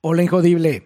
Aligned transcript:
Hola 0.00 0.22
Injodible. 0.22 0.84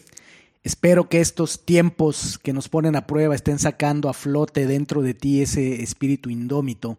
Espero 0.62 1.10
que 1.10 1.20
estos 1.20 1.66
tiempos 1.66 2.38
que 2.38 2.54
nos 2.54 2.70
ponen 2.70 2.96
a 2.96 3.06
prueba 3.06 3.34
estén 3.34 3.58
sacando 3.58 4.08
a 4.08 4.14
flote 4.14 4.66
dentro 4.66 5.02
de 5.02 5.12
ti 5.12 5.42
ese 5.42 5.82
espíritu 5.82 6.30
indómito 6.30 6.96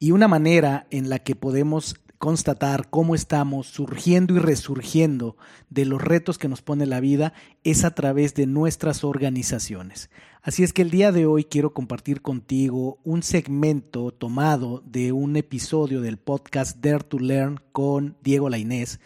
y 0.00 0.10
una 0.10 0.26
manera 0.26 0.88
en 0.90 1.08
la 1.08 1.20
que 1.20 1.36
podemos 1.36 1.94
constatar 2.18 2.90
cómo 2.90 3.14
estamos 3.14 3.68
surgiendo 3.68 4.34
y 4.34 4.40
resurgiendo 4.40 5.36
de 5.70 5.84
los 5.84 6.02
retos 6.02 6.38
que 6.38 6.48
nos 6.48 6.60
pone 6.60 6.86
la 6.86 6.98
vida 6.98 7.34
es 7.62 7.84
a 7.84 7.94
través 7.94 8.34
de 8.34 8.46
nuestras 8.46 9.04
organizaciones. 9.04 10.10
Así 10.42 10.64
es 10.64 10.72
que 10.72 10.82
el 10.82 10.90
día 10.90 11.12
de 11.12 11.24
hoy 11.26 11.44
quiero 11.44 11.72
compartir 11.72 12.20
contigo 12.20 12.98
un 13.04 13.22
segmento 13.22 14.10
tomado 14.10 14.82
de 14.86 15.12
un 15.12 15.36
episodio 15.36 16.00
del 16.00 16.16
podcast 16.16 16.78
Dare 16.78 17.04
to 17.04 17.20
Learn 17.20 17.60
con 17.70 18.16
Diego 18.24 18.48
Lainés 18.48 18.98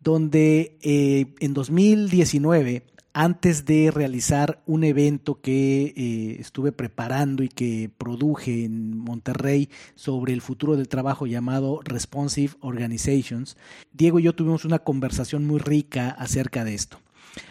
donde 0.00 0.78
eh, 0.82 1.26
en 1.40 1.54
2019, 1.54 2.84
antes 3.12 3.64
de 3.64 3.90
realizar 3.90 4.62
un 4.66 4.84
evento 4.84 5.40
que 5.40 5.92
eh, 5.96 6.36
estuve 6.40 6.72
preparando 6.72 7.42
y 7.42 7.48
que 7.48 7.90
produje 7.98 8.64
en 8.64 8.98
Monterrey 8.98 9.68
sobre 9.94 10.32
el 10.32 10.40
futuro 10.40 10.76
del 10.76 10.88
trabajo 10.88 11.26
llamado 11.26 11.80
Responsive 11.84 12.54
Organizations, 12.60 13.56
Diego 13.92 14.18
y 14.18 14.24
yo 14.24 14.34
tuvimos 14.34 14.64
una 14.64 14.78
conversación 14.78 15.46
muy 15.46 15.58
rica 15.58 16.10
acerca 16.10 16.64
de 16.64 16.74
esto. 16.74 16.98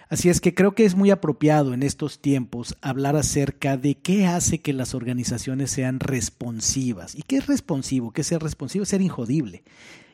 Así 0.10 0.28
es 0.28 0.42
que 0.42 0.54
creo 0.54 0.76
que 0.76 0.86
es 0.86 0.96
muy 0.96 1.10
apropiado 1.10 1.74
en 1.74 1.84
estos 1.84 2.20
tiempos 2.20 2.76
hablar 2.82 3.16
acerca 3.16 3.78
de 3.78 3.96
qué 3.96 4.26
hace 4.26 4.60
que 4.60 4.74
las 4.74 4.94
organizaciones 4.94 5.72
sean 5.72 6.00
responsivas. 6.00 7.16
¿Y 7.16 7.22
qué 7.22 7.38
es 7.38 7.48
responsivo? 7.48 8.12
¿Qué 8.12 8.22
es 8.22 8.28
ser 8.28 8.42
responsivo? 8.42 8.84
Es 8.84 8.90
ser 8.90 9.02
injodible 9.02 9.64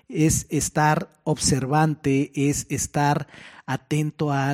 es 0.09 0.45
estar 0.49 1.11
observante, 1.23 2.31
es 2.35 2.67
estar 2.69 3.27
atento 3.65 4.31
a, 4.31 4.53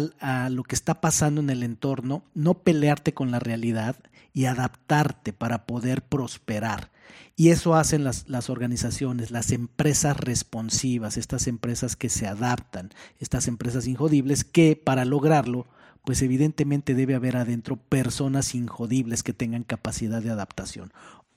lo 0.49 0.63
que 0.63 0.75
está 0.75 1.01
pasando 1.01 1.41
en 1.41 1.49
el 1.49 1.63
entorno, 1.63 2.23
no 2.33 2.55
pelearte 2.55 3.13
con 3.13 3.31
la 3.31 3.39
realidad 3.39 3.97
y 4.33 4.45
adaptarte 4.45 5.33
para 5.33 5.65
poder 5.65 6.03
prosperar. 6.03 6.91
Y 7.35 7.49
eso 7.49 7.75
hacen 7.75 8.03
las, 8.03 8.29
las, 8.29 8.49
organizaciones, 8.49 9.31
las 9.31 9.51
empresas 9.51 10.15
responsivas, 10.17 11.17
estas 11.17 11.47
empresas 11.47 11.95
que 11.95 12.09
se 12.09 12.27
adaptan, 12.27 12.91
estas 13.19 13.47
empresas 13.47 13.87
injodibles 13.87 14.43
que 14.43 14.75
para 14.75 15.05
lograrlo, 15.05 15.67
pues 16.05 16.21
evidentemente 16.21 16.95
debe 16.95 17.15
haber 17.15 17.37
adentro 17.37 17.77
personas 17.77 18.55
injodibles 18.55 19.23
que 19.23 19.33
tengan 19.33 19.63
capacidad 19.63 20.21
de 20.21 20.31
adaptación. 20.31 20.93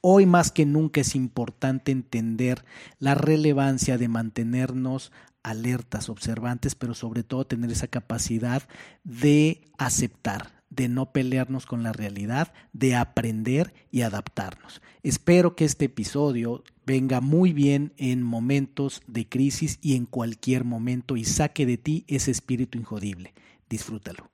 Hoy 0.07 0.27
más 0.27 0.51
que 0.51 0.67
nunca 0.67 1.01
es 1.01 1.15
importante 1.15 1.91
entender 1.91 2.63
la 2.99 3.15
relevancia 3.15 3.97
de 3.97 4.07
mantenernos 4.09 5.13
alertas, 5.43 6.11
observantes, 6.11 6.75
pero 6.75 6.93
sobre 6.93 7.23
todo 7.23 7.47
tener 7.47 7.71
esa 7.71 7.87
capacidad 7.87 8.65
de 9.03 9.63
aceptar, 9.79 10.63
de 10.69 10.91
no 10.91 11.11
pelearnos 11.13 11.65
con 11.65 11.83
la 11.83 11.95
realidad, 11.95 12.53
de 12.75 12.97
aprender 12.97 13.73
y 13.91 14.03
adaptarnos. 14.03 14.83
Espero 15.03 15.57
que 15.57 15.65
este 15.65 15.87
episodio 15.87 16.65
venga 16.85 17.23
muy 17.23 17.55
bien 17.55 17.95
en 17.97 18.23
momentos 18.23 19.01
de 19.07 19.27
crisis 19.27 19.79
y 19.81 19.97
en 19.97 20.05
cualquier 20.05 20.65
momento 20.65 21.17
y 21.17 21.25
saque 21.25 21.65
de 21.65 21.79
ti 21.79 22.05
ese 22.09 22.31
espíritu 22.31 22.77
injodible. 22.77 23.33
Disfrútalo. 23.71 24.34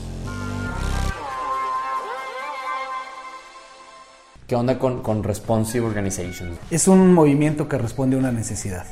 ¿Qué 4.51 4.57
onda 4.57 4.77
con, 4.79 5.23
Responsive 5.23 5.85
Organization? 5.85 6.59
Es 6.69 6.89
un 6.89 7.13
movimiento 7.13 7.69
que 7.69 7.77
responde 7.77 8.17
a 8.17 8.19
una 8.19 8.33
necesidad. 8.33 8.85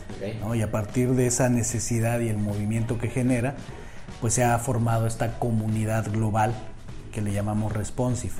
Y 0.55 0.61
a 0.61 0.71
partir 0.71 1.15
de 1.15 1.27
esa 1.27 1.49
necesidad 1.49 2.21
y 2.21 2.29
el 2.29 2.37
movimiento 2.37 2.97
que 2.97 3.09
genera, 3.09 3.57
pues 4.21 4.35
se 4.35 4.45
ha 4.45 4.57
formado 4.59 5.05
esta 5.05 5.37
comunidad 5.37 6.09
global 6.13 6.53
que 7.11 7.21
le 7.21 7.33
llamamos 7.33 7.73
Responsive. 7.73 8.31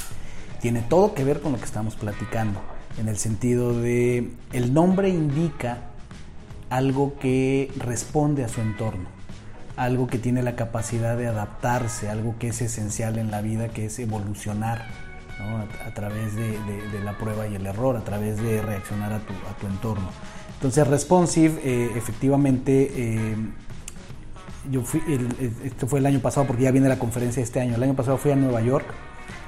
Tiene 0.61 0.81
todo 0.81 1.13
que 1.13 1.25
ver 1.25 1.41
con 1.41 1.51
lo 1.51 1.57
que 1.57 1.65
estamos 1.65 1.97
platicando, 1.97 2.61
en 2.97 3.09
el 3.09 3.17
sentido 3.17 3.77
de 3.77 4.31
el 4.53 4.73
nombre 4.73 5.09
indica 5.09 5.79
algo 6.69 7.19
que 7.19 7.69
responde 7.75 8.45
a 8.45 8.47
su 8.47 8.61
entorno, 8.61 9.09
algo 9.75 10.07
que 10.07 10.19
tiene 10.19 10.41
la 10.41 10.55
capacidad 10.55 11.17
de 11.17 11.27
adaptarse, 11.27 12.07
algo 12.07 12.35
que 12.39 12.47
es 12.47 12.61
esencial 12.61 13.17
en 13.17 13.29
la 13.29 13.41
vida, 13.41 13.67
que 13.67 13.87
es 13.87 13.99
evolucionar 13.99 15.08
a, 15.39 15.93
través 15.93 16.35
de, 16.35 16.57
la 17.03 17.17
prueba 17.17 17.47
y 17.47 17.55
el 17.55 17.65
error, 17.65 17.95
a 17.95 18.03
través 18.03 18.41
de 18.41 18.61
reaccionar 18.61 19.13
a 19.13 19.19
tu, 19.19 19.33
a 19.33 19.57
tu 19.59 19.67
entorno. 19.67 20.09
Entonces, 20.55 20.85
responsive, 20.87 21.59
eh, 21.63 21.91
efectivamente, 21.95 22.91
eh, 22.93 23.35
yo 24.69 24.81
fui, 24.81 25.01
esto 25.63 25.87
fue 25.87 25.99
el 25.99 26.05
año 26.05 26.19
pasado 26.19 26.45
porque 26.45 26.63
ya 26.63 26.71
viene 26.71 26.89
la 26.89 26.99
conferencia 26.99 27.41
este 27.41 27.61
año. 27.61 27.75
El 27.75 27.83
año 27.83 27.95
pasado 27.95 28.17
fui 28.17 28.31
a 28.31 28.35
Nueva 28.35 28.61
York, 28.61 28.85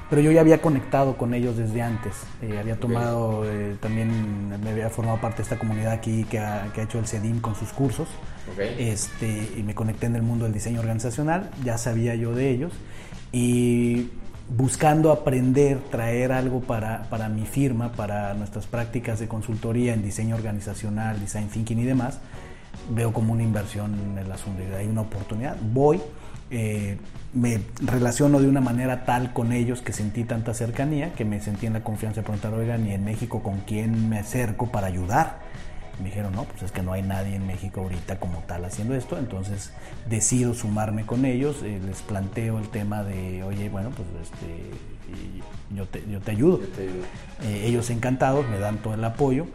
pero 0.08 0.22
yo 0.22 0.32
ya 0.32 0.40
había 0.40 0.62
conectado 0.62 1.18
con 1.18 1.34
ellos 1.34 1.58
desde 1.58 1.82
antes. 1.82 2.14
Eh, 2.40 2.58
había 2.58 2.80
tomado, 2.80 3.44
también 3.80 4.58
me 4.62 4.70
había 4.70 4.88
formado 4.88 5.20
parte 5.20 5.38
de 5.38 5.42
esta 5.42 5.58
comunidad 5.58 5.92
aquí 5.92 6.24
que 6.24 6.38
ha, 6.38 6.70
que 6.72 6.80
ha 6.80 6.84
hecho 6.84 6.98
el 6.98 7.06
CEDIM 7.06 7.40
con 7.40 7.54
sus 7.54 7.72
cursos. 7.72 8.08
Este, 8.78 9.52
y 9.56 9.62
me 9.62 9.74
conecté 9.74 10.06
en 10.06 10.16
el 10.16 10.22
mundo 10.22 10.44
del 10.46 10.54
diseño 10.54 10.80
organizacional, 10.80 11.50
ya 11.62 11.76
sabía 11.76 12.14
yo 12.14 12.34
de 12.34 12.50
ellos. 12.50 12.72
Y 13.32 14.08
buscando 14.48 15.12
aprender, 15.12 15.78
traer 15.90 16.32
algo 16.32 16.60
para, 16.60 17.04
para, 17.08 17.28
mi 17.28 17.46
firma, 17.46 17.92
para 17.92 18.34
nuestras 18.34 18.66
prácticas 18.66 19.20
de 19.20 19.28
consultoría 19.28 19.94
en 19.94 20.02
diseño 20.02 20.36
organizacional, 20.36 21.20
design 21.20 21.48
thinking 21.48 21.78
y 21.78 21.84
demás, 21.84 22.18
veo 22.90 23.12
como 23.12 23.32
una 23.32 23.42
inversión 23.42 23.94
en 23.94 24.18
el 24.18 24.30
asunto. 24.30 24.62
Hay 24.76 24.86
una 24.86 25.02
oportunidad, 25.02 25.56
voy, 25.60 26.00
eh, 26.50 26.98
me 27.32 27.60
relaciono 27.80 28.40
de 28.40 28.48
una 28.48 28.60
manera 28.60 29.04
tal 29.04 29.32
con 29.32 29.52
ellos 29.52 29.80
que 29.80 29.92
sentí 29.92 30.24
tanta 30.24 30.54
cercanía, 30.54 31.12
que 31.14 31.24
me 31.24 31.40
sentí 31.40 31.66
en 31.66 31.72
la 31.72 31.82
confianza 31.82 32.20
de 32.20 32.24
preguntar, 32.24 32.52
oigan, 32.54 32.86
¿y 32.86 32.92
en 32.92 33.04
México 33.04 33.42
con 33.42 33.60
quién 33.60 34.08
me 34.08 34.18
acerco 34.18 34.70
para 34.70 34.86
ayudar? 34.86 35.38
Me 35.98 36.06
dijeron, 36.06 36.32
no, 36.34 36.44
pues 36.44 36.62
es 36.62 36.72
que 36.72 36.82
no 36.82 36.92
hay 36.92 37.02
nadie 37.02 37.36
en 37.36 37.46
México 37.46 37.80
ahorita 37.80 38.18
como 38.18 38.38
tal 38.40 38.64
haciendo 38.64 38.94
esto, 38.94 39.18
entonces 39.18 39.72
decido 40.08 40.54
sumarme 40.54 41.04
con 41.06 41.24
ellos, 41.24 41.62
eh, 41.62 41.80
les 41.84 42.02
planteo 42.02 42.58
el 42.58 42.68
tema 42.68 43.04
de, 43.04 43.42
oye, 43.42 43.68
bueno, 43.68 43.90
pues 43.90 44.08
este, 44.22 44.70
yo, 45.74 45.86
te, 45.86 46.04
yo 46.10 46.20
te 46.20 46.30
ayudo. 46.30 46.60
Eh, 47.42 47.64
ellos 47.66 47.90
encantados, 47.90 48.48
me 48.48 48.58
dan 48.58 48.78
todo 48.78 48.94
el 48.94 49.04
apoyo. 49.04 49.46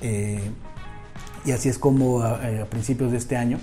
Eh, 0.00 0.50
y 1.44 1.52
así 1.52 1.68
es 1.68 1.78
como 1.78 2.22
a, 2.22 2.40
principios 2.70 3.12
de 3.12 3.18
este 3.18 3.36
año, 3.36 3.58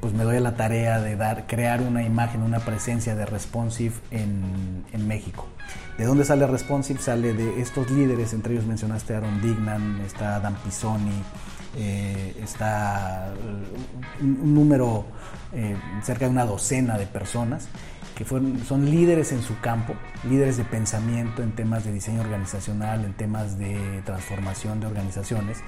pues 0.00 0.12
me 0.12 0.24
doy 0.24 0.36
a 0.36 0.40
la 0.40 0.56
tarea 0.56 1.00
de 1.00 1.16
dar, 1.16 1.46
crear 1.46 1.80
una 1.80 2.02
imagen, 2.02 2.42
una 2.42 2.60
presencia 2.60 3.14
de 3.14 3.24
Responsive 3.26 3.94
en, 4.10 4.84
México. 5.06 5.46
¿De 5.98 6.04
dónde 6.04 6.24
sale 6.24 6.46
Responsive? 6.46 7.00
Sale 7.00 7.32
de 7.32 7.60
estos 7.60 7.90
líderes, 7.90 8.32
entre 8.32 8.54
ellos 8.54 8.66
mencionaste 8.66 9.14
Aaron 9.14 9.40
Dignan, 9.40 10.00
está 10.00 10.40
Dan 10.40 10.56
Pisoni, 10.56 11.22
eh, 11.76 12.36
está 12.42 13.32
eh, 13.32 14.22
un, 14.22 14.54
número 14.54 15.04
eh, 15.52 15.76
cerca 16.02 16.26
de 16.26 16.30
una 16.30 16.44
docena 16.44 16.96
de 16.98 17.06
personas 17.06 17.68
que 18.14 18.24
son 18.24 18.90
líderes 18.90 19.32
en 19.32 19.42
su 19.42 19.58
campo, 19.60 19.94
líderes 20.28 20.56
de 20.56 20.64
pensamiento 20.64 21.42
en 21.42 21.50
temas 21.52 21.84
de 21.84 21.92
diseño 21.92 22.20
organizacional, 22.20 23.04
en 23.04 23.12
temas 23.14 23.58
de 23.58 24.02
transformación 24.04 24.78
de 24.78 24.86
organizaciones 24.86 25.58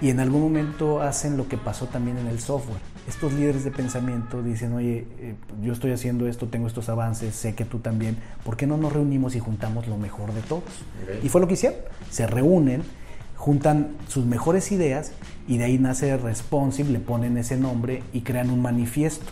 y 0.00 0.10
en 0.10 0.20
algún 0.20 0.42
momento 0.42 1.02
hacen 1.02 1.36
lo 1.36 1.48
que 1.48 1.56
pasó 1.56 1.86
también 1.86 2.18
en 2.18 2.28
el 2.28 2.40
software. 2.40 2.80
Estos 3.08 3.32
líderes 3.32 3.64
de 3.64 3.70
pensamiento 3.70 4.42
dicen, 4.42 4.74
oye, 4.74 5.06
eh, 5.18 5.34
yo 5.62 5.72
estoy 5.72 5.92
haciendo 5.92 6.28
esto, 6.28 6.46
tengo 6.46 6.66
estos 6.66 6.88
avances, 6.88 7.34
sé 7.34 7.54
que 7.54 7.64
tú 7.64 7.78
también, 7.78 8.18
¿por 8.44 8.56
qué 8.56 8.66
no 8.66 8.76
nos 8.76 8.92
reunimos 8.92 9.34
y 9.34 9.40
juntamos 9.40 9.88
lo 9.88 9.96
mejor 9.96 10.32
de 10.34 10.42
todos? 10.42 10.64
Y 11.22 11.28
fue 11.28 11.40
lo 11.40 11.48
que 11.48 11.54
hicieron, 11.54 11.80
se 12.10 12.26
reúnen, 12.26 12.82
juntan 13.36 13.96
sus 14.08 14.24
mejores 14.26 14.70
ideas 14.72 15.12
y 15.46 15.58
de 15.58 15.64
ahí 15.64 15.78
nace 15.78 16.16
Responsive, 16.16 16.90
le 16.90 17.00
ponen 17.00 17.36
ese 17.38 17.56
nombre 17.56 18.02
y 18.12 18.20
crean 18.20 18.50
un 18.50 18.62
manifiesto. 18.62 19.26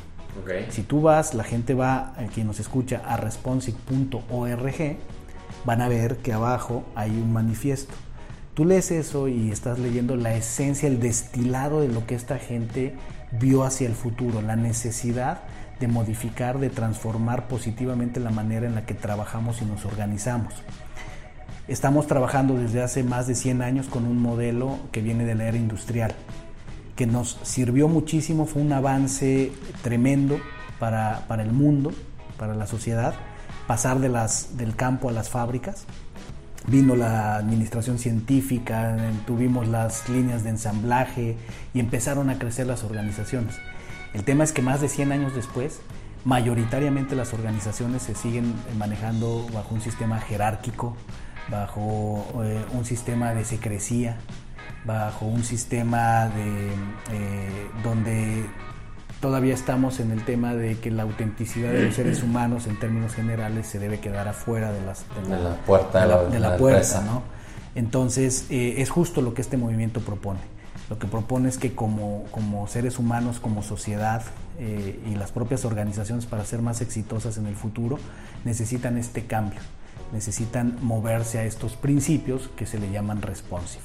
Si 0.68 0.82
tú 0.82 1.00
vas, 1.00 1.34
la 1.34 1.44
gente 1.44 1.74
va, 1.74 2.14
eh, 2.18 2.28
quien 2.32 2.46
nos 2.46 2.60
escucha, 2.60 3.02
a 3.06 3.16
responsive.org, 3.16 4.96
van 5.64 5.80
a 5.80 5.88
ver 5.88 6.18
que 6.18 6.32
abajo 6.32 6.84
hay 6.94 7.10
un 7.10 7.32
manifiesto 7.32 7.94
Tú 8.56 8.64
lees 8.64 8.90
eso 8.90 9.28
y 9.28 9.50
estás 9.50 9.78
leyendo 9.78 10.16
la 10.16 10.34
esencia, 10.34 10.88
el 10.88 10.98
destilado 10.98 11.82
de 11.82 11.88
lo 11.88 12.06
que 12.06 12.14
esta 12.14 12.38
gente 12.38 12.94
vio 13.38 13.64
hacia 13.64 13.86
el 13.86 13.94
futuro 13.94 14.40
la 14.40 14.56
necesidad 14.56 15.42
de 15.78 15.88
modificar, 15.88 16.58
de 16.58 16.70
transformar 16.70 17.48
positivamente 17.48 18.18
la 18.18 18.30
manera 18.30 18.66
en 18.66 18.74
la 18.74 18.86
que 18.86 18.94
trabajamos 18.94 19.60
y 19.60 19.66
nos 19.66 19.84
organizamos. 19.84 20.54
Estamos 21.68 22.06
trabajando 22.06 22.54
desde 22.54 22.82
hace 22.82 23.02
más 23.02 23.26
de 23.26 23.34
100 23.34 23.60
años 23.60 23.88
con 23.88 24.06
un 24.06 24.22
modelo 24.22 24.78
que 24.90 25.02
viene 25.02 25.26
de 25.26 25.34
la 25.34 25.48
era 25.48 25.58
industrial, 25.58 26.14
que 26.94 27.06
nos 27.06 27.38
sirvió 27.42 27.88
muchísimo, 27.88 28.46
fue 28.46 28.62
un 28.62 28.72
avance 28.72 29.52
tremendo 29.82 30.40
para, 30.78 31.26
para 31.28 31.42
el 31.42 31.52
mundo, 31.52 31.92
para 32.38 32.54
la 32.54 32.66
sociedad, 32.66 33.16
pasar 33.66 34.00
del 34.00 34.76
campo 34.76 35.10
a 35.10 35.12
las 35.12 35.28
fábricas. 35.28 35.84
Vino 36.68 36.96
la 36.96 37.36
administración 37.36 37.98
científica, 37.98 38.96
tuvimos 39.24 39.68
las 39.68 40.08
líneas 40.08 40.42
de 40.42 40.50
ensamblaje 40.50 41.36
y 41.72 41.80
empezaron 41.80 42.28
a 42.28 42.38
crecer 42.38 42.66
las 42.66 42.82
organizaciones. 42.82 43.56
El 44.14 44.24
tema 44.24 44.42
es 44.42 44.52
que 44.52 44.62
más 44.62 44.80
de 44.80 44.88
100 44.88 45.12
años 45.12 45.34
después, 45.34 45.80
mayoritariamente 46.24 47.14
las 47.14 47.32
organizaciones 47.32 48.02
se 48.02 48.16
siguen 48.16 48.52
manejando 48.76 49.46
bajo 49.54 49.76
un 49.76 49.80
sistema 49.80 50.18
jerárquico, 50.18 50.96
bajo 51.48 52.26
eh, 52.42 52.64
un 52.72 52.84
sistema 52.84 53.32
de 53.32 53.44
secrecía, 53.44 54.18
bajo 54.84 55.26
un 55.26 55.44
sistema 55.44 56.28
de, 56.28 56.68
eh, 57.12 57.70
donde 57.84 58.46
todavía 59.20 59.54
estamos 59.54 60.00
en 60.00 60.10
el 60.10 60.24
tema 60.24 60.54
de 60.54 60.78
que 60.78 60.90
la 60.90 61.04
autenticidad 61.04 61.72
de 61.72 61.86
los 61.86 61.94
seres 61.94 62.22
humanos 62.22 62.66
en 62.66 62.78
términos 62.78 63.14
generales 63.14 63.66
se 63.66 63.78
debe 63.78 63.98
quedar 64.00 64.28
afuera 64.28 64.72
de, 64.72 64.84
las, 64.84 65.04
la, 65.28 65.56
puerta 65.66 66.06
de 66.28 66.38
la, 66.38 66.56
puerta, 66.56 67.00
¿no? 67.02 67.22
Entonces 67.74 68.46
eh, 68.50 68.76
es 68.78 68.90
justo 68.90 69.22
lo 69.22 69.34
que 69.34 69.42
este 69.42 69.56
movimiento 69.56 70.00
propone. 70.00 70.40
Lo 70.88 70.98
que 70.98 71.06
propone 71.06 71.48
es 71.48 71.58
que 71.58 71.74
como, 71.74 72.24
como 72.30 72.68
seres 72.68 72.98
humanos, 72.98 73.40
como 73.40 73.62
sociedad 73.62 74.22
eh, 74.58 75.00
y 75.10 75.14
las 75.16 75.32
propias 75.32 75.64
organizaciones 75.64 76.26
para 76.26 76.44
ser 76.44 76.62
más 76.62 76.80
exitosas 76.80 77.38
en 77.38 77.46
el 77.46 77.56
futuro 77.56 77.98
necesitan 78.44 78.96
este 78.96 79.26
cambio, 79.26 79.60
necesitan 80.12 80.78
moverse 80.82 81.38
a 81.38 81.44
estos 81.44 81.74
principios 81.74 82.50
que 82.56 82.66
se 82.66 82.78
le 82.78 82.90
llaman 82.90 83.22
responsive. 83.22 83.82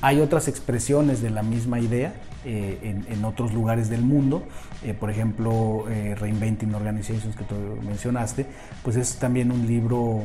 Hay 0.00 0.20
otras 0.20 0.48
expresiones 0.48 1.20
de 1.20 1.28
la 1.28 1.42
misma 1.42 1.78
idea 1.78 2.14
eh, 2.44 3.04
en, 3.08 3.24
otros 3.24 3.52
lugares 3.52 3.90
del 3.90 4.02
mundo, 4.02 4.44
eh, 4.82 4.94
por 4.94 5.10
ejemplo, 5.10 5.84
eh, 5.90 6.14
Reinventing 6.14 6.74
Organizations 6.74 7.36
que 7.36 7.44
tú 7.44 7.54
mencionaste, 7.82 8.46
pues 8.82 8.96
es 8.96 9.16
también 9.16 9.52
un 9.52 9.66
libro 9.66 10.22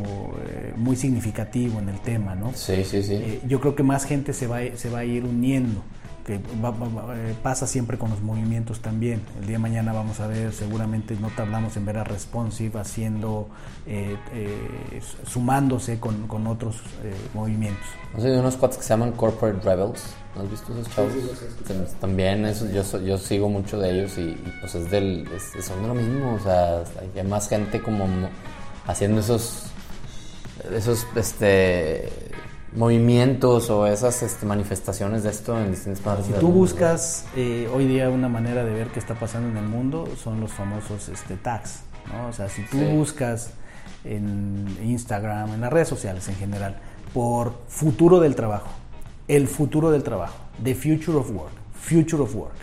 muy 0.78 0.96
significativo 0.96 1.80
en 1.80 1.90
el 1.90 2.00
tema, 2.00 2.36
¿no? 2.36 2.54
Sí, 2.54 2.84
sí, 2.84 3.04
sí. 3.04 3.42
yo 3.48 3.60
creo 3.60 3.76
que 3.76 3.84
más 3.84 4.06
gente 4.06 4.34
se 4.34 4.48
va, 4.48 4.60
se 4.76 4.90
va 4.90 5.00
a 5.00 5.06
ir 5.06 5.26
uniendo 5.26 5.84
que 6.25 6.36
eh, 6.36 7.36
pasa 7.44 7.68
siempre 7.68 7.98
con 8.00 8.10
los 8.10 8.22
movimientos 8.22 8.80
también. 8.80 9.22
El 9.39 9.48
día 9.48 9.57
de 9.57 9.60
mañana 9.60 9.94
vamos 9.94 10.19
a 10.19 10.27
ver, 10.27 10.51
seguramente 10.54 11.16
no 11.22 11.30
tardamos 11.30 11.77
en 11.77 11.86
ver 11.86 12.00
a 12.00 12.04
Responsive 12.04 12.80
haciendo, 12.80 13.48
eh, 13.86 14.18
eh, 14.33 15.01
sumándose 15.27 16.00
con, 16.00 16.27
con 16.27 16.48
otros 16.48 16.81
movimientos. 17.36 17.86
No 18.16 18.22
sé, 18.22 18.30
hay 18.30 18.38
unos 18.39 18.56
cuates 18.57 18.77
que 18.77 18.83
se 18.83 18.89
llaman 18.89 19.12
Corporate 19.12 19.62
Rebels. 19.63 20.04
¿No 20.36 20.42
has 20.42 20.51
visto 20.51 20.74
esos 20.74 20.94
chavos? 20.94 21.13
También 22.01 22.44
eso, 22.45 22.68
yo, 22.69 22.81
yo 23.01 23.18
sigo 23.18 23.48
mucho 23.48 23.78
de 23.80 23.92
ellos 23.92 24.18
y, 24.18 24.36
pues 24.60 24.75
es 24.75 24.89
del, 24.89 25.30
son 25.62 25.81
de 25.83 25.88
lo 25.88 25.94
mismo. 25.94 26.33
O 26.33 26.39
sea, 26.39 26.83
hay 27.16 27.24
más 27.24 27.48
gente 27.48 27.81
como 27.81 28.07
haciendo 28.88 29.21
esos, 29.21 29.68
esos, 30.74 31.06
este 31.16 32.10
movimientos 32.75 33.69
o 33.69 33.88
esas 33.88 34.22
este, 34.22 34.45
manifestaciones 34.45 35.24
de 35.24 35.30
esto 35.30 35.60
en 35.60 35.72
distintas 35.72 36.01
partes. 36.01 36.25
Si 36.27 36.33
tú 36.33 36.51
buscas 36.51 37.25
eh, 37.36 37.69
hoy 37.74 37.88
día 37.88 38.10
una 38.10 38.30
manera 38.30 38.63
de 38.63 38.74
ver 38.74 38.88
qué 38.88 39.00
está 39.00 39.16
pasando 39.16 39.50
en 39.50 39.57
el 39.57 39.69
mundo, 39.69 40.07
son 40.22 40.42
los 40.42 40.51
famosos 40.51 41.10
este, 41.10 41.36
tags. 41.38 41.81
¿no? 42.12 42.27
O 42.27 42.33
sea, 42.33 42.50
si 42.50 42.63
tú 42.63 42.77
buscas 42.77 43.51
en 44.04 44.68
Instagram, 44.83 45.54
en 45.54 45.62
las 45.62 45.72
redes 45.72 45.88
sociales 45.88 46.27
en 46.27 46.36
general, 46.36 46.77
por 47.13 47.54
futuro 47.68 48.19
del 48.19 48.36
trabajo, 48.36 48.68
el 49.28 49.48
futuro 49.48 49.89
del 49.92 50.04
trabajo, 50.04 50.38
the 50.63 50.75
future 50.75 51.18
of 51.18 51.31
work, 51.31 51.54
future 51.74 52.21
of 52.21 52.36
work, 52.36 52.56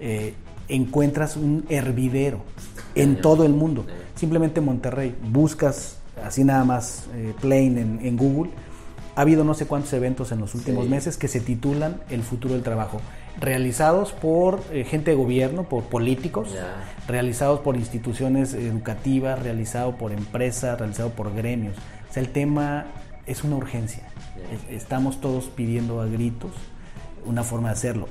eh, 0.00 0.34
encuentras 0.68 1.36
un 1.36 1.64
hervidero 1.68 2.40
en 2.94 3.20
todo 3.20 3.44
el 3.44 3.52
mundo. 3.52 3.86
Simplemente 4.16 4.60
Monterrey, 4.60 5.14
buscas 5.30 5.98
así 6.24 6.42
nada 6.42 6.64
más 6.64 7.04
eh, 7.14 7.32
plain 7.40 7.78
en, 7.78 8.00
en 8.02 8.16
Google 8.16 8.50
ha 9.16 9.22
habido 9.22 9.44
no 9.44 9.54
sé 9.54 9.66
cuántos 9.66 9.92
eventos 9.94 10.30
en 10.30 10.40
los 10.40 10.54
últimos 10.54 10.88
meses 10.88 11.16
que 11.16 11.26
se 11.26 11.40
titulan 11.40 12.00
El 12.10 12.22
futuro 12.22 12.52
del 12.52 12.62
trabajo, 12.62 13.00
realizados 13.40 14.12
por 14.12 14.62
eh, 14.70 14.84
gente 14.84 15.12
de 15.12 15.16
gobierno, 15.16 15.64
por 15.64 15.84
políticos, 15.84 16.54
realizados 17.08 17.60
por 17.60 17.76
instituciones 17.76 18.52
educativas, 18.52 19.42
realizados 19.42 19.94
por 19.94 20.12
empresas, 20.12 20.78
realizados 20.78 21.12
por 21.12 21.34
gremios. 21.34 21.74
O 22.10 22.12
sea, 22.12 22.22
el 22.22 22.28
tema 22.28 22.86
es 23.24 23.42
una 23.42 23.56
urgencia. 23.56 24.02
Estamos 24.68 25.18
todos 25.18 25.46
pidiendo 25.46 26.02
a 26.02 26.06
gritos 26.06 26.52
una 27.24 27.42
forma 27.42 27.68
de 27.68 27.72
hacerlo. 27.72 28.08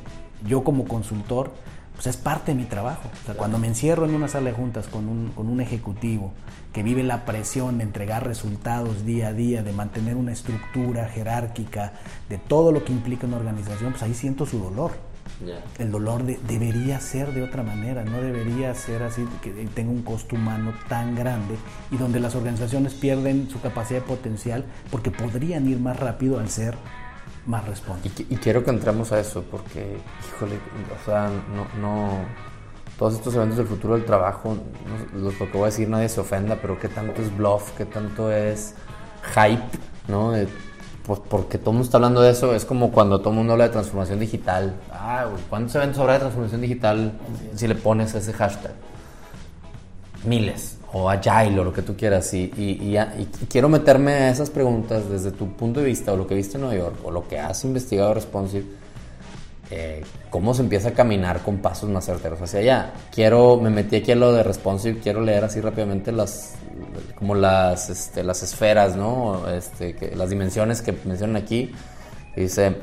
Yo 0.47 0.63
como 0.63 0.85
consultor, 0.85 1.51
pues 1.93 2.07
es 2.07 2.17
parte 2.17 2.51
de 2.51 2.57
mi 2.57 2.65
trabajo. 2.65 3.09
O 3.21 3.25
sea, 3.27 3.35
cuando 3.35 3.59
me 3.59 3.67
encierro 3.67 4.05
en 4.05 4.15
una 4.15 4.27
sala 4.27 4.49
de 4.49 4.55
juntas 4.55 4.87
con 4.87 5.07
un, 5.07 5.31
con 5.35 5.49
un 5.49 5.61
ejecutivo 5.61 6.33
que 6.75 6.83
vive 6.83 7.04
la 7.04 7.24
presión 7.24 7.77
de 7.77 7.86
entregar 7.86 8.27
resultados 8.27 9.06
día 9.06 9.30
a 9.30 9.33
día, 9.33 9.63
de 9.63 9.72
mantener 9.72 10.18
una 10.18 10.33
estructura 10.33 11.07
jerárquica, 11.07 11.94
de 12.27 12.38
todo 12.38 12.74
lo 12.74 12.83
que 12.83 12.92
implica 12.92 13.25
una 13.25 13.38
organización, 13.38 13.92
pues 13.92 14.04
ahí 14.04 14.13
siento 14.13 14.45
su 14.45 14.60
dolor. 14.60 14.92
El 15.80 15.89
dolor 15.89 16.25
debería 16.25 17.00
ser 17.00 17.33
de 17.33 17.44
otra 17.44 17.63
manera, 17.63 18.04
no 18.04 18.22
debería 18.22 18.75
ser 18.75 19.04
así 19.04 19.25
que 19.42 19.51
tenga 19.74 19.89
un 19.89 20.01
costo 20.01 20.36
humano 20.36 20.74
tan 20.89 21.16
grande 21.16 21.56
y 21.92 21.95
donde 21.95 22.19
las 22.19 22.36
organizaciones 22.36 22.94
pierden 22.94 23.50
su 23.50 23.62
capacidad 23.62 24.01
de 24.01 24.06
potencial 24.06 24.66
porque 24.92 25.12
podrían 25.12 25.69
ir 25.69 25.80
más 25.80 25.98
rápido 25.98 26.42
al 26.42 26.50
ser 26.50 26.75
más 27.45 27.66
responsables. 27.66 28.19
Y, 28.30 28.36
quiero 28.36 28.66
que 28.66 28.72
entremos 28.72 29.13
a 29.13 29.19
eso 29.22 29.45
porque, 29.50 29.95
híjole, 30.27 30.56
o 30.56 31.06
sea, 31.06 31.30
no, 31.56 31.80
no 31.80 32.25
todos 32.97 33.15
estos 33.15 33.36
eventos 33.36 33.57
del 33.57 33.68
futuro 33.68 33.95
del 33.95 34.06
trabajo, 34.06 34.56
lo 35.13 35.30
que 35.30 35.45
voy 35.53 35.63
a 35.63 35.65
decir 35.65 35.89
nadie 35.89 36.09
se 36.09 36.21
ofenda, 36.21 36.57
pero 36.62 36.80
qué 36.80 36.88
tanto 36.88 37.21
es 37.21 37.36
bluff, 37.36 37.71
qué 37.77 37.86
tanto 37.86 38.31
es 38.31 38.74
hype, 39.33 39.77
¿no? 40.07 40.33
pues 41.06 41.19
porque 41.30 41.57
todo 41.57 41.71
el 41.71 41.74
mundo 41.75 41.86
está 41.86 41.97
hablando 41.97 42.21
de 42.21 42.31
eso, 42.31 42.56
es 42.56 42.65
como 42.65 42.92
cuando 42.92 43.19
todo 43.19 43.30
el 43.30 43.36
mundo 43.36 43.53
habla 43.53 43.65
de 43.65 43.71
transformación 43.71 44.19
digital. 44.19 44.74
Ah, 44.92 45.27
¿cuántos 45.50 45.75
eventos 45.75 46.00
habrá 46.00 46.13
de 46.13 46.19
transformación 46.19 46.62
digital 46.62 47.13
si 47.53 47.68
le 47.68 47.75
pones 47.75 48.15
ese 48.15 48.33
hashtag? 48.33 48.74
Miles, 50.24 50.77
o 50.91 51.08
agile, 51.08 51.60
o 51.60 51.63
lo 51.63 51.72
que 51.72 51.84
tú 51.84 51.96
quieras. 51.96 52.34
Y, 52.34 52.51
y, 52.58 52.98
y, 52.98 53.25
quiero 53.48 53.69
meterme 53.69 54.13
a 54.13 54.29
esas 54.29 54.50
preguntas 54.50 55.08
desde 55.08 55.31
tu 55.31 55.51
punto 55.53 55.79
de 55.79 55.86
vista, 55.86 56.12
o 56.12 56.17
lo 56.17 56.25
que 56.25 56.34
viste 56.34 56.58
en 56.58 56.62
Nueva 56.62 56.75
York, 56.75 56.96
o 57.03 57.12
lo 57.12 57.27
que 57.27 57.39
has 57.39 57.63
investigado 57.65 58.15
responsive 58.15 58.65
eh, 59.72 60.03
cómo 60.29 60.53
se 60.53 60.62
empieza 60.62 60.89
a 60.89 60.91
caminar 60.93 61.41
con 61.41 61.57
pasos 61.57 61.89
más 61.89 62.05
certeros 62.05 62.41
hacia 62.41 62.60
allá. 62.60 62.93
Quiero, 63.13 63.57
me 63.57 63.69
metí 63.69 63.95
aquí 63.95 64.12
a 64.12 64.15
lo 64.15 64.31
de 64.31 64.43
responsive, 64.43 65.00
quiero 65.00 65.22
leer 65.22 65.43
así 65.43 65.60
rápidamente 65.60 66.12
las, 66.12 66.55
como 67.15 67.34
las, 67.34 67.89
este, 67.89 68.24
las 68.24 68.43
esferas, 68.43 68.95
¿no? 68.95 69.50
Este, 69.50 69.95
que, 69.95 70.15
las 70.15 70.29
dimensiones 70.29 70.81
que 70.81 70.93
mencionan 71.05 71.38
aquí. 71.38 71.72
Dice, 72.36 72.75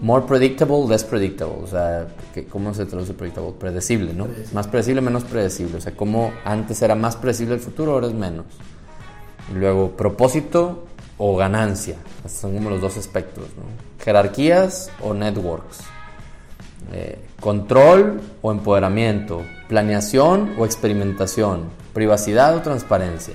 more 0.00 0.24
predictable, 0.26 0.86
less 0.88 1.04
predictable. 1.04 1.62
O 1.62 1.66
sea, 1.66 2.08
que, 2.34 2.46
¿cómo 2.46 2.74
se 2.74 2.86
traduce 2.86 3.14
predictable? 3.14 3.52
Predecible, 3.52 4.12
¿no? 4.12 4.26
Más 4.52 4.66
predecible, 4.66 5.00
menos 5.02 5.24
predecible. 5.24 5.76
O 5.76 5.80
sea, 5.80 5.92
como 5.92 6.32
antes 6.44 6.82
era 6.82 6.94
más 6.94 7.16
predecible 7.16 7.54
el 7.54 7.60
futuro, 7.60 7.92
ahora 7.92 8.08
es 8.08 8.14
menos. 8.14 8.46
Y 9.52 9.58
luego, 9.58 9.96
propósito 9.96 10.86
o 11.18 11.36
ganancia. 11.36 11.96
son 12.26 12.54
como 12.54 12.70
los 12.70 12.80
dos 12.80 12.96
aspectos, 12.96 13.44
¿no? 13.56 13.62
Jerarquías 14.02 14.90
o 15.02 15.12
networks. 15.12 15.80
Eh, 16.92 17.18
control 17.40 18.20
o 18.42 18.52
empoderamiento, 18.52 19.42
planeación 19.68 20.54
o 20.58 20.64
experimentación, 20.64 21.70
privacidad 21.94 22.56
o 22.56 22.62
transparencia. 22.62 23.34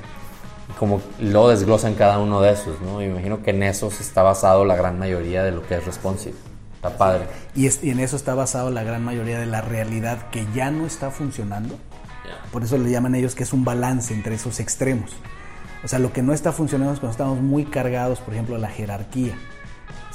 Como 0.78 1.02
lo 1.20 1.48
desglosan 1.48 1.96
cada 1.96 2.20
uno 2.20 2.42
de 2.42 2.52
esos, 2.52 2.82
¿no? 2.82 2.98
Me 2.98 3.06
imagino 3.06 3.42
que 3.42 3.52
en 3.52 3.64
esos 3.64 4.02
está 4.02 4.24
basado 4.24 4.66
la 4.66 4.76
gran 4.76 5.00
mayoría 5.00 5.44
de 5.44 5.52
lo 5.52 5.66
que 5.66 5.76
es 5.76 5.86
responsive. 5.86 6.36
Está 6.76 6.98
padre. 6.98 7.28
Y, 7.56 7.68
en 7.90 8.00
eso 8.00 8.16
está 8.16 8.36
basado 8.36 8.70
la 8.72 8.84
gran 8.84 9.04
mayoría 9.04 9.40
de 9.40 9.46
la 9.46 9.62
realidad 9.62 10.30
que 10.30 10.46
ya 10.54 10.72
no 10.72 10.86
está 10.86 11.12
funcionando. 11.12 11.78
Por 12.52 12.64
eso 12.64 12.78
le 12.78 12.92
llaman 12.92 13.16
ellos 13.16 13.36
que 13.36 13.44
es 13.44 13.54
un 13.54 13.64
balance 13.64 14.14
entre 14.14 14.36
esos 14.36 14.60
extremos. 14.60 15.12
O 15.84 15.88
sea, 15.88 16.00
lo 16.00 16.12
que 16.12 16.22
no 16.22 16.34
está 16.34 16.52
funcionando 16.52 16.94
es 16.94 17.00
cuando 17.00 17.12
estamos 17.12 17.40
muy 17.40 17.66
cargados, 17.66 18.20
por 18.20 18.34
ejemplo, 18.34 18.56
a 18.56 18.60
la 18.60 18.70
jerarquía 18.70 19.36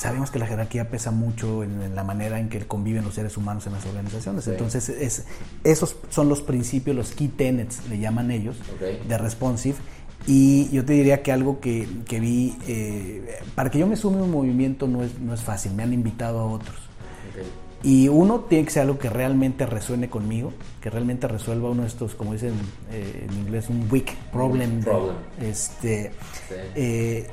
sabemos 0.01 0.31
que 0.31 0.39
la 0.39 0.47
jerarquía 0.47 0.89
pesa 0.89 1.11
mucho 1.11 1.63
en, 1.63 1.95
la 1.95 2.03
manera 2.03 2.41
en 2.41 2.49
que 2.49 2.61
conviven 2.61 3.05
los 3.05 3.15
seres 3.15 3.37
humanos 3.37 3.67
en 3.67 3.75
las 3.75 3.85
organizaciones. 3.85 4.47
Entonces, 4.49 4.89
es, 4.89 5.27
esos 5.63 5.95
son 6.09 6.31
los 6.31 6.41
principios, 6.41 6.97
los 6.97 7.13
key 7.13 7.29
tenets, 7.29 7.87
le 7.87 7.99
llaman 7.99 8.31
ellos, 8.31 8.57
de 9.07 9.19
responsive. 9.19 9.77
Y 10.27 10.71
yo 10.71 10.87
te 10.87 10.95
diría 10.95 11.23
que 11.23 11.33
algo 11.33 11.61
que, 11.61 11.87
que 12.09 12.19
vi, 12.19 12.57
eh, 12.67 13.41
para 13.55 13.71
que 13.71 13.79
yo 13.79 13.87
me 13.87 13.97
sume 13.97 14.21
a 14.21 14.23
un 14.23 14.31
movimiento 14.31 14.89
no 14.89 15.03
es, 15.03 15.19
no 15.19 15.35
es 15.35 15.43
fácil, 15.43 15.75
me 15.75 15.83
han 15.83 15.93
invitado 15.93 16.39
a 16.41 16.47
otros. 16.47 16.77
Y 17.83 18.09
uno 18.09 18.41
tiene 18.41 18.65
que 18.65 18.71
ser 18.71 18.83
algo 18.83 18.99
que 18.99 19.11
realmente 19.11 19.67
resuene 19.67 20.09
conmigo, 20.09 20.53
que 20.81 20.89
realmente 20.89 21.29
resuelva 21.29 21.71
uno 21.71 21.83
de 21.83 21.89
estos, 21.89 22.15
como 22.15 22.33
dicen 22.33 22.53
eh, 22.91 23.27
en 23.29 23.39
inglés, 23.39 23.69
un 23.69 23.87
weak 23.91 24.15
problem. 24.33 24.83
este, 25.41 26.11
eh, 26.75 27.27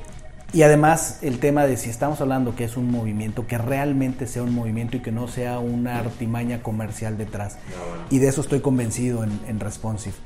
y 0.52 0.62
además 0.62 1.18
el 1.22 1.38
tema 1.38 1.66
de 1.66 1.76
si 1.76 1.90
estamos 1.90 2.20
hablando 2.20 2.56
que 2.56 2.64
es 2.64 2.76
un 2.76 2.90
movimiento, 2.90 3.46
que 3.46 3.58
realmente 3.58 4.26
sea 4.26 4.42
un 4.42 4.54
movimiento 4.54 4.96
y 4.96 5.00
que 5.00 5.12
no 5.12 5.28
sea 5.28 5.58
una 5.58 5.98
artimaña 5.98 6.62
comercial 6.62 7.18
detrás. 7.18 7.56
Ah, 7.56 8.06
y 8.10 8.18
de 8.18 8.28
eso 8.28 8.40
estoy 8.40 8.60
convencido 8.60 9.24
en, 9.24 9.60
Responsive. 9.60 10.16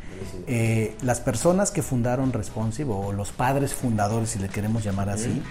Eh, 0.46 0.96
las 1.02 1.20
personas 1.20 1.70
que 1.70 1.82
fundaron 1.82 2.32
Responsive, 2.32 2.90
o 2.92 3.12
los 3.12 3.32
padres 3.32 3.74
fundadores, 3.74 4.30
si 4.30 4.38
le 4.38 4.48
queremos 4.48 4.84
llamar 4.84 5.10
así, 5.10 5.42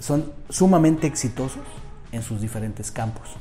son 0.00 0.32
sumamente 0.48 1.06
exitosos 1.06 1.62
en 2.12 2.22
sus 2.22 2.40
diferentes 2.40 2.90
campos. 2.90 3.36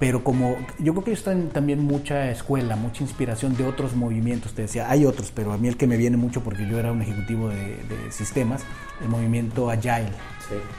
Pero 0.00 0.24
como 0.24 0.56
yo 0.78 0.94
creo 0.94 1.04
que 1.04 1.10
ellos 1.10 1.22
traen 1.22 1.50
también 1.50 1.84
mucha 1.84 2.30
escuela, 2.30 2.74
mucha 2.74 3.02
inspiración 3.02 3.54
de 3.54 3.66
otros 3.66 3.94
movimientos, 3.94 4.54
te 4.54 4.62
decía, 4.62 4.90
hay 4.90 5.04
otros, 5.04 5.30
pero 5.30 5.52
a 5.52 5.58
mí 5.58 5.68
el 5.68 5.76
que 5.76 5.86
me 5.86 5.98
viene 5.98 6.16
mucho 6.16 6.42
porque 6.42 6.66
yo 6.66 6.78
era 6.78 6.90
un 6.90 7.02
ejecutivo 7.02 7.50
de, 7.50 7.76
sistemas, 8.10 8.62
el 9.02 9.08
movimiento 9.08 9.70
Agile, 9.70 10.08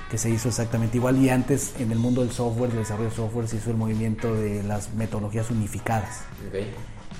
que 0.10 0.18
se 0.18 0.32
hizo 0.32 0.50
exactamente 0.50 0.98
igual 0.98 1.24
y 1.24 1.30
antes 1.30 1.76
en 1.80 1.92
el 1.92 2.00
mundo 2.00 2.22
del 2.22 2.32
software, 2.32 2.72
del 2.72 2.80
desarrollo 2.80 3.12
de 3.12 3.16
software, 3.16 3.48
se 3.48 3.58
hizo 3.58 3.70
el 3.70 3.78
movimiento 3.78 4.34
de 4.34 4.64
las 4.64 4.92
metodologías 4.96 5.52
unificadas. 5.52 6.22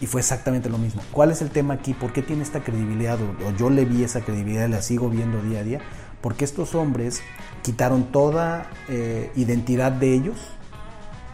Y 0.02 0.08
fue 0.08 0.22
exactamente 0.22 0.70
lo 0.70 0.80
mismo. 0.80 1.04
¿Cuál 1.12 1.30
es 1.30 1.44
el 1.44 1.52
tema 1.52 1.76
aquí? 1.76 1.94
¿Por 1.94 2.12
qué 2.14 2.24
tiene 2.24 2.42
esta 2.42 2.64
credibilidad? 2.64 3.20
O, 3.22 3.56
yo 3.56 3.70
le 3.70 3.86
vi 3.86 4.04
esa 4.04 4.22
credibilidad, 4.22 4.68
la 4.68 4.82
sigo 4.82 5.08
viendo 5.08 5.40
día 5.44 5.60
a 5.60 5.64
día. 5.64 5.82
Porque 6.22 6.46
estos 6.46 6.74
hombres 6.74 7.22
quitaron 7.62 8.06
toda 8.12 8.72
eh, 8.90 9.32
identidad 9.36 9.92
de 9.92 10.16
ellos 10.16 10.38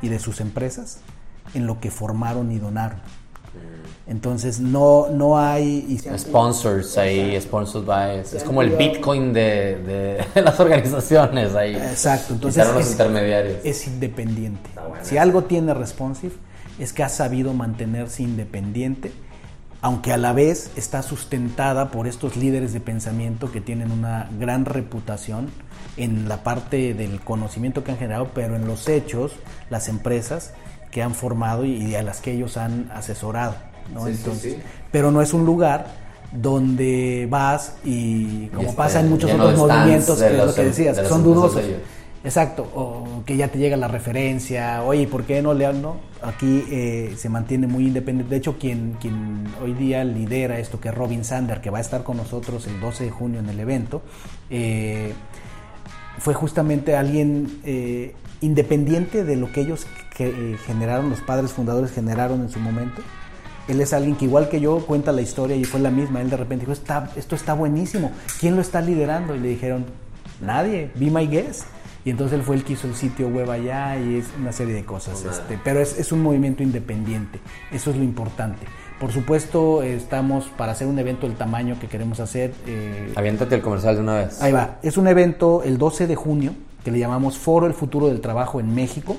y 0.02 0.10
de 0.10 0.20
sus 0.20 0.42
empresas 0.42 1.00
en 1.54 1.68
lo 1.68 1.80
que 1.80 1.92
formaron 1.92 2.52
y 2.52 2.60
donaron. 2.60 2.98
Mm. 2.98 4.12
Entonces 4.12 4.60
no, 4.60 5.08
no 5.10 5.38
hay... 5.38 6.00
Sponsors 6.18 6.98
ahí, 6.98 7.40
sponsors 7.42 7.86
by... 7.86 8.20
Es 8.20 8.44
como 8.46 8.62
el 8.62 8.72
Bitcoin 8.72 9.34
de, 9.34 10.24
de 10.34 10.42
las 10.42 10.60
organizaciones 10.60 11.56
ahí. 11.56 11.76
Exacto, 11.76 12.34
entonces 12.34 12.66
los 12.74 12.92
intermediarios. 12.92 13.60
es 13.64 13.86
independiente. 13.88 14.70
Si 15.02 15.18
algo 15.18 15.44
tiene 15.44 15.74
Responsive 15.74 16.34
es 16.80 16.94
que 16.94 17.04
ha 17.04 17.10
sabido 17.10 17.54
mantenerse 17.54 18.24
independiente 18.24 19.12
aunque 19.82 20.12
a 20.12 20.18
la 20.18 20.34
vez 20.34 20.72
está 20.76 21.02
sustentada 21.04 21.92
por 21.92 22.08
estos 22.08 22.36
líderes 22.36 22.74
de 22.74 22.80
pensamiento 22.80 23.52
que 23.52 23.62
tienen 23.62 23.92
una 23.92 24.30
gran 24.40 24.66
reputación 24.66 25.50
en 25.98 26.28
la 26.28 26.44
parte 26.44 26.94
del 26.94 27.20
conocimiento 27.22 27.84
que 27.84 27.92
han 27.92 27.98
generado, 27.98 28.32
pero 28.34 28.56
en 28.56 28.68
los 28.68 28.88
hechos, 28.88 29.34
las 29.70 29.88
empresas 29.88 30.54
que 30.92 31.04
han 31.04 31.14
formado 31.14 31.66
y 31.66 31.96
a 31.96 32.04
las 32.04 32.22
que 32.22 32.32
ellos 32.32 32.58
han 32.58 32.90
asesorado. 32.94 33.56
Pero 34.92 35.12
no 35.12 35.22
es 35.22 35.34
un 35.34 35.46
lugar 35.46 35.88
donde 36.32 37.28
vas 37.30 37.76
y 37.86 38.48
como 38.48 38.76
pasa 38.76 39.00
en 39.00 39.10
muchos 39.10 39.32
otros 39.32 39.58
movimientos, 39.58 40.20
que 40.20 40.28
es 40.28 40.46
lo 40.46 40.54
que 40.54 40.64
decías, 40.66 41.08
son 41.08 41.24
dudosos. 41.24 41.64
Exacto, 42.28 42.70
o 42.76 43.24
que 43.26 43.38
ya 43.38 43.48
te 43.48 43.58
llega 43.58 43.78
la 43.78 43.88
referencia, 43.88 44.84
oye, 44.84 45.08
¿por 45.08 45.24
qué 45.24 45.42
no 45.42 45.54
le 45.54 45.72
no? 45.72 45.96
Aquí 46.22 46.62
eh, 46.70 47.14
se 47.16 47.30
mantiene 47.30 47.68
muy 47.68 47.88
independiente. 47.88 48.30
De 48.30 48.36
hecho, 48.36 48.58
quien, 48.58 48.98
quien 49.00 49.46
hoy 49.64 49.74
día 49.74 50.04
lidera 50.04 50.60
esto, 50.60 50.78
que 50.78 50.90
es 50.90 50.94
Robin 50.94 51.24
Sander, 51.24 51.62
que 51.62 51.70
va 51.70 51.78
a 51.78 51.82
estar 51.82 52.04
con 52.04 52.18
nosotros 52.18 52.68
el 52.68 52.82
12 52.82 53.06
de 53.06 53.12
junio 53.12 53.40
en 53.40 53.48
el 53.48 53.58
evento, 53.62 54.02
eh, 54.50 55.14
fue 56.18 56.34
justamente 56.34 56.98
alguien 56.98 57.62
eh, 57.64 58.14
independiente 58.42 59.24
de 59.24 59.38
lo 59.38 59.50
que 59.54 59.62
ellos 59.62 59.88
que, 60.14 60.58
generaron, 60.66 61.10
los 61.10 61.22
padres 61.22 61.54
fundadores 61.54 61.94
generaron 61.94 62.42
en 62.42 62.50
su 62.50 62.60
momento. 62.60 63.02
Él 63.70 63.80
es 63.80 63.94
alguien 63.94 64.18
que 64.18 64.26
igual 64.26 64.50
que 64.50 64.60
yo 64.60 64.86
cuenta 64.86 65.14
la 65.14 65.22
historia 65.22 65.56
y 65.56 65.64
fue 65.64 65.80
la 65.80 65.92
misma. 65.92 66.20
Él 66.20 66.30
de 66.30 66.36
repente 66.36 66.66
dijo, 66.66 66.78
esto 67.16 67.36
está 67.38 67.54
buenísimo. 67.54 68.12
¿Quién 68.38 68.58
lo 68.58 68.62
está 68.62 68.82
liderando? 68.82 69.34
Y 69.34 69.40
le 69.40 69.48
dijeron, 69.48 69.86
nadie, 70.42 70.92
be 70.96 71.10
my 71.10 71.26
guest. 71.26 71.64
Y 72.08 72.12
entonces 72.12 72.40
él 72.40 72.46
fue 72.46 72.56
el 72.56 72.64
que 72.64 72.72
hizo 72.72 72.88
el 72.88 72.96
sitio 72.96 73.28
web 73.28 73.52
allá 73.52 74.00
y 74.00 74.16
es 74.16 74.28
una 74.40 74.54
serie 74.54 74.74
de 74.74 74.86
cosas. 74.86 75.26
Este, 75.26 75.60
pero 75.62 75.82
es, 75.82 76.10
un 76.14 76.24
movimiento 76.24 76.64
independiente, 76.64 77.42
eso 77.70 77.92
es 77.92 77.98
lo 77.98 78.04
importante. 78.06 78.66
Por 78.98 79.12
supuesto, 79.12 79.84
estamos 79.84 80.46
para 80.46 80.72
hacer 80.72 80.88
un 80.88 80.98
evento 81.00 81.28
del 81.28 81.36
tamaño 81.36 81.78
que 81.82 81.88
queremos 81.88 82.22
hacer. 82.22 82.54
Eh, 82.66 83.12
Aviéntate 83.14 83.56
el 83.56 83.62
comercial 83.62 83.96
de 83.96 84.02
una 84.04 84.16
vez. 84.20 84.42
Ahí 84.42 84.54
va. 84.54 84.80
Es 84.84 84.96
un 84.96 85.10
evento 85.10 85.64
el 85.64 85.78
12 85.78 86.08
de 86.08 86.16
junio 86.16 86.54
que 86.86 86.92
le 86.92 87.00
llamamos 87.00 87.38
Foro 87.38 87.68
El 87.68 87.74
Futuro 87.74 88.08
del 88.08 88.22
Trabajo 88.22 88.62
en 88.62 88.74
México. 88.74 89.18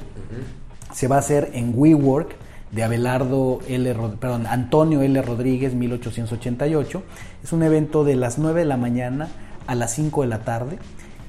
Se 0.90 1.08
va 1.08 1.16
a 1.16 1.18
hacer 1.18 1.50
en 1.52 1.74
WeWork 1.76 2.36
de 2.72 2.84
Abelardo 2.84 3.58
L. 3.68 3.94
perdón, 4.18 4.46
Antonio 4.46 5.02
L. 5.02 5.20
Rodríguez, 5.20 5.74
1888. 5.74 7.02
Es 7.44 7.52
un 7.52 7.62
evento 7.62 8.02
de 8.04 8.16
las 8.16 8.38
9 8.38 8.60
de 8.60 8.66
la 8.66 8.78
mañana 8.78 9.28
a 9.66 9.74
las 9.74 9.92
5 9.92 10.22
de 10.22 10.28
la 10.28 10.38
tarde. 10.38 10.78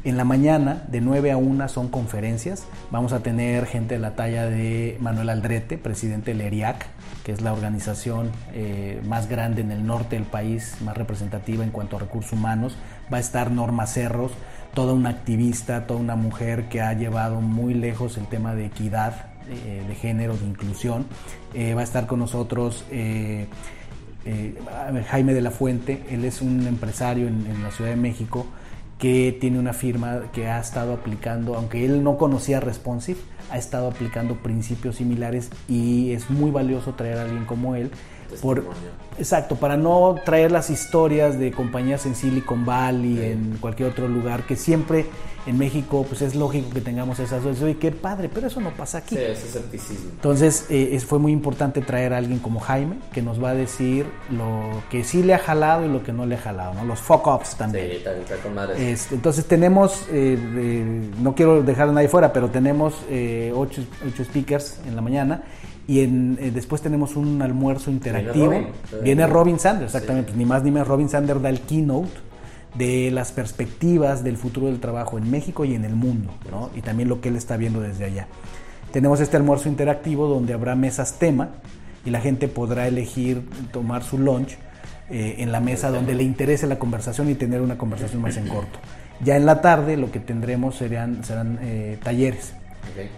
En 0.05 0.15
la 0.15 0.23
mañana, 0.23 0.85
de 0.87 1.01
9 1.01 1.33
a 1.33 1.37
1, 1.37 1.67
son 1.67 1.89
conferencias. 1.89 2.65
Vamos 2.89 3.11
a 3.11 3.19
tener 3.19 3.65
gente 3.65 3.95
de 3.95 3.99
la 3.99 4.15
talla 4.15 4.45
de 4.45 4.97
Manuel 5.01 5.29
Aldrete, 5.29 5.77
presidente 5.77 6.31
del 6.31 6.39
ERIAC, 6.39 6.85
que 7.25 7.33
es 7.33 7.41
la 7.41 7.51
organización 7.51 8.31
eh, 8.53 9.01
más 9.05 9.27
grande 9.27 9.61
en 9.61 9.71
el 9.73 9.85
norte 9.85 10.15
del 10.15 10.23
país, 10.23 10.77
más 10.85 10.95
representativa 10.95 11.65
en 11.65 11.71
cuanto 11.71 11.97
a 11.97 11.99
recursos 11.99 12.31
humanos. 12.31 12.77
Va 13.11 13.17
a 13.17 13.19
estar 13.19 13.51
Norma 13.51 13.87
Cerros, 13.87 14.31
toda 14.73 14.93
una 14.93 15.09
activista, 15.09 15.85
toda 15.85 15.99
una 15.99 16.15
mujer 16.15 16.69
que 16.69 16.79
ha 16.79 16.93
llevado 16.93 17.41
muy 17.41 17.73
lejos 17.73 18.15
el 18.17 18.25
tema 18.27 18.55
de 18.55 18.67
equidad 18.67 19.25
eh, 19.49 19.83
de 19.85 19.95
género, 19.95 20.37
de 20.37 20.45
inclusión. 20.45 21.07
Eh, 21.53 21.73
va 21.73 21.81
a 21.81 21.83
estar 21.83 22.07
con 22.07 22.19
nosotros. 22.19 22.85
Jaime 25.07 25.33
de 25.33 25.41
la 25.41 25.51
Fuente, 25.51 26.03
él 26.09 26.23
es 26.23 26.41
un 26.41 26.67
empresario 26.67 27.27
en 27.27 27.63
la 27.63 27.71
Ciudad 27.71 27.89
de 27.89 27.97
México 27.97 28.45
que 28.99 29.35
tiene 29.39 29.57
una 29.57 29.73
firma 29.73 30.23
que 30.33 30.47
ha 30.47 30.59
estado 30.59 30.93
aplicando, 30.93 31.55
aunque 31.55 31.85
él 31.85 32.03
no 32.03 32.17
conocía 32.17 32.59
Responsive, 32.59 33.19
ha 33.49 33.57
estado 33.57 33.87
aplicando 33.87 34.35
principios 34.35 34.97
similares 34.97 35.49
y 35.67 36.11
es 36.11 36.29
muy 36.29 36.51
valioso 36.51 36.93
traer 36.93 37.17
a 37.17 37.21
alguien 37.23 37.45
como 37.45 37.75
él. 37.75 37.91
Por, 38.41 38.63
exacto, 39.17 39.55
para 39.55 39.77
no 39.77 40.15
traer 40.23 40.51
las 40.51 40.69
historias 40.69 41.37
de 41.39 41.51
compañías 41.51 42.05
en 42.05 42.15
Silicon 42.15 42.65
Valley, 42.65 43.31
en 43.31 43.57
cualquier 43.59 43.89
otro 43.89 44.07
lugar, 44.07 44.43
que 44.43 44.55
siempre 44.55 45.05
en 45.45 45.57
México, 45.57 46.05
pues 46.07 46.21
es 46.21 46.35
lógico 46.35 46.69
que 46.69 46.81
tengamos 46.81 47.19
esas. 47.19 47.43
Oye, 47.45 47.77
qué 47.77 47.91
padre, 47.91 48.29
pero 48.31 48.47
eso 48.47 48.61
no 48.61 48.71
pasa 48.71 48.99
aquí. 48.99 49.15
Sí, 49.15 49.21
ese 49.21 49.47
escepticismo. 49.47 50.11
Entonces, 50.11 50.67
eh, 50.69 50.99
fue 50.99 51.17
muy 51.17 51.31
importante 51.31 51.81
traer 51.81 52.13
a 52.13 52.17
alguien 52.17 52.39
como 52.39 52.59
Jaime, 52.59 52.97
que 53.13 53.21
nos 53.21 53.43
va 53.43 53.51
a 53.51 53.55
decir 53.55 54.05
lo 54.29 54.83
que 54.89 55.03
sí 55.03 55.23
le 55.23 55.33
ha 55.33 55.39
jalado 55.39 55.85
y 55.85 55.89
lo 55.89 56.03
que 56.03 56.13
no 56.13 56.25
le 56.25 56.35
ha 56.35 56.39
jalado, 56.39 56.73
¿no? 56.75 56.85
Los 56.85 56.99
fuck-ups 56.99 57.55
también. 57.55 57.89
Sí, 57.91 58.03
también 58.03 58.25
con 58.43 58.53
madre. 58.53 58.91
Este, 58.91 59.15
entonces, 59.15 59.45
tenemos, 59.45 60.05
eh, 60.11 60.37
no 61.19 61.33
quiero 61.33 61.63
dejar 61.63 61.89
a 61.89 61.93
nadie 61.93 62.09
fuera, 62.09 62.31
pero 62.31 62.49
tenemos 62.49 62.93
eh, 63.09 63.51
ocho, 63.55 63.81
ocho 64.07 64.23
speakers 64.23 64.79
en 64.87 64.95
la 64.95 65.01
mañana 65.01 65.43
y 65.89 66.01
en, 66.01 66.35
después 66.53 66.83
tenemos 66.83 67.15
un 67.15 67.41
almuerzo 67.41 67.89
interactivo. 67.89 68.53
Viene 69.01 69.25
Robin, 69.25 69.57
Sanders, 69.57 69.95
exactamente, 69.95 70.27
pues, 70.27 70.37
ni 70.37 70.45
más 70.45 70.61
ni 70.61 70.69
menos. 70.69 70.87
Robin 70.87 71.09
Sanders 71.09 71.41
da 71.41 71.49
el 71.49 71.61
keynote 71.61 72.11
de 72.75 73.09
las 73.09 73.31
perspectivas 73.31 74.23
del 74.23 74.37
futuro 74.37 74.67
del 74.67 74.79
trabajo 74.79 75.17
en 75.17 75.31
México 75.31 75.65
y 75.65 75.73
en 75.73 75.85
el 75.85 75.95
mundo, 75.95 76.31
¿no? 76.51 76.69
y 76.75 76.81
también 76.81 77.09
lo 77.09 77.21
que 77.21 77.29
él 77.29 77.37
está 77.37 77.57
viendo 77.57 77.81
desde 77.81 78.05
allá. 78.05 78.27
Tenemos 78.93 79.19
este 79.19 79.35
almuerzo 79.35 79.67
interactivo 79.67 80.27
donde 80.27 80.53
habrá 80.53 80.75
mesas 80.75 81.17
tema 81.17 81.49
y 82.05 82.11
la 82.11 82.21
gente 82.21 82.47
podrá 82.47 82.87
elegir 82.87 83.41
tomar 83.71 84.03
su 84.03 84.19
lunch 84.19 84.59
eh, 85.09 85.37
en 85.39 85.51
la 85.51 85.59
mesa 85.59 85.89
donde 85.89 86.13
le 86.13 86.21
interese 86.21 86.67
la 86.67 86.77
conversación 86.77 87.31
y 87.31 87.33
tener 87.33 87.61
una 87.61 87.79
conversación 87.79 88.21
más 88.21 88.37
en 88.37 88.47
corto. 88.47 88.77
Ya 89.23 89.37
en 89.37 89.47
la 89.47 89.61
tarde 89.61 89.97
lo 89.97 90.11
que 90.11 90.19
tendremos 90.19 90.75
serán, 90.75 91.23
serán 91.23 91.57
eh, 91.63 91.97
talleres 92.03 92.53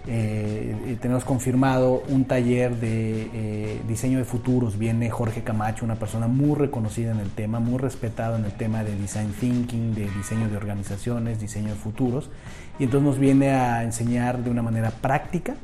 eh, 0.07 0.97
tenemos 1.01 1.23
confirmado 1.23 2.03
un 2.09 2.25
taller 2.25 2.75
de 2.77 3.29
eh, 3.33 3.81
diseño 3.87 4.17
de 4.17 4.25
futuros. 4.25 4.77
Viene 4.77 5.09
Jorge 5.09 5.43
Camacho, 5.43 5.85
una 5.85 5.95
persona 5.95 6.27
muy 6.27 6.55
reconocida 6.55 7.11
en 7.11 7.19
el 7.19 7.29
tema, 7.29 7.59
muy 7.59 7.77
respetado 7.77 8.35
en 8.35 8.45
el 8.45 8.53
tema 8.53 8.83
de 8.83 8.95
design 8.95 9.33
thinking, 9.39 9.93
de 9.95 10.09
diseño 10.09 10.49
de 10.49 10.57
organizaciones, 10.57 11.39
diseño 11.39 11.69
de 11.69 11.75
futuros. 11.75 12.29
Y 12.79 12.85
entonces 12.85 13.07
nos 13.07 13.19
viene 13.19 13.51
a 13.51 13.83
enseñar 13.83 14.43
de 14.43 14.49
una 14.49 14.61
manera 14.61 14.91
práctica 14.91 15.55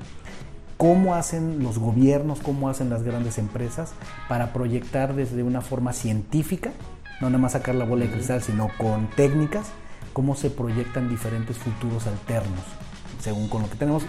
cómo 0.78 1.16
hacen 1.16 1.64
los 1.64 1.80
gobiernos, 1.80 2.40
cómo 2.40 2.70
hacen 2.70 2.90
las 2.90 3.04
grandes 3.04 3.38
empresas 3.38 3.94
para 4.30 4.54
proyectar 4.54 5.16
desde 5.16 5.42
una 5.44 5.62
forma 5.62 5.92
científica, 5.94 6.72
no 7.20 7.30
nada 7.30 7.40
más 7.42 7.54
sacar 7.54 7.74
la 7.76 7.86
bola 7.86 8.06
de 8.06 8.12
cristal, 8.12 8.44
sino 8.44 8.70
con 8.78 9.08
técnicas, 9.16 9.68
cómo 10.14 10.36
se 10.36 10.52
proyectan 10.52 11.10
diferentes 11.10 11.58
futuros 11.58 12.06
alternos 12.06 12.87
según 13.20 13.48
con 13.50 13.62
lo 13.62 13.70
que 13.70 13.76
tenemos, 13.76 14.04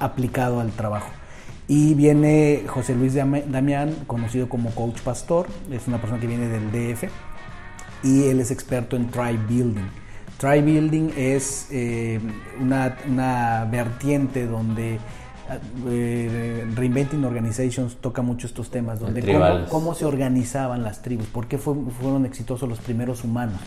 aplicado 0.00 0.60
al 0.60 0.70
trabajo. 0.72 1.10
Y 1.66 1.94
viene 1.94 2.64
José 2.66 2.94
Luis 2.94 3.14
Damián, 3.14 3.94
conocido 4.06 4.48
como 4.48 4.70
Coach 4.70 5.00
Pastor, 5.00 5.46
es 5.70 5.86
una 5.88 5.98
persona 5.98 6.20
que 6.20 6.26
viene 6.26 6.48
del 6.48 6.70
DF 6.70 7.04
y 8.02 8.24
él 8.28 8.40
es 8.40 8.50
experto 8.50 8.96
en 8.96 9.10
Tribe 9.10 9.40
Building. 9.48 9.88
Tribe 10.38 10.62
Building 10.62 11.10
es 11.16 11.68
eh, 11.70 12.20
una, 12.60 13.66
vertiente 13.70 14.46
donde 14.46 14.98
eh, 15.88 16.66
Reinventing 16.74 17.24
Organizations 17.24 17.96
toca 17.96 18.20
mucho 18.20 18.46
estos 18.46 18.70
temas, 18.70 19.00
donde 19.00 19.22
cómo, 19.70 19.94
se 19.94 20.04
organizaban 20.04 20.82
las 20.82 21.00
tribus, 21.00 21.26
por 21.28 21.46
qué 21.46 21.56
fueron 21.56 22.26
exitosos 22.26 22.68
los 22.68 22.80
primeros 22.80 23.24
humanos, 23.24 23.60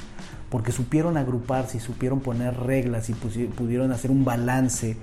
porque 0.50 0.72
supieron 0.72 1.18
agruparse 1.18 1.78
y 1.78 1.80
supieron 1.80 2.20
poner 2.20 2.58
reglas 2.58 3.10
y 3.10 3.14
pudieron 3.14 3.92
hacer 3.92 4.12
un 4.12 4.26
balance 4.26 4.98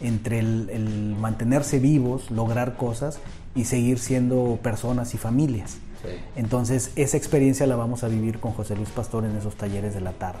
entre 0.00 0.38
el 0.38 1.16
mantenerse 1.18 1.78
vivos, 1.78 2.30
lograr 2.30 2.76
cosas 2.76 3.18
y 3.54 3.64
seguir 3.64 3.98
siendo 3.98 4.58
personas 4.62 5.14
y 5.14 5.18
familias. 5.18 5.78
Entonces, 6.36 6.92
esa 6.96 7.16
experiencia 7.16 7.66
la 7.66 7.76
vamos 7.76 8.04
a 8.04 8.08
vivir 8.08 8.38
con 8.38 8.52
José 8.52 8.74
Luis 8.76 8.88
Pastor 8.90 9.24
en 9.24 9.36
esos 9.36 9.56
talleres 9.56 9.94
de 9.94 10.00
la 10.00 10.12
tarde. 10.12 10.40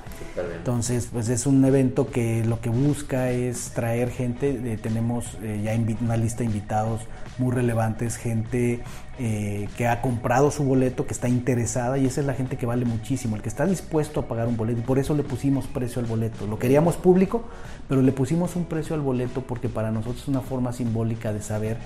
Entonces, 0.56 1.08
pues 1.12 1.28
es 1.28 1.46
un 1.46 1.64
evento 1.64 2.08
que 2.08 2.44
lo 2.44 2.60
que 2.60 2.70
busca 2.70 3.30
es 3.30 3.72
traer 3.74 4.10
gente, 4.10 4.50
eh, 4.50 4.78
tenemos 4.78 5.36
eh, 5.42 5.60
ya 5.62 5.78
una 6.02 6.16
lista 6.16 6.38
de 6.38 6.46
invitados 6.46 7.02
muy 7.38 7.52
relevantes, 7.52 8.16
gente 8.16 8.80
eh, 9.22 9.68
que 9.76 9.86
ha 9.86 10.00
comprado 10.00 10.50
su 10.50 10.64
boleto, 10.64 11.06
que 11.06 11.12
está 11.12 11.28
interesada 11.28 11.98
y 11.98 12.06
esa 12.06 12.22
es 12.22 12.26
la 12.26 12.32
gente 12.32 12.56
que 12.56 12.64
vale 12.64 12.86
muchísimo, 12.86 13.36
el 13.36 13.42
que 13.42 13.50
está 13.50 13.66
dispuesto 13.66 14.20
a 14.20 14.26
pagar 14.26 14.48
un 14.48 14.56
boleto 14.56 14.80
y 14.80 14.82
por 14.82 14.98
eso 14.98 15.14
le 15.14 15.22
pusimos 15.22 15.66
precio 15.66 16.00
al 16.00 16.06
boleto. 16.06 16.46
Lo 16.46 16.58
queríamos 16.58 16.96
público, 16.96 17.44
pero 17.86 18.00
le 18.00 18.12
pusimos 18.12 18.56
un 18.56 18.64
precio 18.64 18.94
al 18.94 19.02
boleto 19.02 19.42
porque 19.42 19.68
para 19.68 19.90
nosotros 19.90 20.22
es 20.22 20.28
una 20.28 20.40
forma 20.40 20.72
simbólica 20.72 21.34
de 21.34 21.42
saber 21.42 21.76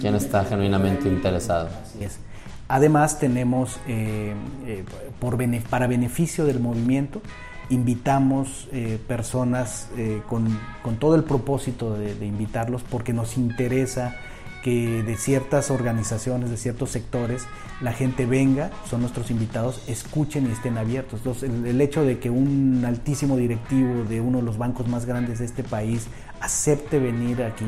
quién 0.00 0.14
está 0.14 0.44
genuinamente 0.46 1.06
interesado. 1.06 1.68
Así 1.84 2.02
es. 2.02 2.18
Además 2.66 3.18
tenemos, 3.18 3.78
eh, 3.86 4.32
eh, 4.64 4.84
por 5.18 5.36
para 5.68 5.86
beneficio 5.86 6.46
del 6.46 6.60
movimiento, 6.60 7.20
invitamos 7.68 8.68
eh, 8.72 8.98
personas 9.06 9.90
con, 10.28 10.56
todo 10.98 11.14
el 11.16 11.24
propósito 11.24 11.92
de, 11.92 12.24
invitarlos 12.24 12.82
porque 12.84 13.12
nos 13.12 13.36
interesa 13.36 14.16
que 14.62 15.02
de 15.02 15.16
ciertas 15.16 15.70
organizaciones, 15.70 16.50
de 16.50 16.56
ciertos 16.56 16.90
sectores, 16.90 17.46
la 17.80 17.92
gente 17.92 18.26
venga, 18.26 18.70
son 18.88 19.00
nuestros 19.00 19.30
invitados, 19.30 19.82
escuchen 19.88 20.46
y 20.46 20.52
estén 20.52 20.76
abiertos. 20.76 21.42
el, 21.42 21.80
hecho 21.80 22.04
de 22.04 22.18
que 22.18 22.30
un 22.30 22.84
altísimo 22.84 23.36
directivo 23.36 24.04
de 24.04 24.20
uno 24.20 24.38
de 24.38 24.44
los 24.44 24.58
bancos 24.58 24.86
más 24.86 25.06
grandes 25.06 25.38
de 25.38 25.46
este 25.46 25.64
país 25.64 26.08
acepte 26.40 26.98
venir 26.98 27.42
aquí, 27.42 27.66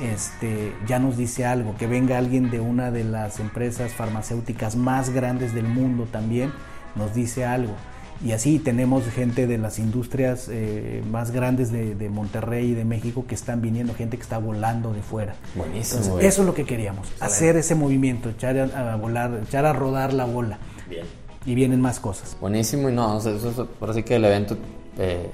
este, 0.00 0.72
ya 0.86 0.98
nos 0.98 1.16
dice 1.16 1.44
algo, 1.44 1.76
que 1.76 1.86
venga 1.86 2.18
alguien 2.18 2.50
de 2.50 2.60
una 2.60 2.90
de 2.90 3.04
las 3.04 3.40
empresas 3.40 3.92
farmacéuticas 3.92 4.76
más 4.76 5.10
grandes 5.10 5.54
del 5.54 5.66
mundo 5.66 6.06
también, 6.10 6.52
nos 6.94 7.14
dice 7.14 7.44
algo. 7.44 7.74
Y 8.22 8.32
así 8.32 8.58
tenemos 8.58 9.04
gente 9.06 9.46
de 9.46 9.56
las 9.56 9.78
industrias 9.78 10.48
eh, 10.50 11.02
más 11.10 11.30
grandes 11.30 11.72
de, 11.72 12.10
Monterrey 12.10 12.72
y 12.72 12.74
de 12.74 12.84
México 12.84 13.24
que 13.26 13.34
están 13.34 13.62
viniendo, 13.62 13.94
gente 13.94 14.18
que 14.18 14.22
está 14.22 14.38
volando 14.38 14.92
de 14.92 15.00
fuera. 15.00 15.34
Buenísimo. 15.54 16.18
eso 16.18 16.42
es 16.42 16.46
lo 16.46 16.54
que 16.54 16.64
queríamos, 16.64 17.08
hacer 17.20 17.56
ese 17.56 17.74
movimiento, 17.74 18.28
echar 18.28 18.58
a, 18.58 18.96
volar, 18.96 19.40
echar 19.46 19.64
a 19.64 19.72
rodar 19.72 20.12
la 20.12 20.26
bola. 20.26 20.58
Bien. 20.88 21.06
Y 21.46 21.54
vienen 21.54 21.80
más 21.80 21.98
cosas. 21.98 22.36
Buenísimo, 22.40 22.90
y 22.90 22.92
no, 22.92 23.16
eso, 23.16 23.66
por 23.78 23.90
así 23.90 24.02
que 24.02 24.16
el 24.16 24.24
evento 24.26 24.58
eh, 24.98 25.30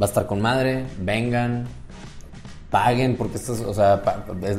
va 0.00 0.06
a 0.06 0.08
estar 0.08 0.26
con 0.26 0.40
madre, 0.40 0.86
vengan, 0.98 1.66
paguen, 2.70 3.16
porque 3.16 3.36
esto 3.36 3.52
es, 3.52 3.60
o 3.60 3.74
sea, 3.74 4.02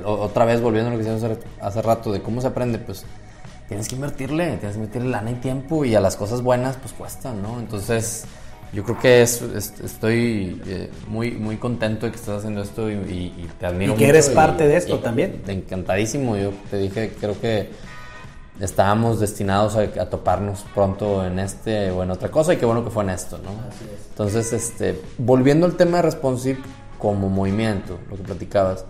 otra 0.05 0.45
vez 0.45 0.61
volviendo 0.61 0.89
a 0.89 0.93
lo 0.93 0.99
que 0.99 1.05
decíamos 1.05 1.23
hace, 1.23 1.47
hace 1.59 1.81
rato, 1.81 2.11
de 2.11 2.21
cómo 2.21 2.41
se 2.41 2.47
aprende, 2.47 2.77
pues 2.77 3.05
tienes 3.71 3.87
que 3.87 3.95
invertirle, 3.95 4.57
tienes 4.57 4.71
que 4.75 4.83
invertirle 4.83 5.09
lana 5.09 5.31
y 5.31 5.35
tiempo 5.35 5.85
y 5.85 5.95
a 5.95 6.01
las 6.01 6.17
cosas 6.17 6.41
buenas 6.41 6.75
pues 6.75 6.91
cuestan, 6.91 7.41
¿no? 7.41 7.57
Entonces 7.57 8.25
yo 8.73 8.83
creo 8.83 8.99
que 8.99 9.21
es, 9.21 9.41
estoy 9.41 10.61
eh, 10.65 10.89
muy, 11.07 11.31
muy 11.31 11.55
contento 11.55 12.05
de 12.05 12.11
que 12.11 12.17
estés 12.17 12.35
haciendo 12.35 12.61
esto 12.63 12.91
y, 12.91 13.49
te 13.61 13.65
admiro. 13.67 13.93
Y 13.93 13.95
que 13.95 14.09
eres 14.09 14.27
parte 14.27 14.67
de 14.67 14.75
esto 14.75 14.99
también. 14.99 15.41
Encantadísimo, 15.47 16.35
yo 16.35 16.51
te 16.69 16.79
dije, 16.79 17.13
creo 17.17 17.39
que 17.39 17.69
estábamos 18.59 19.21
destinados 19.21 19.77
a, 19.77 19.83
a, 20.01 20.09
toparnos 20.09 20.65
pronto 20.75 21.25
en 21.25 21.39
este 21.39 21.91
o 21.91 22.03
en 22.03 22.11
otra 22.11 22.29
cosa 22.29 22.53
y 22.53 22.57
qué 22.57 22.65
bueno 22.65 22.83
que 22.83 22.91
fue 22.91 23.03
en 23.03 23.11
esto, 23.11 23.37
¿no? 23.37 23.51
Así 23.69 23.85
es. 23.85 24.09
Entonces, 24.09 24.51
este, 24.51 24.99
volviendo 25.17 25.65
al 25.65 25.77
tema 25.77 25.97
de 25.97 26.03
responsive, 26.03 26.59
como 26.99 27.29
movimiento, 27.29 27.99
lo 28.09 28.17
que 28.17 28.23
platicabas. 28.23 28.83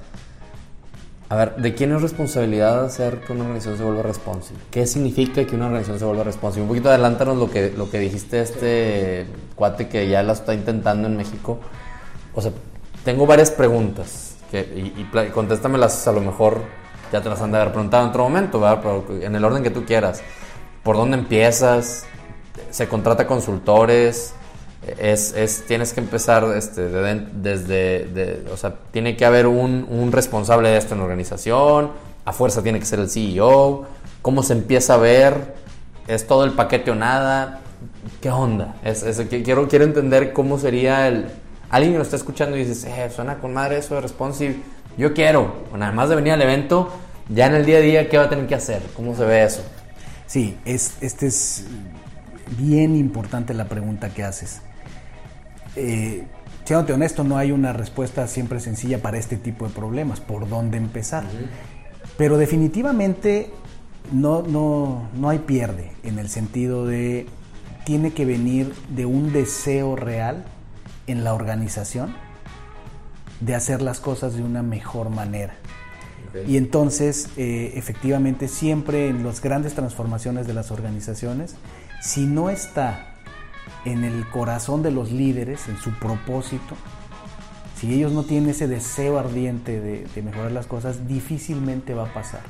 A 1.32 1.36
ver, 1.36 1.56
¿de 1.56 1.74
quién 1.74 1.94
es 1.94 2.02
responsabilidad 2.02 2.84
hacer 2.84 3.22
que 3.22 3.32
una 3.32 3.44
organización 3.44 3.78
se 3.78 3.84
vuelva 3.86 4.04
responsive? 4.04 4.60
¿Qué 4.70 4.86
significa 4.86 5.46
que 5.46 5.56
una 5.56 5.68
organización 5.68 5.98
se 5.98 6.04
vuelva 6.04 6.26
responsive? 6.26 6.64
Un 6.64 6.68
poquito 6.68 6.90
adelántanos 6.90 7.38
lo 7.38 7.50
que, 7.50 7.72
lo 7.72 7.90
que 7.90 8.00
dijiste 8.00 8.42
este 8.42 9.28
cuate 9.56 9.88
que 9.88 10.10
ya 10.10 10.24
la 10.24 10.34
está 10.34 10.54
intentando 10.54 11.08
en 11.08 11.16
México. 11.16 11.58
O 12.36 12.42
sea, 12.42 12.52
tengo 13.06 13.26
varias 13.26 13.50
preguntas 13.50 14.36
que, 14.52 14.60
y, 14.60 15.02
y 15.02 15.30
contéstamelas 15.30 16.06
a 16.06 16.12
lo 16.12 16.20
mejor 16.20 16.64
ya 17.14 17.22
te 17.22 17.30
las 17.30 17.42
han 17.42 17.54
de 17.54 17.60
haber 17.60 17.72
preguntado 17.72 18.04
en 18.04 18.10
otro 18.10 18.24
momento, 18.24 18.60
¿verdad? 18.60 18.82
Pero 18.84 19.22
en 19.22 19.34
el 19.34 19.46
orden 19.46 19.64
que 19.64 19.70
tú 19.70 19.86
quieras. 19.86 20.22
¿Por 20.84 20.98
dónde 20.98 21.18
empiezas? 21.18 22.08
¿Se 22.72 22.90
contrata 22.90 23.26
consultores? 23.26 24.34
Es, 24.88 25.34
es, 25.34 25.64
tienes 25.68 25.94
que 25.94 26.00
empezar 26.00 26.44
este, 26.56 26.88
desde, 26.88 28.44
o 28.52 28.58
sea, 28.58 28.76
tiene 28.92 29.16
que 29.16 29.26
haber 29.26 29.46
un, 29.46 29.86
un, 29.90 30.12
responsable 30.12 30.70
de 30.70 30.78
esto 30.78 30.96
en 30.96 31.00
la 31.00 31.06
organización, 31.06 31.92
a 32.26 32.34
fuerza 32.34 32.64
tiene 32.64 32.80
que 32.80 32.86
ser 32.86 33.00
el 33.00 33.10
CEO, 33.10 33.86
cómo 34.22 34.42
se 34.42 34.54
empieza 34.54 34.96
a 34.96 34.98
ver, 34.98 35.56
es 36.08 36.26
todo 36.26 36.46
el 36.46 36.54
paquete 36.54 36.90
o 36.92 36.96
nada, 36.96 37.60
¿qué 38.22 38.32
onda? 38.32 38.76
Es, 38.84 39.04
es, 39.04 39.22
quiero, 39.28 39.68
quiero 39.68 39.86
entender 39.86 40.34
cómo 40.34 40.58
sería 40.58 41.08
el... 41.08 41.28
Alguien 41.70 41.94
que 41.94 42.00
lo 42.00 42.04
está 42.04 42.18
escuchando 42.18 42.58
y 42.58 42.66
dices, 42.66 42.84
eh, 42.84 43.10
suena 43.16 43.38
con 43.38 43.54
madre 43.54 43.78
eso 43.78 43.96
de 43.96 44.02
responsive, 44.02 44.58
yo 44.98 45.14
quiero, 45.14 45.54
bueno, 45.70 45.86
además 45.86 46.10
de 46.10 46.16
venir 46.16 46.34
al 46.34 46.42
evento, 46.42 46.90
ya 47.30 47.46
en 47.46 47.54
el 47.54 47.66
día 47.66 47.78
a 47.78 47.82
día, 47.82 48.10
¿qué 48.10 48.18
va 48.18 48.26
a 48.26 48.30
tener 48.30 48.46
que 48.48 48.56
hacer? 48.56 48.82
¿Cómo 48.96 49.16
se 49.16 49.24
ve 49.24 49.44
eso? 49.44 49.62
Sí, 50.26 50.58
es, 50.66 50.96
este 51.00 51.28
es 51.28 51.66
bien 52.58 52.98
importante 52.98 53.54
la 53.54 53.66
pregunta 53.66 54.10
que 54.10 54.24
haces 54.24 54.62
eh, 55.76 56.26
siéndote 56.66 56.94
honesto, 56.94 57.24
no 57.24 57.38
hay 57.38 57.52
una 57.52 57.74
respuesta 57.74 58.28
siempre 58.28 58.60
sencilla 58.60 59.02
para 59.02 59.18
este 59.18 59.38
tipo 59.38 59.68
de 59.68 59.74
problemas, 59.74 60.20
por 60.20 60.48
dónde 60.48 60.78
empezar. 60.78 61.24
Pero 62.18 62.38
definitivamente 62.38 63.52
no, 64.12 64.42
no, 64.42 65.10
no 65.16 65.30
hay 65.30 65.40
pierde 65.40 65.92
en 66.04 66.20
el 66.20 66.30
sentido 66.30 66.86
de 66.86 67.28
tiene 67.86 68.12
que 68.12 68.26
venir 68.26 68.74
de 68.90 69.06
un 69.06 69.34
deseo 69.34 69.96
real 69.96 70.46
en 71.08 71.24
la 71.24 71.34
organización 71.34 72.16
de 73.40 73.56
hacer 73.56 73.82
las 73.82 74.00
cosas 74.00 74.36
de 74.36 74.44
una 74.44 74.62
mejor 74.62 75.10
manera. 75.10 75.56
Y 76.48 76.56
entonces, 76.56 77.30
eh, 77.36 77.74
efectivamente, 77.76 78.48
siempre 78.48 79.10
en 79.10 79.26
las 79.26 79.42
grandes 79.42 79.74
transformaciones 79.74 80.48
de 80.48 80.54
las 80.54 80.72
organizaciones, 80.72 81.56
si 82.02 82.26
no 82.26 82.50
está 82.50 83.11
en 83.86 84.04
el 84.04 84.28
corazón 84.30 84.84
de 84.84 84.92
los 84.92 85.12
líderes, 85.12 85.68
en 85.68 85.78
su 85.78 85.92
propósito, 85.92 86.76
si 87.82 87.92
ellos 87.94 88.12
no 88.12 88.24
tienen 88.24 88.52
ese 88.52 88.68
deseo 88.68 89.18
ardiente 89.18 89.80
de, 89.80 90.22
mejorar 90.22 90.52
las 90.52 90.68
cosas, 90.68 91.08
difícilmente 91.08 91.96
va 91.96 92.04
a 92.04 92.14
pasar. 92.14 92.42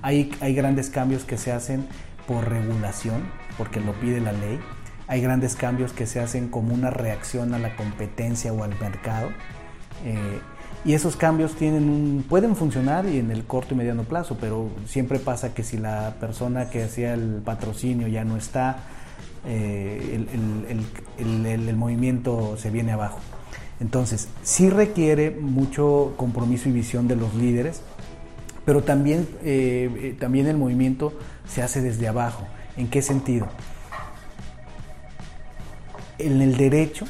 Hay, 0.00 0.30
grandes 0.54 0.90
cambios 0.90 1.24
que 1.24 1.36
se 1.38 1.50
hacen 1.50 1.88
por 2.28 2.48
regulación, 2.48 3.24
porque 3.58 3.80
lo 3.80 3.94
pide 3.94 4.20
la 4.20 4.30
ley. 4.30 4.60
Hay 5.08 5.20
grandes 5.20 5.56
cambios 5.56 5.92
que 5.92 6.06
se 6.06 6.20
hacen 6.20 6.48
como 6.48 6.72
una 6.72 6.90
reacción 6.90 7.52
a 7.54 7.58
la 7.58 7.74
competencia 7.74 8.52
o 8.52 8.62
al 8.62 8.78
mercado. 8.78 9.30
Eh, 10.04 10.38
y 10.84 10.94
esos 10.94 11.16
cambios 11.16 11.56
tienen 11.56 12.24
pueden 12.28 12.54
funcionar 12.54 13.06
y 13.06 13.18
en 13.18 13.32
el 13.32 13.44
corto 13.44 13.74
y 13.74 13.76
mediano 13.76 14.04
plazo, 14.04 14.36
pero 14.40 14.70
siempre 14.86 15.18
pasa 15.18 15.52
que 15.52 15.64
si 15.64 15.78
la 15.78 16.14
persona 16.20 16.70
que 16.70 16.84
hacía 16.84 17.12
el 17.14 17.42
patrocinio 17.44 18.06
ya 18.06 18.24
no 18.24 18.36
está, 18.36 18.84
eh, 19.46 20.26
el, 21.18 21.76
movimiento 21.76 22.56
se 22.56 22.70
viene 22.70 22.92
abajo. 22.92 23.20
Entonces, 23.78 24.28
sí 24.42 24.70
requiere 24.70 25.30
mucho 25.30 26.14
compromiso 26.16 26.68
y 26.68 26.72
visión 26.72 27.08
de 27.08 27.16
los 27.16 27.34
líderes, 27.34 27.82
pero 28.64 28.82
también, 28.82 29.28
eh, 29.44 29.90
eh, 29.96 30.16
también 30.18 30.46
el 30.46 30.56
movimiento 30.56 31.12
se 31.48 31.62
hace 31.62 31.80
desde 31.80 32.08
abajo. 32.08 32.46
¿En 32.76 32.88
qué 32.88 33.02
sentido? 33.02 33.46
En 36.18 36.40
el 36.40 36.56
derecho 36.56 37.06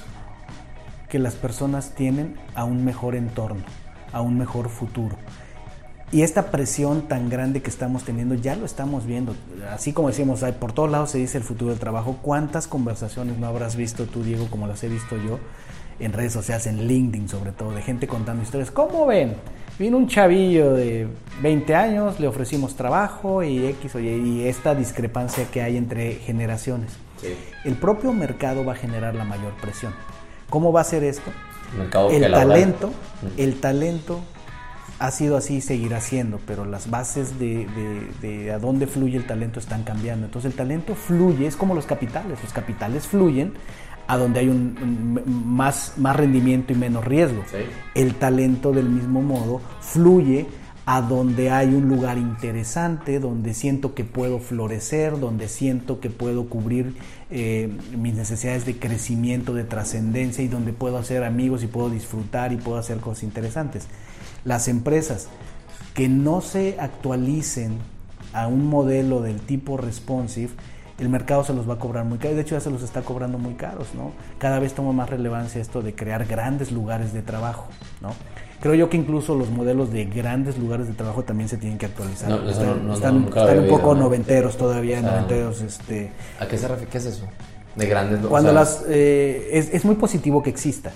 que 1.09 1.19
las 1.19 1.35
personas 1.35 1.95
tienen 1.95 2.37
a 2.55 2.65
un 2.65 2.85
mejor 2.85 3.15
entorno, 3.15 3.65
a 4.13 4.21
un 4.21 4.37
mejor 4.37 4.69
futuro. 4.69 5.17
Y 6.13 6.23
esta 6.23 6.51
presión 6.53 7.03
tan 7.09 7.29
grande 7.29 7.63
que 7.63 7.71
estamos 7.71 8.05
teniendo 8.05 8.37
ya 8.37 8.55
lo 8.55 8.65
estamos 8.65 9.07
viendo. 9.07 9.35
Así 9.73 9.93
como 9.93 10.09
decimos, 10.09 10.45
por 10.61 10.73
todos 10.73 10.91
lados 10.91 11.11
se 11.11 11.19
dice 11.19 11.39
el 11.39 11.45
futuro 11.45 11.71
del 11.71 11.81
trabajo. 11.81 12.19
¿Cuántas 12.23 12.69
conversaciones 12.69 13.39
no 13.39 13.47
habrás 13.47 13.75
visto 13.75 14.05
tú, 14.05 14.23
Diego, 14.23 14.47
como 14.49 14.69
las 14.69 14.85
he 14.85 14.89
visto 14.89 15.17
yo 15.17 15.41
en 15.99 16.13
redes 16.13 16.33
sociales, 16.33 16.67
en 16.69 16.87
LinkedIn 16.87 17.29
sobre 17.29 17.51
todo, 17.51 17.73
de 17.73 17.83
gente 17.83 18.07
contando 18.07 18.45
historias? 18.45 18.71
¿Cómo 18.71 19.07
ven? 19.07 19.35
Vino 19.81 19.97
un 19.97 20.07
chavillo 20.07 20.75
de 20.75 21.09
20 21.43 21.75
años, 21.75 22.21
le 22.21 22.29
ofrecimos 22.29 22.77
trabajo 22.77 23.43
y 23.43 23.67
X 23.67 23.97
o 23.97 24.01
Y, 24.01 24.47
esta 24.47 24.75
discrepancia 24.77 25.47
que 25.51 25.61
hay 25.61 25.77
entre 25.77 26.15
generaciones. 26.15 26.93
El 27.65 27.75
propio 27.75 28.13
mercado 28.13 28.65
va 28.65 28.73
a 28.75 28.77
generar 28.77 29.17
la 29.17 29.25
mayor 29.25 29.55
presión. 29.61 29.93
¿Cómo 30.51 30.73
va 30.73 30.83
a 30.83 30.85
ser 30.85 31.03
esto? 31.03 31.33
El, 32.11 32.23
el 32.25 32.33
talento, 32.33 32.93
el 33.37 33.59
talento 33.61 34.21
ha 34.99 35.11
sido 35.11 35.37
así 35.37 35.57
y 35.57 35.61
seguirá 35.61 36.01
siendo, 36.01 36.41
pero 36.47 36.65
las 36.65 36.91
bases 36.91 37.39
de, 37.39 37.67
de, 38.21 38.53
a 38.53 38.59
dónde 38.59 38.87
fluye 38.87 39.17
el 39.17 39.27
talento 39.27 39.61
están 39.61 39.83
cambiando. 39.83 40.27
Entonces 40.27 40.53
el 40.53 40.57
talento 40.57 40.95
fluye, 40.95 41.47
es 41.47 41.57
como 41.57 41.75
los 41.75 41.87
capitales, 41.87 42.39
los 42.43 42.53
capitales 42.53 43.07
fluyen 43.07 43.53
a 44.07 44.17
donde 44.17 44.41
hay 44.41 44.49
un, 44.49 45.21
más, 45.45 45.95
más 45.97 46.17
rendimiento 46.17 46.73
y 46.73 46.77
menos 46.77 47.05
riesgo. 47.05 47.43
El 47.95 48.15
talento 48.15 48.73
del 48.73 48.89
mismo 48.89 49.21
modo 49.21 49.61
fluye 49.81 50.47
a 50.89 51.03
donde 51.03 51.51
hay 51.51 51.75
un 51.75 51.89
lugar 51.89 52.17
interesante, 52.17 53.19
donde 53.19 53.55
siento 53.55 53.93
que 53.93 54.05
puedo 54.05 54.39
florecer, 54.39 55.19
donde 55.19 55.49
siento 55.49 55.99
que 55.99 56.11
puedo 56.11 56.49
cubrir 56.49 56.95
eh, 57.29 57.69
mis 57.99 58.15
necesidades 58.15 58.65
de 58.65 58.79
crecimiento, 58.79 59.53
de 59.53 59.65
trascendencia 59.65 60.45
y 60.45 60.49
donde 60.49 60.73
puedo 60.73 60.97
hacer 60.97 61.25
amigos 61.25 61.65
y 61.65 61.67
puedo 61.67 61.91
disfrutar 61.91 62.53
y 62.53 62.57
puedo 62.57 62.79
hacer 62.79 62.99
cosas 62.99 63.25
interesantes. 63.25 63.89
Las 64.47 64.69
empresas 64.69 65.29
que 65.93 66.09
no 66.09 66.41
se 66.41 66.77
actualicen 66.79 67.79
a 68.33 68.47
un 68.47 68.67
modelo 68.67 69.21
del 69.21 69.41
tipo 69.41 69.77
responsive, 69.77 70.51
el 70.99 71.09
mercado 71.09 71.45
se 71.45 71.53
los 71.53 71.69
va 71.69 71.75
a 71.75 71.79
cobrar 71.79 72.05
muy 72.05 72.19
caro. 72.19 72.35
De 72.35 72.43
hecho, 72.43 72.55
ya 72.55 72.61
se 72.61 72.71
los 72.71 72.83
está 72.83 73.03
cobrando 73.03 73.39
muy 73.39 73.55
caros, 73.55 73.89
¿no? 73.95 74.13
Cada 74.39 74.61
vez 74.61 74.73
toma 74.73 74.93
más 74.93 75.11
relevancia 75.11 75.61
esto 75.61 75.83
de 75.83 75.95
crear 75.95 76.25
grandes 76.27 76.71
lugares 76.71 77.13
de 77.13 77.23
trabajo, 77.23 77.67
¿no? 78.01 78.11
Creo 78.61 78.75
yo 78.75 78.89
que 78.89 78.97
incluso 78.97 79.35
los 79.35 79.51
modelos 79.51 79.93
de 79.93 80.05
grandes 80.07 80.57
lugares 80.59 80.87
de 80.87 80.95
trabajo 80.95 81.25
también 81.25 81.49
se 81.49 81.59
tienen 81.59 81.77
que 81.77 81.87
actualizar. 81.87 82.31
están, 82.49 83.17
un 83.17 83.69
poco 83.69 83.95
noventeros 83.95 84.57
todavía, 84.57 85.03
noventeros. 85.03 85.61
Este, 85.61 86.13
¿A 86.41 86.47
qué 86.47 86.57
se 86.57 86.69
refiere? 86.69 86.91
¿Qué 86.91 86.99
es 86.99 87.07
eso? 87.07 87.25
De 87.75 87.87
grandes 87.87 88.21
Cuando 88.21 88.53
las, 88.53 88.85
eh, 88.89 89.51
es, 89.53 89.75
es 89.75 89.85
muy 89.85 89.97
positivo 89.97 90.43
que 90.43 90.51
exista. 90.51 90.93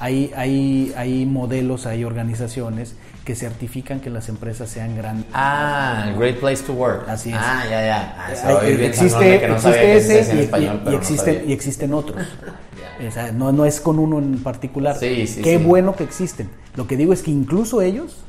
Hay, 0.00 0.32
hay, 0.34 0.92
hay 0.96 1.26
modelos, 1.26 1.86
hay 1.86 2.04
organizaciones 2.04 2.94
que 3.24 3.34
certifican 3.34 4.00
que 4.00 4.10
las 4.10 4.28
empresas 4.28 4.70
sean 4.70 4.96
grandes. 4.96 5.26
Ah, 5.34 6.12
Great 6.16 6.40
Place 6.40 6.62
to 6.64 6.72
Work. 6.72 7.08
Así 7.08 7.30
es. 7.30 7.36
Ah, 7.38 7.64
ya, 7.68 7.86
ya. 7.86 8.16
Ah, 8.18 8.62
existe, 8.66 9.44
existe 9.44 9.96
ese 9.96 10.50
y, 10.90 10.94
existen, 10.94 11.44
y 11.46 11.52
existen 11.52 11.92
otros. 11.92 12.26
o 13.06 13.10
sea, 13.10 13.30
no, 13.32 13.52
no 13.52 13.66
es 13.66 13.80
con 13.80 13.98
uno 13.98 14.18
en 14.18 14.42
particular. 14.42 14.96
Sí, 14.96 15.26
sí, 15.26 15.42
Qué 15.42 15.58
bueno 15.58 15.94
que 15.94 16.04
existen. 16.04 16.48
Lo 16.76 16.86
que 16.86 16.96
digo 16.96 17.12
es 17.12 17.22
que 17.22 17.30
incluso 17.30 17.82
ellos 17.82 18.24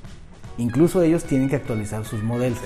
incluso 0.61 1.01
ellos 1.01 1.23
tienen 1.23 1.49
que 1.49 1.55
actualizar 1.55 2.05
sus 2.05 2.23
modelos. 2.23 2.59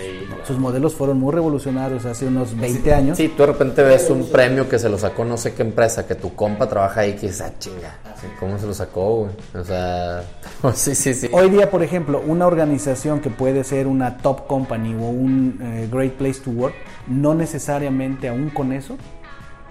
Sus 0.46 0.58
modelos 0.58 0.94
fueron 0.94 1.20
muy 1.20 1.34
revolucionarios 1.34 2.06
hace 2.06 2.28
unos 2.28 2.56
20 2.58 2.94
años. 2.94 3.18
Sí, 3.18 3.30
tú 3.30 3.44
de 3.44 3.48
repente 3.48 3.84
ves 3.84 4.10
un 4.10 4.30
premio 4.30 4.68
que 4.70 4.78
se 4.78 4.90
lo 4.90 4.98
sacó 4.98 5.26
no 5.26 5.38
sé 5.38 5.54
qué 5.54 5.64
empresa, 5.64 6.06
que 6.06 6.16
tu 6.16 6.36
compa 6.36 6.68
trabaja 6.68 7.02
ahí, 7.02 7.14
que 7.14 7.28
es 7.28 7.42
ah, 7.42 7.52
chinga. 7.58 7.98
¿Cómo 8.40 8.58
se 8.58 8.66
lo 8.66 8.74
sacó, 8.74 9.16
güey? 9.18 9.32
O 9.54 9.64
sea, 9.64 10.24
sí, 10.74 10.96
sí, 10.96 11.14
sí. 11.14 11.30
Hoy 11.32 11.50
día, 11.50 11.70
por 11.70 11.84
ejemplo, 11.84 12.22
una 12.26 12.48
organización 12.48 13.20
que 13.20 13.30
puede 13.30 13.64
ser 13.64 13.88
una 13.88 14.18
top 14.18 14.48
company 14.48 14.94
o 14.96 15.10
un 15.10 15.60
eh, 15.62 15.88
great 15.92 16.14
place 16.14 16.40
to 16.42 16.50
work, 16.52 16.76
no 17.08 17.36
necesariamente 17.36 18.28
aún 18.28 18.50
con 18.50 18.72
eso 18.72 18.98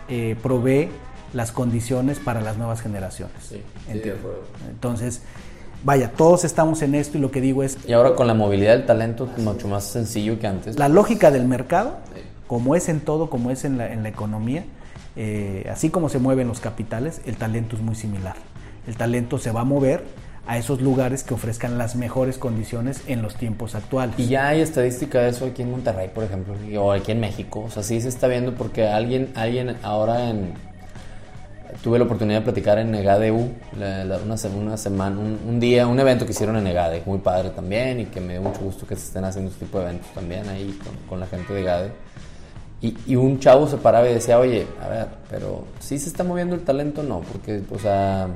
eh, 0.08 0.36
provee 0.42 0.88
las 1.32 1.50
condiciones 1.52 2.20
para 2.20 2.40
las 2.40 2.56
nuevas 2.56 2.80
generaciones. 2.80 3.34
Sí, 3.48 3.62
Entonces, 4.70 5.22
vaya, 5.84 6.10
todos 6.10 6.44
estamos 6.44 6.82
en 6.82 6.94
esto 6.94 7.18
y 7.18 7.20
lo 7.20 7.30
que 7.30 7.40
digo 7.40 7.62
es... 7.62 7.78
Y 7.86 7.92
ahora 7.92 8.14
con 8.16 8.26
la 8.26 8.34
movilidad 8.34 8.72
del 8.72 8.86
talento 8.86 9.28
es 9.36 9.42
mucho 9.44 9.68
más 9.68 9.84
sencillo 9.84 10.38
que 10.40 10.46
antes. 10.46 10.78
La 10.78 10.88
lógica 10.88 11.30
del 11.30 11.46
mercado, 11.46 11.98
como 12.46 12.74
es 12.74 12.88
en 12.88 13.00
todo, 13.00 13.30
como 13.30 13.50
es 13.50 13.64
en 13.64 13.78
la, 13.78 13.92
en 13.92 14.02
la 14.02 14.08
economía, 14.08 14.64
eh, 15.16 15.68
así 15.70 15.90
como 15.90 16.08
se 16.08 16.18
mueven 16.18 16.48
los 16.48 16.60
capitales, 16.60 17.20
el 17.26 17.36
talento 17.36 17.76
es 17.76 17.82
muy 17.82 17.94
similar. 17.94 18.34
El 18.86 18.96
talento 18.96 19.38
se 19.38 19.52
va 19.52 19.60
a 19.60 19.64
mover 19.64 20.02
a 20.46 20.58
esos 20.58 20.82
lugares 20.82 21.22
que 21.22 21.32
ofrezcan 21.32 21.78
las 21.78 21.96
mejores 21.96 22.36
condiciones 22.36 23.02
en 23.06 23.22
los 23.22 23.34
tiempos 23.34 23.74
actuales. 23.74 24.14
Y 24.18 24.26
ya 24.26 24.48
hay 24.48 24.60
estadística 24.60 25.20
de 25.20 25.30
eso 25.30 25.46
aquí 25.46 25.62
en 25.62 25.70
Monterrey, 25.70 26.10
por 26.14 26.24
ejemplo, 26.24 26.54
o 26.80 26.92
aquí 26.92 27.12
en 27.12 27.20
México. 27.20 27.64
O 27.66 27.70
sea, 27.70 27.82
sí 27.82 28.00
se 28.00 28.08
está 28.08 28.26
viendo 28.26 28.54
porque 28.54 28.88
alguien, 28.88 29.30
alguien 29.36 29.76
ahora 29.82 30.28
en, 30.28 30.52
tuve 31.82 31.98
la 31.98 32.04
oportunidad 32.04 32.40
de 32.40 32.44
platicar 32.44 32.78
en 32.78 32.90
Negadeu 32.90 33.52
una, 33.72 34.36
semana, 34.76 35.18
un, 35.18 35.60
día, 35.60 35.86
un 35.86 35.98
evento 35.98 36.24
que 36.24 36.32
hicieron 36.32 36.56
en 36.56 36.64
Negade, 36.64 37.02
muy 37.06 37.18
padre 37.18 37.50
también 37.50 38.00
y 38.00 38.06
que 38.06 38.20
me 38.20 38.34
dio 38.34 38.42
mucho 38.42 38.60
gusto 38.60 38.86
que 38.86 38.96
se 38.96 39.06
estén 39.06 39.24
haciendo 39.24 39.50
este 39.50 39.66
tipo 39.66 39.78
de 39.78 39.84
eventos 39.84 40.10
también 40.12 40.48
ahí 40.48 40.78
con, 41.08 41.20
la 41.20 41.26
gente 41.26 41.52
de 41.52 41.62
Gade. 41.62 41.92
Y, 42.80 43.16
un 43.16 43.40
chavo 43.40 43.66
se 43.66 43.78
paraba 43.78 44.08
y 44.10 44.14
decía, 44.14 44.38
oye, 44.38 44.66
a 44.82 44.88
ver, 44.88 45.08
pero 45.30 45.64
¿sí 45.80 45.98
se 45.98 46.08
está 46.08 46.22
moviendo 46.22 46.54
el 46.54 46.62
talento 46.64 47.02
no? 47.02 47.20
Porque, 47.20 47.62
o 47.70 47.78
sea, 47.78 48.28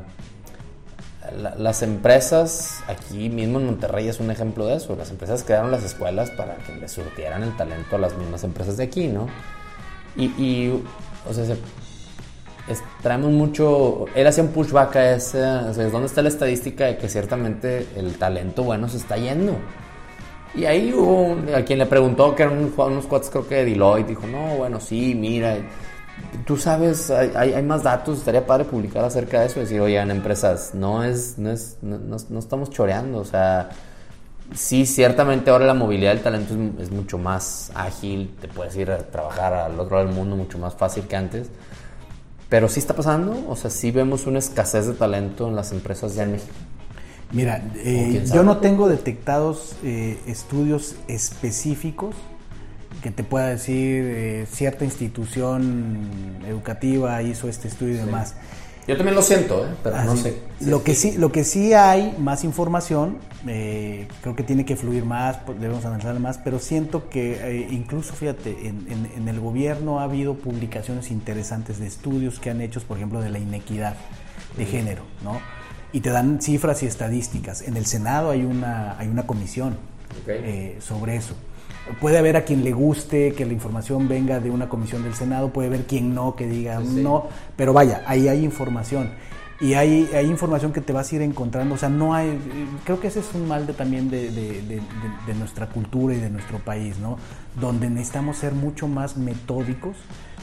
las 1.59 1.83
empresas, 1.83 2.81
aquí 2.87 3.29
mismo 3.29 3.61
en 3.61 3.67
Monterrey 3.67 4.09
es 4.09 4.21
un 4.21 4.31
ejemplo 4.31 4.65
de 4.67 4.77
eso, 4.77 4.97
las 4.97 5.11
empresas 5.11 5.45
crearon 5.45 5.71
las 5.71 5.85
escuelas 5.85 6.31
para 6.31 6.57
que 6.57 6.75
le 6.75 6.89
surtieran 6.89 7.43
el 7.43 7.55
talento 7.59 7.97
a 7.97 7.99
las 7.99 8.17
mismas 8.17 8.43
empresas 8.43 8.79
de 8.79 8.85
aquí, 8.85 9.09
¿no? 9.09 9.27
Y, 10.17 10.27
y 10.43 10.83
o 11.29 11.35
sea, 11.35 11.45
se, 11.45 11.57
traemos 13.03 13.31
mucho. 13.31 14.07
Él 14.15 14.27
hacía 14.27 14.45
un 14.45 14.51
pushback 14.51 14.97
a 14.97 15.13
ese. 15.13 15.43
O 15.43 15.75
sea, 15.75 15.89
¿dónde 15.89 16.07
está 16.07 16.23
la 16.23 16.29
estadística 16.29 16.87
de 16.87 16.97
que 16.97 17.09
ciertamente 17.09 17.87
el 17.97 18.17
talento 18.17 18.65
bueno 18.65 18.89
se 18.89 18.99
está 18.99 19.17
yendo? 19.17 19.57
Y 20.55 20.65
ahí 20.65 20.93
hubo 20.93 21.37
a 21.55 21.63
quien 21.63 21.79
le 21.79 21.87
preguntó, 21.87 22.35
que 22.35 22.43
eran 22.43 22.59
unos, 22.77 23.07
cuates, 23.07 23.31
creo 23.31 23.47
que 23.47 23.57
de 23.57 23.65
Deloitte, 23.67 24.09
dijo: 24.09 24.27
No, 24.27 24.57
bueno, 24.57 24.81
sí, 24.81 25.15
mira. 25.15 25.57
Tú 26.45 26.57
sabes, 26.57 27.11
hay, 27.11 27.53
hay, 27.53 27.63
más 27.63 27.85
datos, 27.85 28.19
estaría 28.19 28.45
padre 28.45 28.65
publicar 28.65 29.05
acerca 29.05 29.41
de 29.41 29.47
eso. 29.47 29.61
Decir, 29.61 29.81
oigan, 29.81 30.11
empresas, 30.11 30.75
no 30.75 31.05
es, 31.05 31.39
no 31.39 31.51
es, 31.51 31.79
no, 31.83 32.17
estamos 32.39 32.71
choreando, 32.71 33.19
o 33.19 33.25
sea 33.25 33.71
sí, 34.55 34.87
ciertamente 34.87 35.51
ahora 35.51 35.67
la 35.67 35.75
movilidad 35.75 36.13
del 36.13 36.23
talento 36.23 36.55
es, 36.55 36.87
es, 36.87 36.91
mucho 36.91 37.19
más 37.19 37.71
ágil, 37.75 38.35
te 38.41 38.49
puedes 38.49 38.75
ir 38.77 38.91
a 38.91 38.99
trabajar 38.99 39.53
al 39.53 39.79
otro 39.79 39.97
lado 39.97 40.09
del 40.09 40.17
mundo 40.17 40.37
mucho 40.37 40.59
más 40.59 40.75
fácil 40.75 41.07
que 41.07 41.17
antes, 41.17 41.51
pero 42.49 42.69
sí 42.69 42.81
está 42.81 42.95
pasando, 42.95 43.45
o 43.49 43.57
sea, 43.57 43.71
sí 43.71 43.91
vemos 43.91 44.27
una 44.27 44.39
escasez 44.39 44.87
de 44.87 44.95
talento 44.95 45.49
en 45.49 45.57
las 45.57 45.73
empresas 45.73 46.15
ya 46.15 46.23
en 46.23 46.33
México. 46.33 46.53
Mira, 47.31 47.63
eh, 47.77 48.25
yo 48.33 48.43
no 48.43 48.57
tengo 48.57 48.89
detectados 48.89 49.77
eh, 49.85 50.19
estudios 50.27 50.97
específicos 51.09 52.15
que 53.03 53.11
te 53.11 53.23
pueda 53.23 53.49
decir 53.49 54.03
eh, 54.07 54.47
cierta 54.51 54.85
institución 54.85 56.09
educativa 56.47 57.23
hizo 57.23 57.49
este 57.49 57.69
estudio 57.69 57.95
y 57.95 57.99
demás. 57.99 58.35
Yo 58.89 58.97
también 58.97 59.15
lo 59.15 59.21
siento, 59.21 59.67
¿eh? 59.67 59.69
pero 59.83 60.03
no 60.03 60.17
sé. 60.17 60.39
Lo 60.61 60.83
que, 60.83 60.95
sí, 60.95 61.19
lo 61.19 61.31
que 61.31 61.45
sí 61.45 61.75
hay 61.75 62.17
más 62.19 62.43
información, 62.43 63.19
eh, 63.47 64.09
creo 64.23 64.35
que 64.35 64.43
tiene 64.43 64.65
que 64.65 64.77
fluir 64.77 65.05
más, 65.05 65.37
pues, 65.45 65.61
debemos 65.61 65.85
analizar 65.85 66.19
más, 66.19 66.39
pero 66.39 66.59
siento 66.59 67.11
que 67.11 67.35
eh, 67.35 67.69
incluso, 67.71 68.15
fíjate, 68.15 68.67
en, 68.67 69.29
el 69.29 69.41
gobierno 69.41 70.01
ha 70.01 70.05
habido 70.05 70.37
publicaciones 70.37 71.11
interesantes 71.11 71.79
de 71.79 71.87
estudios 71.87 72.41
que 72.41 72.49
han 72.49 72.63
hecho, 72.63 72.81
por 72.81 72.97
ejemplo, 72.97 73.21
de 73.21 73.29
la 73.29 73.39
inequidad 73.39 73.95
de 74.57 74.65
género, 74.65 75.03
¿no? 75.23 75.39
Y 75.93 76.01
te 76.01 76.09
dan 76.09 76.41
cifras 76.41 76.83
y 76.83 76.87
estadísticas. 76.87 77.61
En 77.61 77.77
el 77.77 77.85
Senado 77.85 78.31
hay 78.31 78.43
una, 78.47 78.99
hay 78.99 79.09
una 79.09 79.27
comisión 79.27 79.77
sobre 80.81 81.17
eso 81.17 81.35
puede 82.01 82.19
haber 82.19 82.37
a 82.37 82.45
quien 82.45 82.65
le 82.65 82.73
guste 82.73 83.33
que 83.33 83.45
la 83.45 83.53
información 83.53 84.09
venga 84.09 84.41
de 84.41 84.51
una 84.51 84.69
comisión 84.69 85.03
del 85.03 85.15
Senado, 85.15 85.53
puede 85.53 85.69
haber 85.69 85.85
quien 85.85 86.15
no, 86.15 86.35
que 86.37 86.47
diga 86.47 86.81
no, 86.81 87.29
pero 87.57 87.73
vaya, 87.73 88.03
ahí 88.07 88.29
hay 88.29 88.45
información. 88.45 89.11
Y 89.61 89.75
hay, 89.75 90.09
hay, 90.15 90.27
información 90.27 90.73
que 90.73 90.81
te 90.81 90.93
vas 90.93 91.11
a 91.11 91.17
ir 91.17 91.23
encontrando, 91.23 91.75
o 91.75 91.79
sea, 91.79 91.89
no 91.89 92.15
hay, 92.15 92.39
creo 92.85 93.01
que 93.01 93.09
ese 93.09 93.21
es 93.21 93.35
un 93.35 93.49
mal 93.49 93.67
de, 93.67 93.73
también 93.73 94.09
de, 94.09 94.31
de 94.31 95.35
nuestra 95.35 95.67
cultura 95.69 96.15
y 96.15 96.21
de 96.21 96.31
nuestro 96.31 96.59
país, 96.59 96.99
¿no? 96.99 97.19
Donde 97.61 97.91
necesitamos 97.91 98.37
ser 98.37 98.53
mucho 98.53 98.87
más 98.87 99.17
metódicos 99.17 99.97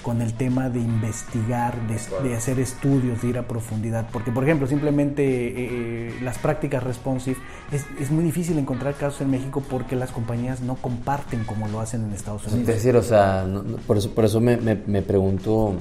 con 0.05 0.21
el 0.21 0.33
tema 0.33 0.69
de 0.69 0.79
investigar, 0.79 1.75
de, 1.87 2.35
hacer 2.35 2.59
estudios, 2.59 3.23
de 3.23 3.29
ir 3.29 3.39
a 3.39 3.47
profundidad. 3.47 4.07
Porque, 4.13 4.31
por 4.31 4.43
ejemplo, 4.43 4.67
simplemente 4.67 5.23
eh, 5.23 5.53
eh, 5.57 6.19
las 6.21 6.37
prácticas 6.37 6.83
responsive, 6.83 7.37
es, 7.71 8.11
muy 8.11 8.23
difícil 8.23 8.59
encontrar 8.59 8.93
casos 8.93 9.21
en 9.21 9.31
México 9.31 9.63
porque 9.67 9.95
las 9.95 10.11
compañías 10.11 10.61
no 10.61 10.75
comparten 10.75 11.43
como 11.43 11.67
lo 11.69 11.79
hacen 11.79 12.03
en 12.03 12.13
Estados 12.13 12.45
Unidos. 12.45 12.69
Es 12.69 12.75
decir, 12.75 12.95
o 12.95 13.01
sea, 13.01 13.47
por 13.87 13.97
eso, 13.97 14.11
por 14.11 14.25
eso 14.25 14.39
me, 14.39 14.57
me, 14.57 15.01
pregunto 15.01 15.73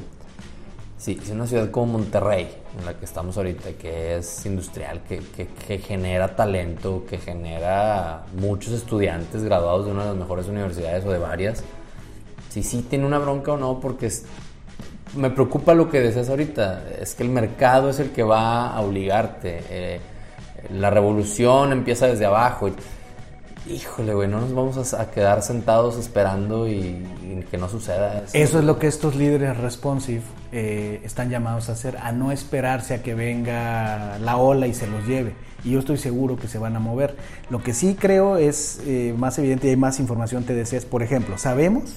si, 1.05 1.19
si, 1.23 1.33
una 1.33 1.47
ciudad 1.47 1.71
como 1.71 1.99
Monterrey, 1.99 2.49
en 2.79 2.87
la 2.87 2.95
que 2.95 3.05
estamos 3.05 3.37
ahorita, 3.37 3.73
que 3.73 4.17
es 4.17 4.47
industrial, 4.47 5.03
que, 5.07 5.21
que, 5.67 5.77
genera 5.77 6.35
talento, 6.35 7.05
que 7.07 7.19
genera 7.19 8.23
muchos 8.35 8.73
estudiantes 8.73 9.45
graduados 9.45 9.85
de 9.85 9.93
una 9.93 10.05
de 10.05 10.09
las 10.09 10.17
mejores 10.17 10.47
universidades 10.47 11.05
o 11.05 11.11
de 11.11 11.19
varias, 11.19 11.62
si 12.49 12.62
sí 12.62 12.87
tiene 12.88 13.05
una 13.05 13.19
bronca 13.19 13.53
o 13.53 13.59
no, 13.59 13.81
porque 13.81 14.11
me 15.14 15.29
preocupa 15.29 15.75
lo 15.75 15.90
que 15.90 16.01
decías 16.01 16.31
ahorita, 16.31 16.85
es 16.99 17.14
que 17.14 17.23
el 17.23 17.29
mercado 17.29 17.90
es 17.90 18.01
el 18.01 18.11
que 18.11 18.23
va 18.23 18.71
a 18.71 18.81
obligarte. 18.81 19.62
Eh, 19.69 20.01
la 20.73 20.88
revolución 20.88 21.73
empieza 21.73 22.07
desde 22.07 22.25
abajo. 22.25 22.71
Híjole, 23.68 24.14
güey, 24.14 24.29
no 24.29 24.40
nos 24.40 24.55
vamos 24.55 24.94
a, 24.94 25.11
quedar 25.11 25.42
sentados 25.42 25.96
esperando 25.96 26.68
y, 26.68 27.07
que 27.50 27.59
no 27.59 27.68
suceda 27.68 28.22
eso. 28.24 28.31
Eso 28.33 28.59
es 28.59 28.64
lo 28.64 28.79
que 28.79 28.87
estos 28.87 29.16
líderes 29.16 29.57
responsive 29.57 30.22
eh, 30.53 31.00
están 31.05 31.31
llamados 31.31 31.68
a 31.68 31.72
hacer, 31.72 31.96
a 31.98 32.12
no 32.12 32.33
esperarse 32.33 32.94
a 32.94 33.03
que 33.03 33.14
venga 33.14 34.18
la 34.18 34.37
ola 34.37 34.66
y 34.66 34.74
se 34.74 34.87
los 34.87 35.07
lleve. 35.07 35.35
Y 35.64 35.72
yo 35.72 35.79
estoy 35.79 35.98
seguro 35.98 36.37
que 36.37 36.46
se 36.46 36.59
van 36.59 36.77
a 36.77 36.79
mover. 36.79 37.16
Lo 37.50 37.62
que 37.62 37.74
sí 37.74 37.96
creo 37.98 38.37
es 38.37 38.81
eh, 38.87 39.14
más 39.16 39.38
evidente 39.38 39.66
y 39.66 39.70
hay 39.70 39.77
más 39.77 39.98
información, 39.98 40.44
te 40.44 40.55
deseas. 40.55 40.85
Por 40.85 41.03
ejemplo, 41.03 41.38
sabemos, 41.38 41.94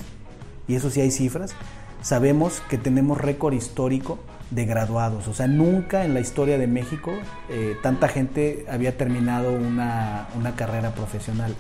y 0.68 0.76
eso 0.76 0.90
sí 0.90 1.02
hay 1.02 1.12
cifras, 1.12 1.54
sabemos 2.02 2.62
que 2.70 2.78
tenemos 2.78 3.20
récord 3.20 3.54
histórico 3.54 4.20
de 4.52 4.66
graduados. 4.66 5.28
O 5.28 5.34
sea, 5.34 5.48
nunca 5.48 6.06
en 6.06 6.14
la 6.14 6.20
historia 6.20 6.58
de 6.58 6.68
México 6.68 7.14
eh, 7.50 7.76
tanta 7.84 8.08
gente 8.08 8.66
había 8.70 8.98
terminado 8.98 9.52
una, 9.52 10.28
carrera 10.56 10.92
profesional. 10.92 11.54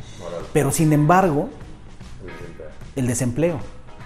Pero 0.53 0.71
sin 0.71 0.93
embargo, 0.93 1.49
el 2.95 3.07
desempleo. 3.07 3.59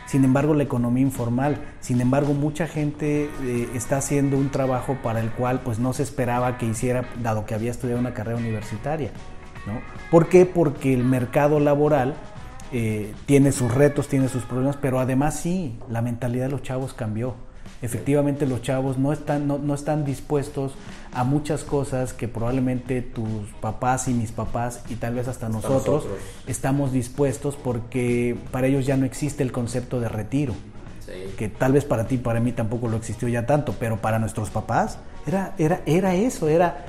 Sin 0.07 0.25
embargo, 0.25 0.53
la 0.53 0.63
economía 0.63 1.03
informal. 1.03 1.57
Sin 1.79 2.01
embargo, 2.01 2.33
mucha 2.33 2.67
gente 2.67 3.29
eh, 3.43 3.69
está 3.75 3.97
haciendo 3.97 4.37
un 4.37 4.49
trabajo 4.49 4.97
para 5.01 5.21
el 5.21 5.29
cual 5.31 5.61
pues 5.61 5.79
no 5.79 5.93
se 5.93 6.03
esperaba 6.03 6.57
que 6.57 6.65
hiciera, 6.65 7.05
dado 7.21 7.45
que 7.45 7.53
había 7.53 7.71
estudiado 7.71 7.99
una 7.99 8.13
carrera 8.13 8.37
universitaria. 8.37 9.11
¿no? 9.65 9.79
¿Por 10.09 10.27
qué? 10.27 10.45
Porque 10.45 10.93
el 10.93 11.05
mercado 11.05 11.59
laboral 11.59 12.15
eh, 12.73 13.13
tiene 13.25 13.51
sus 13.51 13.73
retos, 13.73 14.07
tiene 14.07 14.27
sus 14.27 14.43
problemas, 14.43 14.75
pero 14.75 14.99
además 14.99 15.39
sí, 15.39 15.77
la 15.89 16.01
mentalidad 16.01 16.45
de 16.45 16.51
los 16.51 16.63
chavos 16.63 16.93
cambió 16.93 17.35
efectivamente 17.81 18.45
los 18.45 18.61
chavos 18.61 18.97
no 18.97 19.11
están, 19.11 19.47
no, 19.47 19.73
están 19.73 20.05
dispuestos 20.05 20.73
a 21.13 21.23
muchas 21.23 21.63
cosas 21.63 22.13
que 22.13 22.27
probablemente 22.27 23.01
tus 23.01 23.49
papás 23.59 24.07
y 24.07 24.13
mis 24.13 24.31
papás 24.31 24.83
y 24.89 24.95
tal 24.95 25.15
vez 25.15 25.27
hasta 25.27 25.49
nosotros, 25.49 26.05
estamos 26.47 26.91
dispuestos 26.91 27.55
porque 27.55 28.37
para 28.51 28.67
ellos 28.67 28.85
ya 28.85 28.97
no 28.97 29.05
existe 29.05 29.43
el 29.43 29.51
concepto 29.51 29.99
de 29.99 30.09
retiro. 30.09 30.53
Que 31.37 31.49
tal 31.49 31.73
vez 31.73 31.83
para 31.83 32.07
ti, 32.07 32.17
para 32.17 32.39
mí 32.39 32.53
tampoco 32.53 32.87
lo 32.87 32.95
existió 32.95 33.27
ya 33.27 33.45
tanto, 33.45 33.75
pero 33.77 33.97
para 33.97 34.17
nuestros 34.17 34.49
papás 34.49 34.97
era, 35.27 35.53
era, 35.57 35.81
era 35.85 36.15
eso, 36.15 36.47
era 36.47 36.85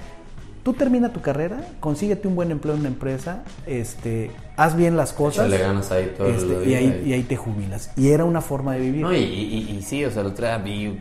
tú 0.62 0.72
termina 0.74 1.12
tu 1.12 1.20
carrera, 1.20 1.60
consíguete 1.80 2.28
un 2.28 2.36
buen 2.36 2.50
empleo 2.50 2.74
en 2.74 2.80
una 2.80 2.88
empresa, 2.88 3.42
este, 3.66 4.30
haz 4.56 4.76
bien 4.76 4.96
las 4.96 5.12
cosas. 5.12 5.48
Le 5.48 5.58
ganas 5.58 5.90
ahí 5.90 6.12
todo 6.16 6.28
este, 6.28 6.68
y, 6.68 6.74
ahí, 6.74 7.02
y 7.06 7.12
ahí 7.12 7.22
te 7.22 7.36
jubilas. 7.36 7.90
Y 7.96 8.10
era 8.10 8.24
una 8.24 8.40
forma 8.40 8.74
de 8.74 8.80
vivir. 8.80 9.02
No, 9.02 9.12
y, 9.12 9.18
y, 9.18 9.82
sí, 9.82 10.04
o 10.04 10.10
sea, 10.10 10.22
el 10.22 10.28
otro 10.28 10.46
día 10.46 10.58
vi 10.58 10.98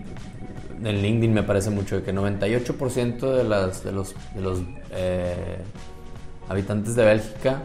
en 0.84 1.02
LinkedIn 1.02 1.34
me 1.34 1.44
parece 1.44 1.70
mucho 1.70 2.04
que 2.04 2.14
98% 2.14 3.36
de, 3.36 3.44
las, 3.44 3.84
de 3.84 3.92
los, 3.92 4.16
de 4.34 4.42
los 4.42 4.60
eh, 4.92 5.58
habitantes 6.50 6.96
de 6.96 7.06
Bélgica 7.06 7.62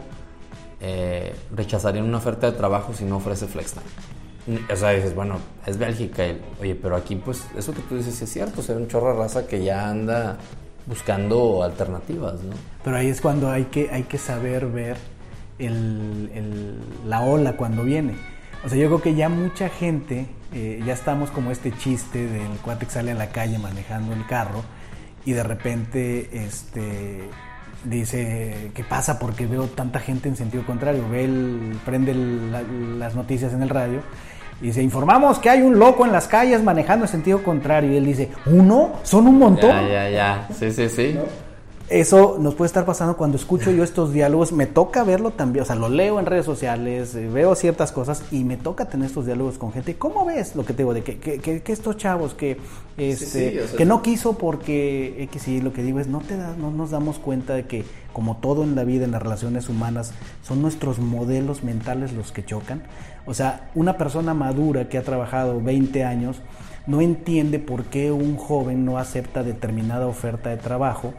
eh, 0.79 1.33
rechazarían 1.55 2.05
una 2.05 2.17
oferta 2.17 2.51
de 2.51 2.57
trabajo 2.57 2.93
si 2.93 3.05
no 3.05 3.17
ofrece 3.17 3.47
FlexTime. 3.47 3.85
O 4.71 4.75
sea, 4.75 4.91
dices, 4.91 5.13
bueno, 5.13 5.39
es 5.65 5.77
Bélgica. 5.77 6.23
oye, 6.61 6.75
pero 6.75 6.95
aquí, 6.95 7.15
pues, 7.15 7.43
eso 7.57 7.73
que 7.73 7.81
tú 7.81 7.97
dices 7.97 8.21
es 8.21 8.31
cierto. 8.31 8.61
O 8.61 8.63
sea, 8.63 8.75
un 8.75 8.87
chorro 8.87 9.11
de 9.11 9.19
raza 9.19 9.45
que 9.45 9.61
ya 9.61 9.89
anda 9.89 10.37
buscando 10.87 11.63
alternativas, 11.63 12.41
¿no? 12.41 12.55
Pero 12.83 12.97
ahí 12.97 13.07
es 13.09 13.21
cuando 13.21 13.49
hay 13.51 13.65
que, 13.65 13.89
hay 13.91 14.03
que 14.03 14.17
saber 14.17 14.67
ver 14.67 14.97
el, 15.59 16.79
la 17.05 17.21
ola 17.21 17.53
cuando 17.53 17.83
viene. 17.83 18.15
O 18.65 18.69
sea, 18.69 18.77
yo 18.77 18.87
creo 18.87 19.01
que 19.01 19.15
ya 19.15 19.29
mucha 19.29 19.69
gente, 19.69 20.27
eh, 20.53 20.81
ya 20.85 20.93
estamos 20.93 21.29
como 21.29 21.51
este 21.51 21.71
chiste 21.71 22.25
del 22.25 22.57
cuate 22.63 22.85
que 22.85 22.91
sale 22.91 23.11
a 23.11 23.15
la 23.15 23.29
calle 23.29 23.59
manejando 23.59 24.13
el 24.13 24.25
carro 24.25 24.63
y 25.25 25.33
de 25.33 25.43
repente 25.43 26.29
este, 26.45 27.29
dice, 27.83 28.71
¿qué 28.73 28.83
pasa? 28.83 29.19
Porque 29.19 29.45
veo 29.45 29.65
tanta 29.67 29.99
gente 29.99 30.29
en 30.29 30.35
sentido 30.35 30.65
contrario. 30.65 31.07
Ve 31.09 31.25
el, 31.25 31.77
prende 31.85 32.13
las 32.15 33.15
noticias 33.15 33.53
en 33.53 33.61
el 33.61 33.69
radio 33.69 34.01
Dice, 34.61 34.81
informamos 34.81 35.39
que 35.39 35.49
hay 35.49 35.61
un 35.61 35.77
loco 35.77 36.05
en 36.05 36.11
las 36.11 36.27
calles 36.27 36.63
manejando 36.63 37.05
en 37.05 37.11
sentido 37.11 37.43
contrario. 37.43 37.91
Y 37.91 37.97
él 37.97 38.05
dice, 38.05 38.29
¿uno? 38.45 38.93
¿Son 39.03 39.27
un 39.27 39.37
montón? 39.37 39.69
Ya, 39.69 39.87
ya, 39.87 40.09
ya. 40.09 40.47
Sí, 40.57 40.71
sí, 40.71 40.89
sí. 40.89 41.15
Eso 41.89 42.35
nos 42.37 42.53
puede 42.53 42.67
estar 42.67 42.85
pasando 42.85 43.15
cuando 43.15 43.37
escucho 43.37 43.71
yo 43.71 43.81
estos 43.81 44.11
diálogos. 44.11 44.51
Me 44.51 44.65
toca 44.65 45.05
verlo 45.05 45.31
también, 45.31 45.63
o 45.63 45.65
sea, 45.65 45.77
lo 45.77 45.87
leo 45.87 46.19
en 46.19 46.25
redes 46.25 46.45
sociales, 46.45 47.15
eh, 47.15 47.29
veo 47.29 47.55
ciertas 47.55 47.93
cosas 47.93 48.23
y 48.29 48.43
me 48.43 48.57
toca 48.57 48.85
tener 48.89 49.07
estos 49.07 49.25
diálogos 49.25 49.57
con 49.57 49.71
gente. 49.71 49.95
¿Cómo 49.95 50.25
ves 50.25 50.57
lo 50.57 50.65
que 50.65 50.73
te 50.73 50.79
digo? 50.79 50.93
De 50.93 51.03
que, 51.03 51.17
que, 51.17 51.39
que 51.39 51.71
estos 51.71 51.95
chavos 51.95 52.33
que, 52.33 52.57
este, 52.97 53.63
que 53.77 53.85
no 53.85 54.01
quiso 54.01 54.37
porque 54.37 55.23
X 55.31 55.47
y 55.47 55.61
lo 55.61 55.71
que 55.71 55.81
digo 55.81 56.01
es, 56.01 56.07
no, 56.07 56.19
te 56.19 56.35
no 56.35 56.71
nos 56.71 56.91
damos 56.91 57.19
cuenta 57.19 57.53
de 57.53 57.67
que 57.67 57.85
como 58.11 58.35
todo 58.35 58.63
en 58.63 58.75
la 58.75 58.83
vida, 58.83 59.05
en 59.05 59.11
las 59.11 59.23
relaciones 59.23 59.69
humanas, 59.69 60.11
son 60.43 60.61
nuestros 60.61 60.99
modelos 60.99 61.63
mentales 61.63 62.11
los 62.11 62.33
que 62.33 62.43
chocan. 62.43 62.83
O 63.27 63.33
sea, 63.33 63.69
una 63.75 63.97
persona 63.97 64.33
madura 64.33 64.89
que 64.89 64.97
ha 64.97 65.03
trabajado 65.03 65.61
20 65.61 66.03
años 66.03 66.41
no 66.87 67.01
entiende 67.01 67.59
por 67.59 67.83
qué 67.85 68.11
un 68.11 68.37
joven 68.37 68.85
no 68.85 68.97
acepta 68.97 69.43
determinada 69.43 70.07
oferta 70.07 70.49
de 70.49 70.57
trabajo 70.57 71.13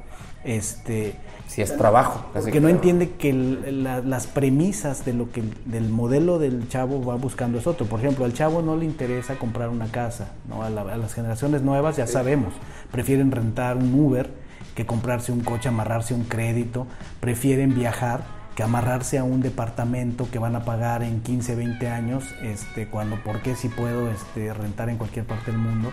este 0.45 1.15
si 1.47 1.63
es 1.63 1.77
trabajo 1.77 2.25
que 2.53 2.61
no 2.61 2.69
entiende 2.69 3.13
que 3.13 3.33
las 3.33 4.27
premisas 4.27 5.05
de 5.05 5.15
lo 5.15 5.33
que 5.33 5.43
del 5.65 5.89
modelo 5.89 6.39
del 6.39 6.69
chavo 6.69 7.03
va 7.03 7.17
buscando 7.17 7.59
es 7.59 7.67
otro. 7.67 7.87
Por 7.87 8.01
ejemplo 8.01 8.27
al 8.27 8.35
chavo 8.35 8.61
no 8.61 8.77
le 8.77 8.85
interesa 8.85 9.37
comprar 9.37 9.69
una 9.71 9.87
casa 9.87 10.33
no 10.49 10.63
a, 10.63 10.71
las 10.71 11.15
generaciones 11.15 11.63
nuevas 11.63 11.97
ya 11.97 12.07
sabemos 12.07 12.53
prefieren 12.93 13.31
rentar 13.31 13.77
un 13.77 13.99
Uber 13.99 14.31
que 14.75 14.87
comprarse 14.87 15.33
un 15.33 15.41
coche 15.41 15.69
amarrarse 15.69 16.15
un 16.15 16.25
crédito 16.25 16.87
prefieren 17.21 17.75
viajar 17.75 18.38
que 18.59 18.65
amarrarse 18.65 19.19
a 19.19 19.23
un 19.23 19.41
departamento 19.41 20.29
que 20.33 20.41
van 20.41 20.57
a 20.57 20.65
pagar 20.65 21.05
en 21.05 21.21
15 21.21 21.55
20 21.55 21.89
años 21.91 22.25
este 22.43 22.89
cuando 22.89 23.23
por 23.23 23.41
qué 23.41 23.55
si 23.55 23.69
puedo 23.69 24.11
este 24.11 24.53
rentar 24.53 24.89
en 24.89 24.97
cualquier 24.97 25.27
parte 25.27 25.53
del 25.53 25.61
mundo. 25.61 25.93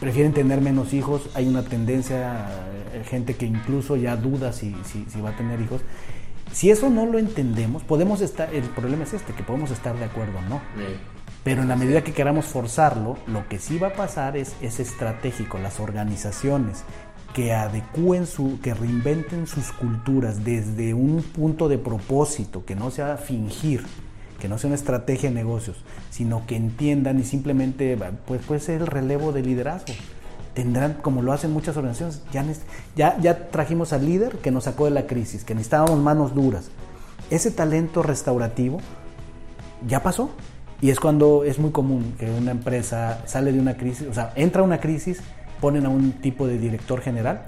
Prefieren 0.00 0.34
tener 0.34 0.60
menos 0.60 0.92
hijos, 0.92 1.30
hay 1.32 1.48
una 1.48 1.62
tendencia, 1.62 2.46
eh, 2.92 3.04
gente 3.08 3.36
que 3.36 3.46
incluso 3.46 3.96
ya 3.96 4.18
duda 4.18 4.52
si, 4.52 4.76
si, 4.84 5.18
va 5.22 5.30
a 5.30 5.36
tener 5.38 5.62
hijos. 5.62 5.80
Si 6.52 6.70
eso 6.70 6.90
no 6.90 7.06
lo 7.06 7.18
entendemos, 7.18 7.82
podemos 7.84 8.20
estar, 8.20 8.54
el 8.54 8.64
problema 8.64 9.04
es 9.04 9.14
este, 9.14 9.32
que 9.32 9.42
podemos 9.42 9.70
estar 9.70 9.98
de 9.98 10.04
acuerdo 10.04 10.40
o 10.40 10.42
no. 10.42 10.60
Pero 11.42 11.62
en 11.62 11.68
la 11.68 11.76
medida 11.76 12.04
que 12.04 12.12
queramos 12.12 12.44
forzarlo, 12.44 13.16
lo 13.26 13.48
que 13.48 13.58
sí 13.58 13.78
va 13.78 13.88
a 13.88 13.92
pasar 13.94 14.36
es, 14.36 14.56
es 14.60 14.78
estratégico, 14.78 15.58
las 15.58 15.80
organizaciones 15.80 16.84
que 17.34 17.52
adecúen 17.52 18.26
su, 18.26 18.60
que 18.62 18.72
reinventen 18.72 19.46
sus 19.46 19.72
culturas 19.72 20.44
desde 20.44 20.94
un 20.94 21.22
punto 21.22 21.68
de 21.68 21.78
propósito, 21.78 22.64
que 22.64 22.76
no 22.76 22.90
sea 22.90 23.16
fingir, 23.16 23.84
que 24.40 24.48
no 24.48 24.56
sea 24.56 24.68
una 24.68 24.76
estrategia 24.76 25.28
de 25.28 25.34
negocios, 25.34 25.84
sino 26.10 26.46
que 26.46 26.56
entiendan 26.56 27.18
y 27.18 27.24
simplemente, 27.24 27.98
pues 28.26 28.40
puede 28.42 28.60
ser 28.60 28.82
el 28.82 28.86
relevo 28.86 29.32
de 29.32 29.42
liderazgo. 29.42 29.92
Tendrán, 30.54 30.94
como 31.02 31.22
lo 31.22 31.32
hacen 31.32 31.52
muchas 31.52 31.76
organizaciones, 31.76 32.22
ya, 32.32 32.44
ya, 32.96 33.18
ya 33.20 33.48
trajimos 33.48 33.92
al 33.92 34.06
líder 34.06 34.38
que 34.38 34.52
nos 34.52 34.64
sacó 34.64 34.84
de 34.84 34.92
la 34.92 35.08
crisis, 35.08 35.44
que 35.44 35.54
necesitábamos 35.54 35.98
manos 35.98 36.34
duras. 36.34 36.70
Ese 37.30 37.50
talento 37.50 38.04
restaurativo 38.04 38.78
ya 39.88 40.02
pasó. 40.02 40.30
Y 40.80 40.90
es 40.90 41.00
cuando 41.00 41.44
es 41.44 41.58
muy 41.58 41.70
común 41.70 42.14
que 42.18 42.30
una 42.30 42.50
empresa 42.50 43.22
sale 43.26 43.52
de 43.52 43.58
una 43.58 43.76
crisis, 43.76 44.06
o 44.06 44.12
sea, 44.12 44.32
entra 44.36 44.62
una 44.62 44.80
crisis, 44.80 45.20
ponen 45.64 45.86
a 45.86 45.88
un 45.88 46.12
tipo 46.12 46.46
de 46.46 46.58
director 46.58 47.00
general, 47.00 47.46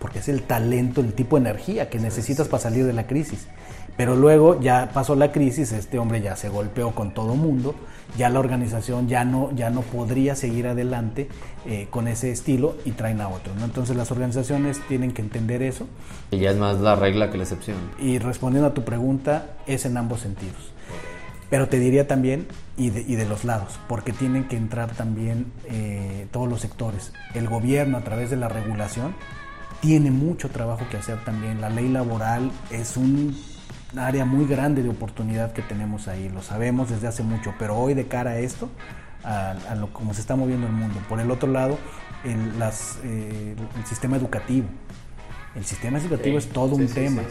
porque 0.00 0.20
es 0.20 0.28
el 0.30 0.44
talento, 0.44 1.02
el 1.02 1.12
tipo 1.12 1.36
de 1.36 1.42
energía 1.42 1.90
que 1.90 1.98
necesitas 1.98 2.48
para 2.48 2.62
salir 2.62 2.86
de 2.86 2.94
la 2.94 3.06
crisis. 3.06 3.46
Pero 3.94 4.16
luego 4.16 4.58
ya 4.58 4.88
pasó 4.94 5.14
la 5.16 5.32
crisis, 5.32 5.72
este 5.72 5.98
hombre 5.98 6.22
ya 6.22 6.34
se 6.34 6.48
golpeó 6.48 6.92
con 6.92 7.12
todo 7.12 7.34
mundo, 7.34 7.74
ya 8.16 8.30
la 8.30 8.40
organización 8.40 9.06
ya 9.06 9.26
no, 9.26 9.50
ya 9.54 9.68
no 9.68 9.82
podría 9.82 10.34
seguir 10.34 10.66
adelante 10.66 11.28
eh, 11.66 11.88
con 11.90 12.08
ese 12.08 12.30
estilo 12.30 12.76
y 12.86 12.92
traen 12.92 13.20
a 13.20 13.28
otro. 13.28 13.54
¿no? 13.54 13.66
Entonces 13.66 13.96
las 13.96 14.10
organizaciones 14.10 14.80
tienen 14.88 15.12
que 15.12 15.20
entender 15.20 15.62
eso. 15.62 15.86
Y 16.30 16.38
ya 16.38 16.52
es 16.52 16.56
más 16.56 16.80
la 16.80 16.96
regla 16.96 17.30
que 17.30 17.36
la 17.36 17.42
excepción. 17.42 17.76
Y 17.98 18.18
respondiendo 18.18 18.68
a 18.68 18.72
tu 18.72 18.82
pregunta, 18.82 19.56
es 19.66 19.84
en 19.84 19.98
ambos 19.98 20.20
sentidos. 20.20 20.72
Pero 21.48 21.68
te 21.68 21.78
diría 21.78 22.08
también, 22.08 22.48
y 22.76 22.90
de, 22.90 23.02
y 23.02 23.14
de, 23.14 23.24
los 23.24 23.44
lados, 23.44 23.78
porque 23.88 24.12
tienen 24.12 24.48
que 24.48 24.56
entrar 24.56 24.92
también 24.94 25.52
eh, 25.66 26.26
todos 26.32 26.48
los 26.48 26.60
sectores. 26.60 27.12
El 27.34 27.48
gobierno 27.48 27.98
a 27.98 28.00
través 28.02 28.30
de 28.30 28.36
la 28.36 28.48
regulación 28.48 29.14
tiene 29.80 30.10
mucho 30.10 30.48
trabajo 30.50 30.84
que 30.90 30.96
hacer 30.96 31.22
también. 31.24 31.60
La 31.60 31.70
ley 31.70 31.88
laboral 31.88 32.50
es 32.70 32.96
un 32.96 33.36
área 33.96 34.24
muy 34.24 34.46
grande 34.46 34.82
de 34.82 34.88
oportunidad 34.88 35.52
que 35.52 35.62
tenemos 35.62 36.08
ahí, 36.08 36.28
lo 36.28 36.42
sabemos 36.42 36.90
desde 36.90 37.06
hace 37.06 37.22
mucho, 37.22 37.54
pero 37.58 37.76
hoy 37.76 37.94
de 37.94 38.06
cara 38.06 38.32
a 38.32 38.38
esto, 38.38 38.68
a, 39.22 39.54
lo 39.78 39.92
como 39.92 40.14
se 40.14 40.20
está 40.20 40.36
moviendo 40.36 40.66
el 40.66 40.72
mundo. 40.72 41.00
Por 41.08 41.20
el 41.20 41.30
otro 41.30 41.50
lado, 41.50 41.78
el, 42.24 42.58
las, 42.58 42.98
eh, 43.04 43.54
el 43.78 43.86
sistema 43.86 44.16
educativo. 44.16 44.66
El 45.54 45.64
sistema 45.64 45.98
educativo 45.98 46.36
es 46.36 46.48
todo 46.48 46.74
un 46.74 46.86
tema. 46.86 47.22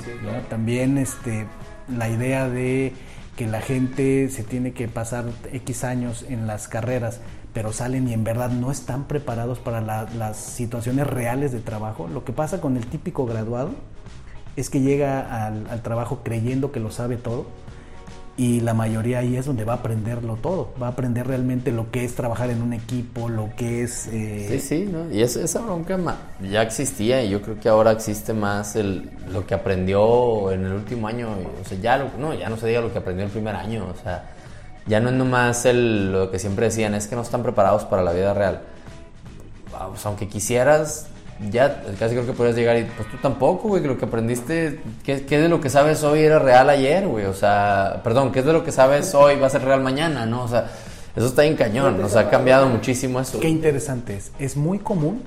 También 0.50 0.98
este, 0.98 1.46
la 1.88 2.10
idea 2.10 2.50
de 2.50 2.94
que 3.36 3.48
la 3.48 3.62
gente 3.62 4.30
se 4.30 4.44
tiene 4.44 4.72
que 4.74 4.88
pasar 4.88 5.26
X 5.52 5.84
años 5.84 6.26
en 6.30 6.48
las 6.48 6.68
carreras, 6.68 7.20
pero 7.54 7.74
salen 7.74 8.08
y 8.08 8.14
en 8.14 8.24
verdad 8.24 8.50
no 8.50 8.72
están 8.72 9.06
preparados 9.06 9.60
para 9.60 9.82
las 9.82 10.38
situaciones 10.38 11.08
reales 11.08 11.52
de 11.52 11.60
trabajo. 11.60 12.08
Lo 12.08 12.24
que 12.24 12.34
pasa 12.34 12.62
con 12.62 12.78
el 12.78 12.86
típico 12.88 13.26
graduado, 13.26 13.72
es 14.56 14.70
que 14.70 14.82
llega 14.82 15.46
al, 15.46 15.82
trabajo 15.82 16.22
creyendo 16.24 16.72
que 16.72 16.80
lo 16.80 16.92
sabe 16.92 17.18
todo 17.18 17.46
y 18.38 18.60
la 18.60 18.74
mayoría 18.74 19.20
ahí 19.20 19.38
es 19.38 19.46
donde 19.46 19.64
va 19.64 19.74
a 19.74 19.76
aprenderlo 19.78 20.36
todo, 20.36 20.74
va 20.82 20.88
a 20.88 20.90
aprender 20.92 21.26
realmente 21.26 21.72
lo 21.72 21.90
que 21.92 22.04
es 22.04 22.16
trabajar 22.16 22.50
en 22.50 22.62
un 22.62 22.74
equipo, 22.74 23.30
lo 23.30 23.50
que 23.56 23.84
es... 23.84 24.08
Eh, 24.08 24.48
sí, 24.50 24.60
sí, 24.60 24.90
¿no? 24.92 25.10
y 25.10 25.22
esa 25.22 25.62
bronca 25.62 25.98
ya 26.42 26.62
existía 26.62 27.24
y 27.24 27.30
yo 27.30 27.42
creo 27.42 27.60
que 27.60 27.70
ahora 27.70 27.92
existe 27.92 28.34
más 28.34 28.76
el, 28.76 29.10
lo 29.32 29.48
que 29.48 29.54
aprendió 29.54 30.52
en 30.52 30.66
el 30.66 30.74
último 30.74 31.08
año, 31.08 31.30
o 31.62 31.66
sea, 31.66 31.78
ya, 31.80 31.98
no, 32.20 32.34
ya 32.34 32.50
no 32.50 32.58
se 32.58 32.68
diga 32.68 32.82
lo 32.82 32.92
que 32.92 33.00
aprendió 33.00 33.26
el 33.26 33.32
primer 33.32 33.56
año, 33.56 33.88
o 33.88 34.04
sea, 34.04 34.32
ya 34.86 35.00
no 35.00 35.10
es 35.10 35.16
nomás 35.16 35.66
el, 35.66 36.12
lo 36.12 36.30
que 36.30 36.38
siempre 36.38 36.66
decían, 36.66 36.94
es 36.94 37.08
que 37.08 37.16
no 37.16 37.22
están 37.22 37.42
preparados 37.42 37.86
para 37.86 38.04
la 38.04 38.12
vida 38.12 38.34
real. 38.34 38.62
Pues, 39.72 40.06
aunque 40.06 40.28
quisieras, 40.28 41.08
ya 41.52 41.84
casi 42.00 42.16
creo 42.16 42.26
que 42.26 42.34
podrías 42.34 42.56
llegar 42.56 42.78
y 42.78 42.84
pues 42.84 43.10
tú 43.10 43.18
tampoco, 43.18 43.68
güey, 43.68 43.82
que 43.82 43.88
lo 43.88 43.98
que 43.98 44.06
aprendiste, 44.06 44.80
¿qué, 45.04 45.20
de 45.20 45.50
lo 45.50 45.60
que 45.60 45.70
sabes 45.70 46.04
hoy 46.04 46.22
era 46.22 46.40
real 46.40 46.70
ayer, 46.70 47.08
güey? 47.08 47.26
O 47.26 47.34
sea, 47.34 48.02
perdón, 48.04 48.32
¿qué 48.32 48.42
de 48.42 48.54
lo 48.54 48.64
que 48.64 48.72
sabes 48.72 49.14
hoy 49.14 49.36
va 49.38 49.48
a 49.48 49.50
ser 49.50 49.64
real 49.64 49.82
mañana, 49.82 50.26
no? 50.26 50.44
O 50.44 50.48
sea, 50.48 50.72
eso 51.16 51.28
está 51.28 51.44
en 51.46 51.56
cañón, 51.56 52.00
nos 52.00 52.16
ha 52.16 52.30
cambiado 52.30 52.68
muchísimo 52.68 53.20
eso. 53.20 53.40
Qué 53.40 53.50
interesante 53.50 54.16
es. 54.16 54.32
Es 54.40 54.56
muy 54.56 54.80
común 54.80 55.24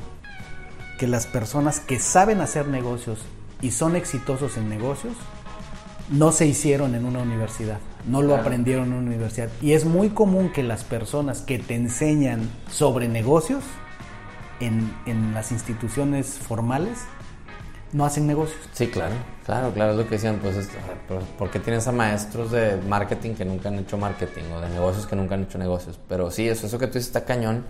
que 0.98 1.06
las 1.06 1.26
personas 1.26 1.80
que 1.80 1.98
saben 1.98 2.40
hacer 2.40 2.66
negocios 2.68 3.20
y 3.60 3.70
son 3.70 3.94
exitosos 3.96 4.56
en 4.56 4.68
negocios 4.68 5.14
no 6.10 6.32
se 6.32 6.46
hicieron 6.46 6.94
en 6.94 7.04
una 7.04 7.20
universidad, 7.20 7.78
no 8.06 8.22
lo 8.22 8.34
aprendieron 8.34 8.86
en 8.86 8.92
una 8.94 9.06
universidad. 9.08 9.50
Y 9.60 9.72
es 9.72 9.84
muy 9.84 10.08
común 10.08 10.50
que 10.50 10.62
las 10.62 10.84
personas 10.84 11.42
que 11.42 11.58
te 11.58 11.74
enseñan 11.74 12.48
sobre 12.70 13.08
negocios 13.08 13.62
en, 14.60 14.92
en 15.06 15.34
las 15.34 15.52
instituciones 15.52 16.26
formales 16.26 16.98
no 17.92 18.04
hacen 18.04 18.26
negocios. 18.26 18.58
Sí, 18.72 18.88
claro, 18.88 19.14
claro, 19.46 19.72
claro, 19.72 19.92
es 19.92 19.98
lo 19.98 20.04
que 20.04 20.16
decían, 20.16 20.38
pues, 20.42 20.68
¿por 21.38 21.50
qué 21.50 21.58
tienes 21.58 21.86
a 21.86 21.92
maestros 21.92 22.50
de 22.50 22.76
marketing 22.88 23.34
que 23.34 23.44
nunca 23.44 23.68
han 23.68 23.78
hecho 23.78 23.96
marketing 23.96 24.42
o 24.54 24.60
de 24.60 24.68
negocios 24.68 25.06
que 25.06 25.16
nunca 25.16 25.34
han 25.34 25.44
hecho 25.44 25.58
negocios? 25.58 25.98
Pero 26.08 26.30
sí, 26.30 26.48
eso, 26.48 26.66
eso 26.66 26.78
que 26.78 26.86
tú 26.86 26.94
dices 26.94 27.06
está 27.06 27.24
cañón. 27.24 27.64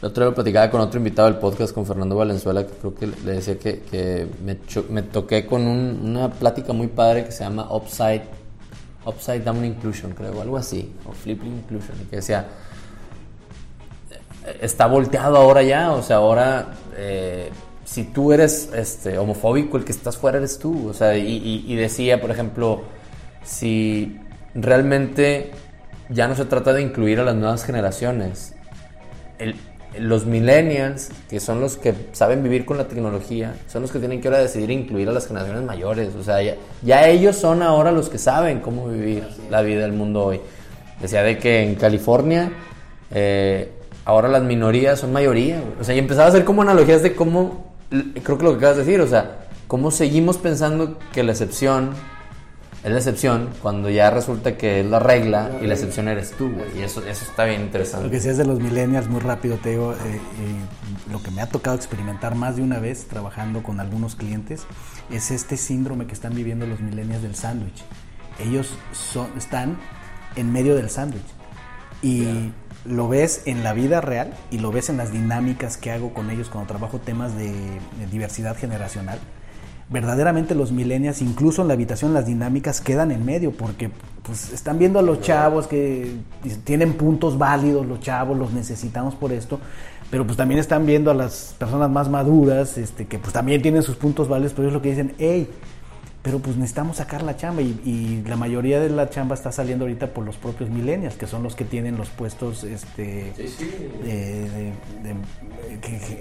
El 0.00 0.06
otro 0.06 0.22
día 0.22 0.30
lo 0.30 0.34
platicaba 0.34 0.70
con 0.70 0.80
otro 0.80 0.98
invitado 0.98 1.30
del 1.30 1.38
podcast, 1.38 1.74
con 1.74 1.84
Fernando 1.84 2.16
Valenzuela, 2.16 2.66
que 2.66 2.72
creo 2.72 2.94
que 2.94 3.06
le 3.06 3.32
decía 3.32 3.58
que, 3.58 3.80
que 3.80 4.28
me, 4.44 4.56
me, 4.90 5.02
toqué 5.02 5.44
con 5.44 5.66
una 5.66 6.30
plática 6.30 6.72
muy 6.72 6.86
padre 6.86 7.24
que 7.24 7.32
se 7.32 7.44
llama 7.44 7.66
Upside, 7.70 8.22
Upside 9.04 9.40
Down 9.40 9.64
Inclusion, 9.64 10.12
creo, 10.12 10.40
algo 10.40 10.56
así, 10.56 10.94
o 11.04 11.12
Flip 11.12 11.42
Inclusion, 11.42 11.96
que 12.10 12.16
decía 12.16 12.46
está 14.60 14.86
volteado 14.86 15.36
ahora 15.36 15.62
ya, 15.62 15.92
o 15.92 16.02
sea, 16.02 16.16
ahora 16.16 16.68
eh, 16.96 17.50
si 17.84 18.04
tú 18.04 18.32
eres 18.32 18.70
este, 18.74 19.16
homofóbico, 19.16 19.78
el 19.78 19.84
que 19.84 19.92
estás 19.92 20.18
fuera 20.18 20.38
eres 20.38 20.58
tú, 20.58 20.88
o 20.88 20.92
sea, 20.92 21.16
y, 21.16 21.74
decía, 21.74 22.20
por 22.20 22.30
ejemplo, 22.30 22.82
si 23.42 24.18
realmente 24.54 25.52
ya 26.10 26.28
no 26.28 26.34
se 26.34 26.44
trata 26.44 26.74
de 26.74 26.82
incluir 26.82 27.20
a 27.20 27.24
las 27.24 27.34
nuevas 27.34 27.64
generaciones, 27.64 28.54
los 29.98 30.26
millennials, 30.26 31.08
que 31.30 31.40
son 31.40 31.60
los 31.62 31.78
que 31.78 31.94
saben 32.12 32.42
vivir 32.42 32.66
con 32.66 32.76
la 32.76 32.88
tecnología, 32.88 33.54
son 33.68 33.82
los 33.82 33.90
que 33.90 33.98
tienen 33.98 34.20
que 34.20 34.28
ahora 34.28 34.40
decidir 34.40 34.70
incluir 34.70 35.08
a 35.08 35.12
las 35.12 35.26
generaciones 35.26 35.62
mayores. 35.64 36.14
O 36.14 36.22
sea, 36.22 36.38
ya, 36.82 37.08
ellos 37.08 37.36
son 37.36 37.62
ahora 37.62 37.90
los 37.90 38.10
que 38.10 38.18
saben 38.18 38.60
cómo 38.60 38.88
vivir 38.88 39.26
la 39.50 39.62
vida 39.62 39.80
del 39.80 39.92
mundo 39.92 40.26
hoy. 40.26 40.40
Decía 41.00 41.22
de 41.22 41.38
que 41.38 41.62
en 41.62 41.74
California 41.76 42.52
eh, 43.10 43.72
ahora 44.08 44.26
las 44.26 44.42
minorías 44.42 45.00
son 45.00 45.12
mayoría, 45.12 45.62
O 45.78 45.84
sea, 45.84 45.94
y 45.94 45.98
empezaba 45.98 46.24
a 46.24 46.28
hacer 46.30 46.46
como 46.46 46.62
analogías 46.62 47.02
de 47.02 47.14
cómo, 47.14 47.74
creo 47.90 48.38
que 48.38 48.44
lo 48.44 48.52
que 48.52 48.56
acabas 48.56 48.78
de 48.78 48.84
decir, 48.84 49.02
o 49.02 49.06
sea, 49.06 49.48
cómo 49.66 49.90
seguimos 49.90 50.38
pensando 50.38 50.98
que 51.12 51.22
la 51.22 51.32
excepción 51.32 51.90
es 52.82 52.90
la 52.90 52.96
excepción 52.96 53.50
cuando 53.60 53.90
ya 53.90 54.08
resulta 54.10 54.56
que 54.56 54.80
es 54.80 54.86
la 54.86 54.98
regla 54.98 55.50
y 55.60 55.66
la 55.66 55.74
excepción 55.74 56.08
eres 56.08 56.30
tú, 56.30 56.50
güey. 56.50 56.78
Y 56.78 56.84
eso, 56.84 57.02
eso 57.06 57.22
está 57.22 57.44
bien 57.44 57.60
interesante. 57.60 58.06
Lo 58.06 58.10
que 58.10 58.16
decías 58.16 58.38
de 58.38 58.46
los 58.46 58.60
millennials, 58.60 59.08
muy 59.08 59.20
rápido 59.20 59.56
te 59.56 59.72
digo, 59.72 59.92
eh, 59.92 59.96
eh, 60.06 60.20
lo 61.12 61.22
que 61.22 61.30
me 61.30 61.42
ha 61.42 61.46
tocado 61.46 61.76
experimentar 61.76 62.34
más 62.34 62.56
de 62.56 62.62
una 62.62 62.78
vez 62.78 63.08
trabajando 63.08 63.62
con 63.62 63.78
algunos 63.78 64.16
clientes 64.16 64.62
es 65.10 65.30
este 65.30 65.58
síndrome 65.58 66.06
que 66.06 66.14
están 66.14 66.34
viviendo 66.34 66.66
los 66.66 66.80
millennials 66.80 67.22
del 67.22 67.34
sándwich. 67.34 67.84
Ellos 68.38 68.72
son, 68.92 69.28
están 69.36 69.76
en 70.34 70.50
medio 70.50 70.76
del 70.76 70.88
sándwich. 70.88 71.26
Y 72.00 72.52
lo 72.84 73.08
ves 73.08 73.42
en 73.46 73.62
la 73.62 73.72
vida 73.72 74.00
real 74.00 74.32
y 74.50 74.58
lo 74.58 74.70
ves 74.70 74.88
en 74.88 74.96
las 74.96 75.12
dinámicas 75.12 75.76
que 75.76 75.90
hago 75.90 76.14
con 76.14 76.30
ellos 76.30 76.48
cuando 76.48 76.68
trabajo 76.68 76.98
temas 76.98 77.36
de, 77.36 77.52
diversidad 78.10 78.56
generacional. 78.56 79.18
Verdaderamente 79.90 80.54
los 80.54 80.70
millennials, 80.70 81.22
incluso 81.22 81.62
en 81.62 81.68
la 81.68 81.74
habitación, 81.74 82.12
las 82.12 82.26
dinámicas 82.26 82.80
quedan 82.80 83.10
en 83.10 83.24
medio 83.24 83.52
porque 83.52 83.90
pues, 84.22 84.52
están 84.52 84.78
viendo 84.78 84.98
a 84.98 85.02
los 85.02 85.22
chavos 85.22 85.66
que 85.66 86.16
tienen 86.64 86.92
puntos 86.92 87.38
válidos, 87.38 87.86
los 87.86 88.00
chavos 88.00 88.36
los 88.36 88.52
necesitamos 88.52 89.14
por 89.14 89.32
esto, 89.32 89.58
pero 90.10 90.26
pues 90.26 90.36
también 90.36 90.60
están 90.60 90.84
viendo 90.84 91.10
a 91.10 91.14
las 91.14 91.54
personas 91.58 91.90
más 91.90 92.10
maduras 92.10 92.76
este, 92.76 93.06
que 93.06 93.18
pues 93.18 93.32
también 93.32 93.62
tienen 93.62 93.82
sus 93.82 93.96
puntos 93.96 94.28
válidos, 94.28 94.52
pero 94.54 94.68
es 94.68 94.74
lo 94.74 94.82
que 94.82 94.90
dicen, 94.90 95.14
hey, 95.18 95.48
pero 96.28 96.40
pues 96.40 96.58
necesitamos 96.58 96.98
sacar 96.98 97.22
la 97.22 97.38
chamba 97.38 97.62
y, 97.62 98.22
la 98.28 98.36
mayoría 98.36 98.80
de 98.80 98.90
la 98.90 99.08
chamba 99.08 99.34
está 99.34 99.50
saliendo 99.50 99.86
ahorita 99.86 100.08
por 100.08 100.26
los 100.26 100.36
propios 100.36 100.68
millennials, 100.68 101.14
que 101.14 101.26
son 101.26 101.42
los 101.42 101.56
que 101.56 101.64
tienen 101.64 101.96
los 101.96 102.10
puestos 102.10 102.64
este, 102.64 103.32
De, 104.04 104.74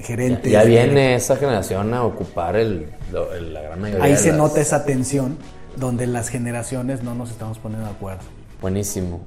gerentes. 0.03 0.49
Ya, 0.49 0.63
viene 0.63 1.15
esa 1.15 1.35
generación 1.35 1.93
a 1.93 2.05
ocupar 2.05 2.55
el, 2.55 2.85
la 3.11 3.61
gran 3.61 3.81
mayoría. 3.81 4.05
Ahí 4.05 4.15
se 4.15 4.31
nota 4.31 4.61
esa 4.61 4.85
tensión 4.85 5.37
donde 5.75 6.07
las 6.07 6.29
generaciones 6.29 7.03
no 7.03 7.13
nos 7.13 7.29
estamos 7.29 7.57
poniendo 7.57 7.85
de 7.85 7.91
acuerdo. 7.91 8.23
Buenísimo. 8.61 9.19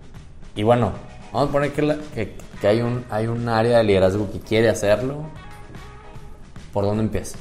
Y 0.57 0.63
bueno, 0.63 0.93
vamos 1.31 1.51
a 1.51 1.53
poner 1.53 1.73
que, 1.73 1.95
que, 2.15 2.37
que 2.59 2.67
hay, 2.67 2.81
un, 2.81 3.05
hay 3.11 3.27
un 3.27 3.47
área 3.51 3.77
de 3.77 3.85
liderazgo 3.85 4.33
que 4.33 4.41
quiere 4.41 4.71
hacerlo. 4.71 5.27
¿Por 6.73 6.85
dónde 6.85 7.03
empieza? 7.03 7.37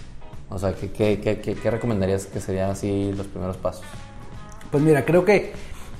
O 0.50 0.58
sea, 0.58 0.74
¿qué, 0.74 0.92
qué, 0.92 1.20
qué, 1.20 1.56
qué 1.56 1.72
recomendarías 1.72 2.26
que 2.26 2.40
serían 2.40 2.72
así 2.72 3.12
los 3.14 3.28
primeros 3.28 3.58
pasos? 3.58 3.84
Pues 4.72 4.84
mira, 4.84 5.06
creo 5.06 5.26
que 5.26 5.54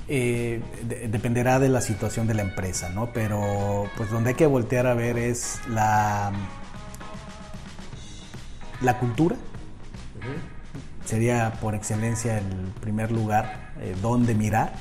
eh, 0.08 0.60
dependerá 1.08 1.60
de 1.60 1.68
la 1.68 1.80
situación 1.80 2.26
de 2.26 2.34
la 2.34 2.42
empresa, 2.42 2.88
¿no? 2.88 3.12
Pero 3.12 3.88
pues 3.96 4.10
donde 4.10 4.30
hay 4.30 4.36
que 4.36 4.46
voltear 4.46 4.88
a 4.88 4.94
ver 4.94 5.18
es 5.18 5.60
la, 5.68 6.32
la 8.80 8.98
cultura. 8.98 9.36
Sería 11.04 11.52
por 11.60 11.74
excelencia 11.74 12.38
el 12.38 12.72
primer 12.80 13.10
lugar 13.10 13.72
eh, 13.80 13.94
donde 14.02 14.34
mirar, 14.34 14.72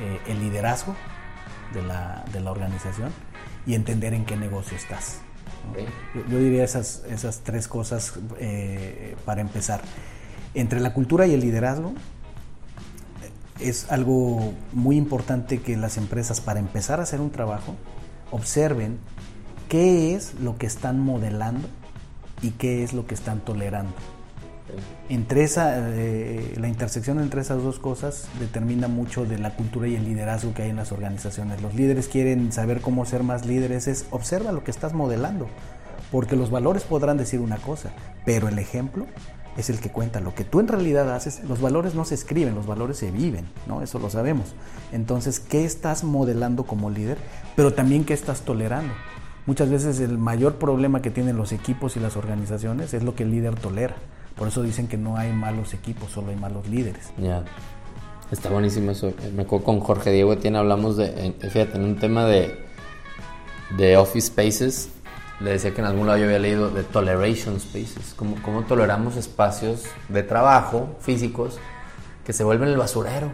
eh, 0.00 0.20
el 0.26 0.40
liderazgo 0.40 0.94
de 1.72 1.82
la, 1.82 2.24
de 2.32 2.40
la 2.40 2.50
organización 2.50 3.10
y 3.66 3.74
entender 3.74 4.12
en 4.12 4.24
qué 4.24 4.36
negocio 4.36 4.76
estás. 4.76 5.20
Yo, 6.28 6.38
diría 6.38 6.64
esas, 6.64 7.02
esas 7.08 7.40
tres 7.40 7.68
cosas 7.68 8.14
eh, 8.38 9.16
para 9.24 9.40
empezar. 9.40 9.80
Entre 10.54 10.80
la 10.80 10.92
cultura 10.92 11.26
y 11.26 11.34
el 11.34 11.40
liderazgo 11.40 11.94
es 13.58 13.90
algo 13.90 14.52
muy 14.72 14.96
importante 14.96 15.60
que 15.60 15.76
las 15.76 15.96
empresas 15.96 16.40
para 16.40 16.60
empezar 16.60 17.00
a 17.00 17.04
hacer 17.04 17.20
un 17.20 17.30
trabajo 17.30 17.76
observen 18.30 18.98
qué 19.68 20.14
es 20.14 20.34
lo 20.34 20.58
que 20.58 20.66
están 20.66 21.00
modelando 21.00 21.68
y 22.42 22.50
qué 22.50 22.82
es 22.82 22.92
lo 22.92 23.06
que 23.06 23.14
están 23.14 23.40
tolerando. 23.40 23.94
Entre 25.08 25.44
esa, 25.44 25.90
eh, 25.90 26.54
la 26.58 26.68
intersección 26.68 27.20
entre 27.20 27.40
esas 27.40 27.62
dos 27.62 27.78
cosas 27.78 28.28
determina 28.40 28.88
mucho 28.88 29.24
de 29.24 29.38
la 29.38 29.54
cultura 29.54 29.88
y 29.88 29.96
el 29.96 30.04
liderazgo 30.04 30.54
que 30.54 30.62
hay 30.62 30.70
en 30.70 30.76
las 30.76 30.92
organizaciones. 30.92 31.60
Los 31.60 31.74
líderes 31.74 32.08
quieren 32.08 32.52
saber 32.52 32.80
cómo 32.80 33.04
ser 33.04 33.22
más 33.22 33.44
líderes, 33.44 33.88
es 33.88 34.06
observa 34.10 34.52
lo 34.52 34.64
que 34.64 34.70
estás 34.70 34.94
modelando, 34.94 35.48
porque 36.10 36.36
los 36.36 36.50
valores 36.50 36.84
podrán 36.84 37.18
decir 37.18 37.40
una 37.40 37.56
cosa, 37.56 37.90
pero 38.24 38.48
el 38.48 38.58
ejemplo 38.58 39.06
es 39.56 39.70
el 39.70 39.80
que 39.80 39.90
cuenta. 39.90 40.20
Lo 40.20 40.34
que 40.34 40.44
tú 40.44 40.60
en 40.60 40.68
realidad 40.68 41.14
haces, 41.14 41.42
los 41.44 41.60
valores 41.60 41.94
no 41.94 42.04
se 42.04 42.14
escriben, 42.14 42.54
los 42.54 42.66
valores 42.66 42.96
se 42.96 43.10
viven, 43.10 43.46
¿no? 43.66 43.82
Eso 43.82 43.98
lo 43.98 44.08
sabemos. 44.08 44.54
Entonces, 44.92 45.40
¿qué 45.40 45.64
estás 45.64 46.04
modelando 46.04 46.64
como 46.64 46.90
líder? 46.90 47.18
Pero 47.56 47.74
también 47.74 48.04
qué 48.04 48.14
estás 48.14 48.42
tolerando. 48.42 48.94
Muchas 49.44 49.70
veces 49.70 49.98
el 50.00 50.18
mayor 50.18 50.56
problema 50.56 51.02
que 51.02 51.10
tienen 51.10 51.36
los 51.36 51.52
equipos 51.52 51.96
y 51.96 52.00
las 52.00 52.16
organizaciones 52.16 52.94
es 52.94 53.02
lo 53.02 53.14
que 53.14 53.24
el 53.24 53.32
líder 53.32 53.56
tolera. 53.56 53.96
Por 54.36 54.48
eso 54.48 54.62
dicen 54.62 54.88
que 54.88 54.96
no 54.96 55.16
hay 55.16 55.32
malos 55.32 55.74
equipos, 55.74 56.10
solo 56.10 56.30
hay 56.30 56.36
malos 56.36 56.68
líderes. 56.68 57.12
Ya. 57.18 57.44
Está 58.30 58.48
buenísimo 58.48 58.92
eso. 58.92 59.12
Me 59.34 59.42
acuerdo 59.42 59.66
con 59.66 59.80
Jorge 59.80 60.10
Diego 60.10 60.32
Etienne 60.32 60.56
hablamos 60.56 60.96
de, 60.96 61.34
fíjate, 61.40 61.76
en 61.76 61.84
un 61.84 61.98
tema 61.98 62.24
de, 62.24 62.64
de 63.76 63.96
office 63.98 64.28
spaces. 64.28 64.88
Le 65.40 65.50
decía 65.50 65.74
que 65.74 65.80
en 65.80 65.86
algún 65.86 66.06
lado 66.06 66.18
yo 66.18 66.24
había 66.24 66.38
leído 66.38 66.70
de 66.70 66.82
toleration 66.82 67.60
spaces, 67.60 68.14
como 68.16 68.40
cómo 68.42 68.62
toleramos 68.62 69.16
espacios 69.16 69.84
de 70.08 70.22
trabajo 70.22 70.96
físicos 71.00 71.58
que 72.24 72.32
se 72.32 72.44
vuelven 72.44 72.68
el 72.68 72.76
basurero, 72.76 73.32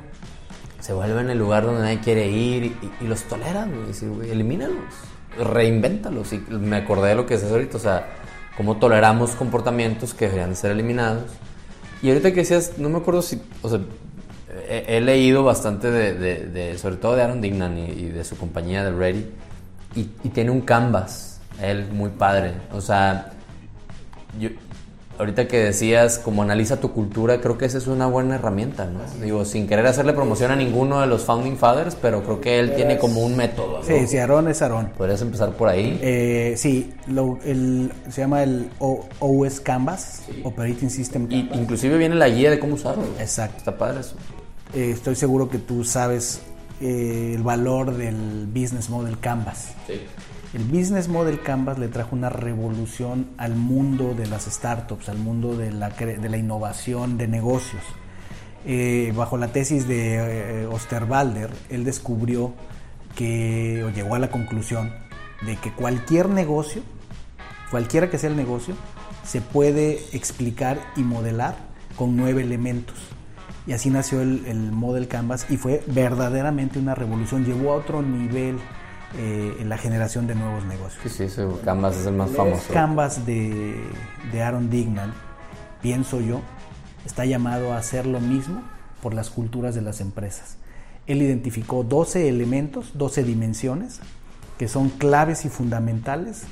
se 0.80 0.92
vuelven 0.94 1.28
el 1.30 1.38
lugar 1.38 1.64
donde 1.64 1.82
nadie 1.82 2.00
quiere 2.00 2.28
ir 2.28 2.76
y, 3.00 3.04
los 3.04 3.24
toleran, 3.24 3.70
y 3.70 4.06
güey, 4.06 4.30
elimínalos, 4.30 4.94
reinvéntalos. 5.38 6.32
Y 6.32 6.38
me 6.48 6.76
acordé 6.76 7.10
de 7.10 7.14
lo 7.14 7.26
que 7.26 7.34
es 7.34 7.44
ahorita, 7.44 7.76
o 7.76 7.80
sea, 7.80 8.17
cómo 8.58 8.76
toleramos 8.76 9.36
comportamientos 9.36 10.14
que 10.14 10.24
deberían 10.26 10.56
ser 10.56 10.72
eliminados. 10.72 11.22
Y 12.02 12.08
ahorita 12.08 12.30
que 12.30 12.40
decías, 12.40 12.72
no 12.76 12.88
me 12.88 12.98
acuerdo 12.98 13.22
si, 13.22 13.40
o 13.62 13.68
sea, 13.68 13.78
he, 14.68 15.00
leído 15.00 15.44
bastante 15.44 15.90
de, 15.92 16.76
sobre 16.76 16.96
todo 16.96 17.14
de 17.14 17.22
Aaron 17.22 17.40
Dignan 17.40 17.78
y, 17.78 18.06
de 18.06 18.24
su 18.24 18.36
compañía 18.36 18.82
de 18.82 18.90
Ready, 18.90 19.26
y, 19.94 20.00
y, 20.24 20.28
tiene 20.30 20.50
un 20.50 20.62
canvas, 20.62 21.40
él 21.62 21.86
muy 21.92 22.10
padre, 22.10 22.54
o 22.72 22.80
sea, 22.80 23.30
yo, 24.40 24.48
ahorita 25.18 25.48
que 25.48 25.58
decías, 25.58 26.18
como 26.18 26.42
analiza 26.42 26.80
tu 26.80 26.92
cultura, 26.92 27.40
creo 27.40 27.58
que 27.58 27.64
esa 27.64 27.78
es 27.78 27.86
una 27.88 28.06
buena 28.06 28.36
herramienta, 28.36 28.86
¿no? 28.86 29.00
Digo, 29.20 29.44
sin 29.44 29.66
querer 29.66 29.86
hacerle 29.86 30.12
promoción 30.12 30.52
a 30.52 30.56
ninguno 30.56 31.00
de 31.00 31.06
los 31.06 31.24
Founding 31.24 31.56
Fathers, 31.56 31.96
pero 31.96 32.22
creo 32.22 32.40
que 32.40 32.60
él 32.60 32.74
tiene 32.74 32.98
como 32.98 33.22
un 33.22 33.36
método. 33.36 33.82
Sí, 33.82 34.06
sí, 34.06 34.16
Aaron 34.18 34.48
es 34.48 34.62
Aaron. 34.62 34.90
¿Podrías 34.96 35.20
empezar 35.20 35.50
por 35.52 35.68
ahí? 35.68 35.98
Eh, 36.02 36.54
sí, 36.56 36.92
se 38.10 38.20
llama 38.20 38.44
el 38.44 38.70
OS 38.78 39.60
Canvas, 39.60 40.22
Operating 40.44 40.90
System 40.90 41.26
Canvas. 41.26 41.56
Y, 41.56 41.60
inclusive 41.60 41.98
viene 41.98 42.14
la 42.14 42.28
guía 42.28 42.50
de 42.50 42.58
cómo 42.58 42.74
usarlo. 42.74 43.02
Exacto. 43.18 43.58
Está 43.58 43.76
padre 43.76 44.00
eso. 44.00 44.14
Eh, 44.74 44.90
estoy 44.92 45.16
seguro 45.16 45.48
que 45.48 45.58
tú 45.58 45.82
sabes 45.82 46.42
eh, 46.80 47.32
el 47.34 47.42
valor 47.42 47.96
del 47.96 48.46
Business 48.46 48.88
Model 48.88 49.18
Canvas. 49.18 49.72
Sí. 49.86 50.00
El 50.54 50.64
Business 50.64 51.08
Model 51.08 51.42
Canvas 51.42 51.78
le 51.78 51.88
trajo 51.88 52.16
una 52.16 52.30
revolución 52.30 53.28
al 53.36 53.54
mundo 53.54 54.14
de 54.14 54.26
las 54.26 54.46
startups, 54.46 55.10
al 55.10 55.18
mundo 55.18 55.54
de 55.54 55.70
la, 55.70 56.38
innovación 56.38 57.18
de 57.18 57.28
negocios. 57.28 57.82
Eh, 58.64 59.12
bajo 59.14 59.36
la 59.36 59.48
tesis 59.48 59.86
de 59.86 60.62
eh, 60.62 60.66
Osterwalder, 60.66 61.50
él 61.68 61.84
descubrió 61.84 62.54
que, 63.14 63.84
o 63.84 63.90
llegó 63.90 64.14
a 64.14 64.18
la 64.18 64.30
conclusión 64.30 64.90
de 65.44 65.56
que 65.56 65.70
cualquier 65.70 66.30
negocio, 66.30 66.80
cualquiera 67.70 68.08
que 68.08 68.16
sea 68.16 68.30
el 68.30 68.36
negocio, 68.36 68.74
se 69.24 69.42
puede 69.42 69.98
explicar 70.12 70.80
y 70.96 71.02
modelar 71.02 71.56
con 71.94 72.16
nueve 72.16 72.42
elementos. 72.42 72.96
Y 73.66 73.74
así 73.74 73.90
nació 73.90 74.22
el, 74.22 74.46
el 74.46 74.72
Model 74.72 75.08
Canvas 75.08 75.44
y 75.50 75.58
fue 75.58 75.84
verdaderamente 75.88 76.78
una 76.78 76.94
revolución, 76.94 77.44
llevó 77.44 77.72
a 77.72 77.76
otro 77.76 78.00
nivel 78.00 78.58
eh, 79.16 79.56
en 79.58 79.68
la 79.68 79.78
generación 79.78 80.26
de 80.26 80.34
nuevos 80.34 80.64
negocios. 80.64 81.12
Sí, 81.12 81.28
sí, 81.28 81.42
Canvas 81.64 81.96
es 81.96 82.06
el 82.06 82.14
más 82.14 82.30
famoso. 82.30 82.72
Canvas 82.72 83.24
de, 83.24 83.82
de 84.32 84.42
Aaron 84.42 84.68
Dignan, 84.68 85.14
pienso 85.80 86.20
yo, 86.20 86.42
está 87.06 87.24
llamado 87.24 87.72
a 87.72 87.78
hacer 87.78 88.06
lo 88.06 88.20
mismo 88.20 88.62
por 89.02 89.14
las 89.14 89.30
culturas 89.30 89.74
de 89.74 89.80
las 89.80 90.00
empresas. 90.00 90.56
Él 91.06 91.22
identificó 91.22 91.84
12 91.84 92.28
elementos, 92.28 92.92
12 92.94 93.24
dimensiones, 93.24 94.00
que 94.58 94.68
son 94.68 94.90
claves 94.90 95.46
y 95.46 95.48
fundamentales. 95.48 96.42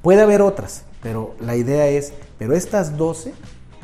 Puede 0.00 0.22
haber 0.22 0.40
otras, 0.40 0.84
pero 1.02 1.34
la 1.40 1.56
idea 1.56 1.88
es, 1.88 2.14
pero 2.38 2.54
estas 2.54 2.96
12, 2.96 3.34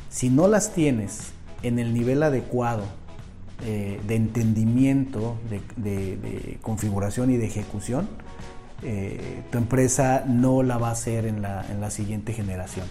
si 0.08 0.30
no 0.30 0.48
las 0.48 0.72
tienes 0.72 1.32
en 1.62 1.78
el 1.78 1.92
nivel 1.92 2.22
adecuado 2.22 2.84
eh, 3.62 4.00
de 4.06 4.16
entendimiento, 4.16 5.36
de, 5.76 6.58
configuración 6.62 7.30
y 7.30 7.36
de 7.36 7.46
ejecución, 7.46 8.08
eh, 8.82 9.42
tu 9.50 9.58
empresa 9.58 10.24
no 10.26 10.62
la 10.62 10.76
va 10.78 10.88
a 10.88 10.92
hacer 10.92 11.26
en 11.26 11.42
la, 11.42 11.64
en 11.70 11.80
la 11.80 11.90
siguiente 11.90 12.32
generación. 12.32 12.86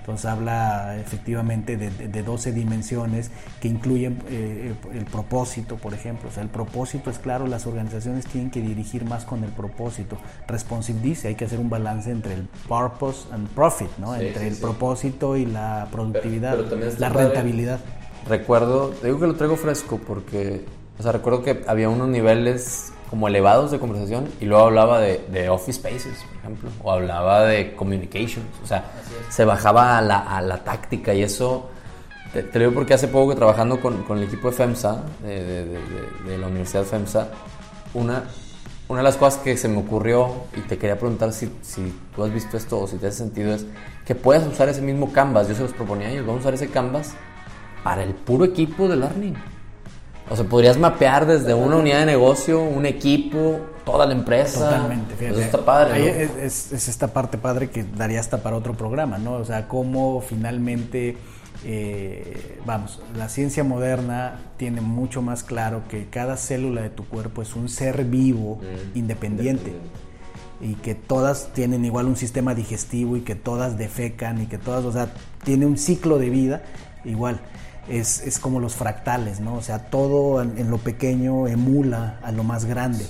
Entonces 0.00 0.26
habla 0.26 0.96
efectivamente 0.98 1.76
de, 1.76 2.22
12 2.22 2.52
dimensiones 2.52 3.30
que 3.60 3.68
incluyen 3.68 4.22
eh, 4.28 4.74
el 4.92 5.04
propósito, 5.04 5.76
por 5.76 5.94
ejemplo. 5.94 6.28
O 6.28 6.32
sea, 6.32 6.42
el 6.42 6.48
propósito 6.48 7.10
es 7.10 7.18
claro, 7.18 7.46
las 7.46 7.66
organizaciones 7.66 8.26
tienen 8.26 8.50
que 8.50 8.60
dirigir 8.60 9.04
más 9.04 9.24
con 9.24 9.44
el 9.44 9.50
propósito. 9.50 10.18
Responsive 10.48 11.00
dice, 11.00 11.28
hay 11.28 11.34
que 11.36 11.44
hacer 11.44 11.60
un 11.60 11.70
balance 11.70 12.10
entre 12.10 12.34
el 12.34 12.48
purpose 12.68 13.28
and 13.32 13.48
profit, 13.50 13.90
¿no? 13.98 14.14
entre 14.16 14.48
el 14.48 14.56
propósito 14.56 15.36
y 15.36 15.46
la 15.46 15.88
productividad, 15.90 16.58
la 16.98 17.08
rentabilidad 17.08 17.80
recuerdo, 18.26 18.92
digo 19.02 19.18
que 19.18 19.26
lo 19.26 19.34
traigo 19.34 19.56
fresco 19.56 19.98
porque, 19.98 20.64
o 20.98 21.02
sea, 21.02 21.12
recuerdo 21.12 21.42
que 21.42 21.64
había 21.66 21.88
unos 21.88 22.08
niveles 22.08 22.92
como 23.10 23.28
elevados 23.28 23.70
de 23.70 23.78
conversación 23.78 24.28
y 24.40 24.46
luego 24.46 24.64
hablaba 24.64 25.00
de, 25.00 25.50
office 25.50 25.78
spaces, 25.78 26.24
por 26.24 26.36
ejemplo, 26.38 26.70
o 26.82 26.92
hablaba 26.92 27.44
de 27.44 27.74
communications, 27.74 28.46
o 28.62 28.66
sea, 28.66 28.84
se 29.28 29.44
bajaba 29.44 29.98
a 29.98 30.00
la, 30.00 30.18
a 30.18 30.40
la, 30.40 30.64
táctica 30.64 31.12
y 31.12 31.22
eso, 31.22 31.68
te, 32.32 32.42
lo 32.42 32.60
digo 32.60 32.72
porque 32.72 32.94
hace 32.94 33.08
poco 33.08 33.30
que 33.30 33.36
trabajando 33.36 33.80
con, 33.80 34.02
con 34.04 34.18
el 34.18 34.24
equipo 34.24 34.48
de 34.48 34.56
FEMSA, 34.56 35.02
de, 35.22 35.78
de, 36.26 36.38
la 36.38 36.46
Universidad 36.46 36.84
FEMSA, 36.84 37.28
una, 37.92 38.24
una 38.88 39.00
de 39.00 39.04
las 39.04 39.16
cosas 39.16 39.40
que 39.42 39.58
se 39.58 39.68
me 39.68 39.78
ocurrió 39.78 40.32
y 40.56 40.60
te 40.60 40.78
quería 40.78 40.98
preguntar 40.98 41.34
si, 41.34 41.52
si 41.60 41.94
tú 42.16 42.24
has 42.24 42.32
visto 42.32 42.56
esto 42.56 42.80
o 42.80 42.86
si 42.86 42.96
te 42.96 43.08
hace 43.08 43.18
sentido 43.18 43.52
es 43.52 43.66
que 44.06 44.14
puedas 44.14 44.46
usar 44.46 44.70
ese 44.70 44.80
mismo 44.80 45.12
canvas, 45.12 45.48
yo 45.48 45.54
se 45.54 45.62
los 45.62 45.72
proponía 45.72 46.08
a 46.08 46.10
ellos, 46.12 46.24
vamos 46.24 46.40
a 46.40 46.48
usar 46.48 46.54
ese 46.54 46.68
canvas 46.70 47.14
para 47.82 48.02
el 48.02 48.14
puro 48.14 48.44
equipo 48.44 48.88
de 48.88 48.96
learning. 48.96 49.34
O 50.30 50.36
sea, 50.36 50.46
podrías 50.46 50.78
mapear 50.78 51.26
desde 51.26 51.52
una 51.52 51.76
unidad 51.76 52.00
de 52.00 52.06
negocio, 52.06 52.62
un 52.62 52.86
equipo, 52.86 53.60
toda 53.84 54.06
la 54.06 54.12
empresa. 54.12 54.60
Totalmente, 54.70 55.14
fíjate. 55.14 55.36
Eso 55.36 55.44
está 55.44 55.64
padre. 55.64 56.30
Es, 56.42 56.72
esta 56.72 57.08
parte 57.08 57.38
padre 57.38 57.70
que 57.70 57.84
daría 57.84 58.20
hasta 58.20 58.42
para 58.42 58.56
otro 58.56 58.74
programa, 58.74 59.18
¿no? 59.18 59.34
O 59.34 59.44
sea, 59.44 59.68
cómo 59.68 60.20
finalmente, 60.20 61.16
eh, 61.64 62.58
vamos, 62.64 63.02
la 63.16 63.28
ciencia 63.28 63.64
moderna 63.64 64.38
tiene 64.56 64.80
mucho 64.80 65.22
más 65.22 65.42
claro 65.42 65.82
que 65.88 66.08
cada 66.08 66.36
célula 66.36 66.82
de 66.82 66.90
tu 66.90 67.04
cuerpo 67.04 67.42
es 67.42 67.54
un 67.54 67.68
ser 67.68 68.04
vivo 68.04 68.56
mm, 68.56 68.98
independiente. 68.98 69.74
Y 70.60 70.74
que 70.76 70.94
todas 70.94 71.48
tienen 71.52 71.84
igual 71.84 72.06
un 72.06 72.16
sistema 72.16 72.54
digestivo 72.54 73.16
y 73.16 73.22
que 73.22 73.34
todas 73.34 73.76
defecan 73.76 74.40
y 74.40 74.46
que 74.46 74.58
todas, 74.58 74.84
o 74.84 74.92
sea, 74.92 75.12
tiene 75.42 75.66
un 75.66 75.76
ciclo 75.76 76.18
de 76.18 76.30
vida 76.30 76.62
igual 77.04 77.40
es, 77.88 78.38
como 78.40 78.60
los 78.60 78.74
fractales, 78.74 79.40
¿no? 79.40 79.54
O 79.54 79.62
sea, 79.62 79.78
todo 79.90 80.42
en, 80.42 80.70
lo 80.70 80.78
pequeño 80.78 81.48
emula 81.48 82.18
a 82.22 82.32
lo 82.32 82.44
más 82.44 82.64
grande. 82.64 83.04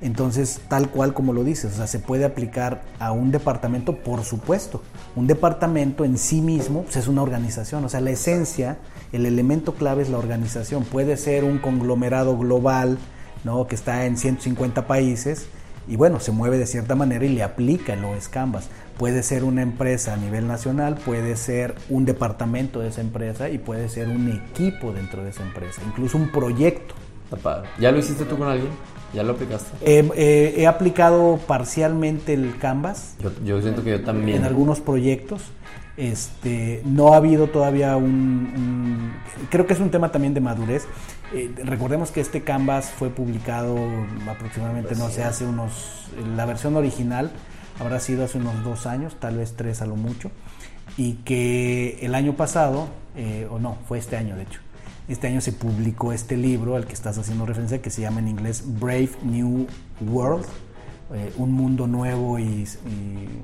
Entonces, 0.00 0.60
tal 0.68 0.90
cual 0.90 1.14
como 1.14 1.32
lo 1.32 1.44
dices, 1.44 1.72
o 1.72 1.76
sea, 1.76 1.86
se 1.86 1.98
puede 1.98 2.24
aplicar 2.24 2.82
a 2.98 3.12
un 3.12 3.30
departamento, 3.30 3.96
por 3.96 4.24
supuesto. 4.24 4.82
Un 5.16 5.26
departamento 5.26 6.04
en 6.04 6.18
sí 6.18 6.42
mismo 6.42 6.82
pues, 6.82 6.96
es 6.96 7.08
una 7.08 7.22
organización, 7.22 7.84
o 7.84 7.88
sea, 7.88 8.00
la 8.00 8.10
esencia, 8.10 8.76
el 9.12 9.24
elemento 9.24 9.74
clave 9.74 10.02
es 10.02 10.10
la 10.10 10.18
organización. 10.18 10.84
Puede 10.84 11.16
ser 11.16 11.44
un 11.44 11.58
conglomerado 11.58 12.36
global, 12.36 12.98
¿no? 13.44 13.66
Que 13.66 13.76
está 13.76 14.04
en 14.04 14.18
150 14.18 14.86
países 14.86 15.46
y 15.86 15.96
bueno, 15.96 16.20
se 16.20 16.32
mueve 16.32 16.58
de 16.58 16.66
cierta 16.66 16.94
manera 16.94 17.24
y 17.24 17.30
le 17.30 17.42
aplica 17.42 17.94
el 17.94 18.04
OS. 18.04 18.30
Puede 18.98 19.22
ser 19.22 19.44
una 19.44 19.62
empresa 19.62 20.14
a 20.14 20.16
nivel 20.16 20.46
nacional, 20.46 20.96
puede 20.96 21.36
ser 21.36 21.74
un 21.88 22.04
departamento 22.04 22.80
de 22.80 22.88
esa 22.88 23.00
empresa 23.00 23.48
y 23.50 23.58
puede 23.58 23.88
ser 23.88 24.08
un 24.08 24.30
equipo 24.30 24.92
dentro 24.92 25.24
de 25.24 25.30
esa 25.30 25.42
empresa, 25.42 25.82
incluso 25.86 26.16
un 26.16 26.30
proyecto. 26.30 26.94
¿Ya 27.80 27.90
lo 27.90 27.98
hiciste 27.98 28.24
tú 28.24 28.38
con 28.38 28.48
alguien? 28.48 28.70
¿Ya 29.12 29.22
lo 29.22 29.32
aplicaste? 29.32 29.70
Eh, 29.80 30.54
he 30.56 30.66
aplicado 30.66 31.38
parcialmente 31.46 32.34
el 32.34 32.58
Canvas. 32.58 33.16
Yo, 33.44 33.60
siento 33.60 33.84
que 33.84 33.90
yo 33.90 34.02
también. 34.02 34.38
En 34.38 34.44
algunos 34.44 34.80
proyectos. 34.80 35.42
Este, 35.96 36.82
no 36.84 37.14
ha 37.14 37.18
habido 37.18 37.46
todavía 37.46 37.96
un, 37.96 39.12
Creo 39.48 39.64
que 39.64 39.74
es 39.74 39.80
un 39.80 39.90
tema 39.90 40.10
también 40.10 40.34
de 40.34 40.40
madurez. 40.40 40.86
Eh, 41.32 41.52
recordemos 41.64 42.10
que 42.10 42.20
este 42.20 42.42
Canvas 42.42 42.90
fue 42.90 43.10
publicado 43.10 43.76
aproximadamente, 44.28 44.96
no 44.96 45.08
sé, 45.08 45.22
hace 45.22 45.44
unos... 45.44 46.08
La 46.36 46.46
versión 46.46 46.76
original 46.76 47.30
habrá 47.80 48.00
sido 48.00 48.24
hace 48.24 48.38
unos 48.38 48.62
dos 48.64 48.86
años, 48.86 49.16
tal 49.18 49.38
vez 49.38 49.54
tres 49.56 49.82
a 49.82 49.86
lo 49.86 49.96
mucho, 49.96 50.30
y 50.96 51.14
que 51.24 51.98
el 52.02 52.14
año 52.14 52.34
pasado, 52.34 52.88
eh, 53.16 53.48
o 53.50 53.58
no, 53.58 53.78
fue 53.88 53.98
este 53.98 54.16
año 54.16 54.36
de 54.36 54.42
hecho, 54.42 54.60
este 55.08 55.26
año 55.26 55.40
se 55.40 55.52
publicó 55.52 56.12
este 56.12 56.36
libro 56.36 56.76
al 56.76 56.86
que 56.86 56.94
estás 56.94 57.18
haciendo 57.18 57.44
referencia, 57.44 57.82
que 57.82 57.90
se 57.90 58.02
llama 58.02 58.20
en 58.20 58.28
inglés 58.28 58.64
Brave 58.80 59.10
New 59.22 59.66
World, 60.00 60.46
eh, 61.12 61.32
un 61.36 61.52
mundo 61.52 61.86
nuevo 61.86 62.38
y, 62.38 62.66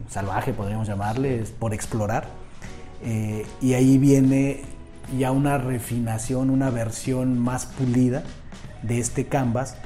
salvaje, 0.08 0.54
podríamos 0.54 0.88
llamarle, 0.88 1.44
por 1.58 1.74
explorar. 1.74 2.28
Eh, 3.02 3.46
y 3.60 3.74
ahí 3.74 3.98
viene 3.98 4.62
ya 5.18 5.32
una 5.32 5.58
refinación, 5.58 6.50
una 6.50 6.70
versión 6.70 7.38
más 7.38 7.66
pulida 7.66 8.22
de 8.82 8.98
este 8.98 9.26
canvas 9.26 9.76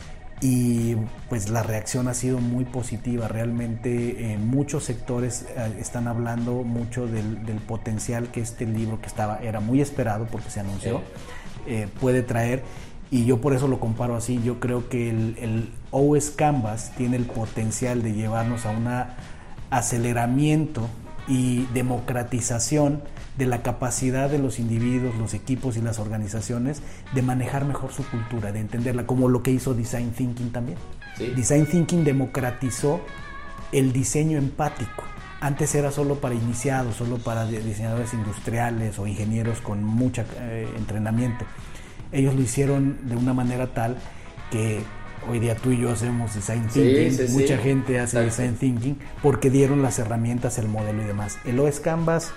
y 0.40 0.96
pues 1.28 1.48
la 1.48 1.62
reacción 1.62 2.06
ha 2.06 2.14
sido 2.14 2.38
muy 2.38 2.64
positiva. 2.64 3.26
Realmente 3.26 4.32
en 4.32 4.46
muchos 4.46 4.84
sectores 4.84 5.46
eh, 5.56 5.76
están 5.80 6.06
hablando 6.06 6.62
mucho 6.62 7.06
del, 7.06 7.38
potencial 7.66 8.28
que 8.28 8.40
este 8.40 8.66
libro 8.66 9.00
que 9.00 9.06
estaba 9.06 9.38
era 9.38 9.58
muy 9.60 9.80
esperado 9.80 10.26
porque 10.26 10.50
se 10.50 10.60
anunció 10.60 11.00
eh, 11.66 11.88
puede 12.00 12.22
traer 12.22 12.62
y 13.10 13.26
yo 13.26 13.40
por 13.40 13.54
eso 13.54 13.68
lo 13.68 13.80
comparo 13.80 14.16
así. 14.16 14.40
Yo 14.42 14.60
creo 14.60 14.88
que 14.88 15.10
el, 15.10 15.36
el 15.38 15.70
OS 15.90 16.30
Canvas 16.30 16.92
tiene 16.96 17.16
el 17.16 17.26
potencial 17.26 18.02
de 18.02 18.12
llevarnos 18.12 18.66
a 18.66 18.70
un 18.70 18.88
aceleramiento 19.70 20.88
y 21.28 21.66
democratización 21.72 23.02
de 23.38 23.46
la 23.46 23.62
capacidad 23.62 24.30
de 24.30 24.38
los 24.38 24.58
individuos, 24.58 25.14
los 25.16 25.34
equipos 25.34 25.76
y 25.76 25.80
las 25.80 25.98
organizaciones 25.98 26.82
de 27.14 27.22
manejar 27.22 27.64
mejor 27.64 27.92
su 27.92 28.04
cultura, 28.08 28.52
de 28.52 28.60
entenderla, 28.60 29.06
como 29.06 29.28
lo 29.28 29.42
que 29.42 29.50
hizo 29.50 29.74
Design 29.74 30.10
Thinking 30.10 30.50
también. 30.50 30.78
Design 31.36 31.66
Thinking 31.66 32.04
democratizó 32.04 33.00
el 33.72 33.92
diseño 33.92 34.38
empático. 34.38 35.04
Antes 35.44 35.74
era 35.74 35.90
solo 35.90 36.14
para 36.14 36.34
iniciados, 36.34 36.96
solo 36.96 37.18
para 37.18 37.44
diseñadores 37.44 38.14
industriales 38.14 38.98
o 38.98 39.06
ingenieros 39.06 39.60
con 39.60 39.84
mucho 39.84 40.24
eh, 40.40 40.66
entrenamiento. 40.78 41.44
Ellos 42.12 42.34
lo 42.34 42.40
hicieron 42.40 42.96
de 43.02 43.14
una 43.14 43.34
manera 43.34 43.66
tal 43.66 43.98
que 44.50 44.80
hoy 45.30 45.40
día 45.40 45.54
tú 45.54 45.70
y 45.70 45.80
yo 45.82 45.90
hacemos 45.90 46.34
design 46.34 46.66
thinking, 46.68 47.30
mucha 47.34 47.58
gente 47.58 48.00
hace 48.00 48.20
design 48.20 48.56
thinking 48.56 48.98
porque 49.22 49.50
dieron 49.50 49.82
las 49.82 49.98
herramientas, 49.98 50.56
el 50.56 50.66
modelo 50.66 51.02
y 51.02 51.04
demás. 51.04 51.36
El 51.44 51.60
OS 51.60 51.78
Canvas, 51.78 52.32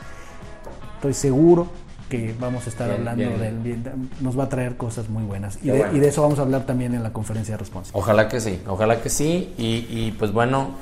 estoy 0.95 1.13
seguro 1.13 1.69
que 2.09 2.35
vamos 2.37 2.65
a 2.65 2.69
estar 2.69 2.91
hablando 2.91 3.37
del 3.37 3.83
nos 4.19 4.37
va 4.37 4.45
a 4.45 4.49
traer 4.49 4.75
cosas 4.75 5.07
muy 5.07 5.23
buenas 5.23 5.59
y 5.63 5.69
de, 5.69 6.07
eso 6.07 6.21
vamos 6.23 6.39
a 6.39 6.41
hablar 6.41 6.65
también 6.65 6.93
en 6.93 7.03
la 7.03 7.13
conferencia 7.13 7.53
de 7.53 7.59
respuesta. 7.59 7.97
Ojalá 7.97 8.27
que 8.27 8.41
sí, 8.41 8.59
ojalá 8.67 9.01
que 9.01 9.09
sí 9.09 9.53
y, 9.57 9.87
y 9.89 10.15
pues 10.19 10.33
bueno 10.33 10.75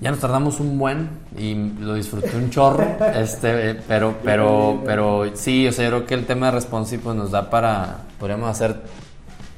ya 0.00 0.10
nos 0.10 0.20
tardamos 0.20 0.60
un 0.60 0.78
buen 0.78 1.08
y 1.36 1.54
lo 1.54 1.94
disfruté 1.94 2.36
un 2.36 2.50
chorro, 2.50 2.84
este, 3.14 3.74
pero, 3.86 4.16
pero, 4.22 4.82
pero 4.84 5.24
sí, 5.34 5.66
o 5.66 5.72
sea, 5.72 5.84
yo 5.84 5.90
creo 5.90 6.06
que 6.06 6.14
el 6.14 6.26
tema 6.26 6.46
de 6.46 6.52
responsive 6.52 7.02
pues, 7.02 7.16
nos 7.16 7.30
da 7.30 7.50
para, 7.50 7.98
podríamos 8.18 8.50
hacer 8.50 8.76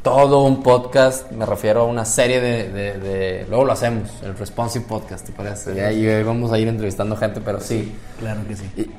todo 0.02 0.44
un 0.44 0.62
podcast, 0.62 1.32
me 1.32 1.44
refiero 1.44 1.80
a 1.80 1.84
una 1.84 2.04
serie 2.04 2.40
de, 2.40 2.70
de, 2.70 3.46
luego 3.48 3.64
lo 3.64 3.72
hacemos, 3.72 4.08
el 4.22 4.36
responsive 4.36 4.84
podcast, 4.86 5.26
¿te 5.26 5.32
parece? 5.32 5.74
Y 5.74 5.80
ahí 5.80 6.22
vamos 6.22 6.52
a 6.52 6.58
ir 6.60 6.68
entrevistando 6.68 7.16
gente, 7.16 7.40
pero 7.40 7.60
sí. 7.60 7.92
Claro 8.20 8.42
que 8.46 8.54
sí. 8.54 8.90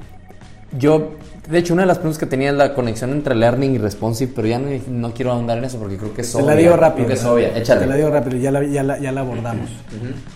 Yo, 0.74 1.12
de 1.50 1.58
hecho, 1.58 1.74
una 1.74 1.84
de 1.84 1.88
las 1.88 1.98
preguntas 1.98 2.18
que 2.18 2.26
tenía 2.26 2.50
es 2.50 2.56
la 2.56 2.74
conexión 2.74 3.12
entre 3.12 3.36
learning 3.36 3.76
y 3.76 3.78
responsive, 3.78 4.32
pero 4.36 4.48
ya 4.48 4.60
no, 4.60 5.14
quiero 5.14 5.32
ahondar 5.32 5.58
en 5.58 5.66
eso 5.66 5.80
porque 5.80 5.98
creo 5.98 6.14
que 6.14 6.22
es 6.22 6.36
obvia. 6.36 6.46
Te 6.46 6.52
la 6.52 6.58
digo 6.58 6.76
rápido. 6.76 7.10
es 7.10 7.24
obvia. 7.24 7.58
Échale. 7.58 7.82
Te 7.82 7.88
la 7.88 7.96
digo 7.96 8.10
rápido, 8.10 8.38
ya 8.38 8.52
la, 8.52 8.64
ya 8.64 8.84
la, 8.84 9.00
ya 9.00 9.12
la 9.12 9.22
abordamos. 9.22 9.70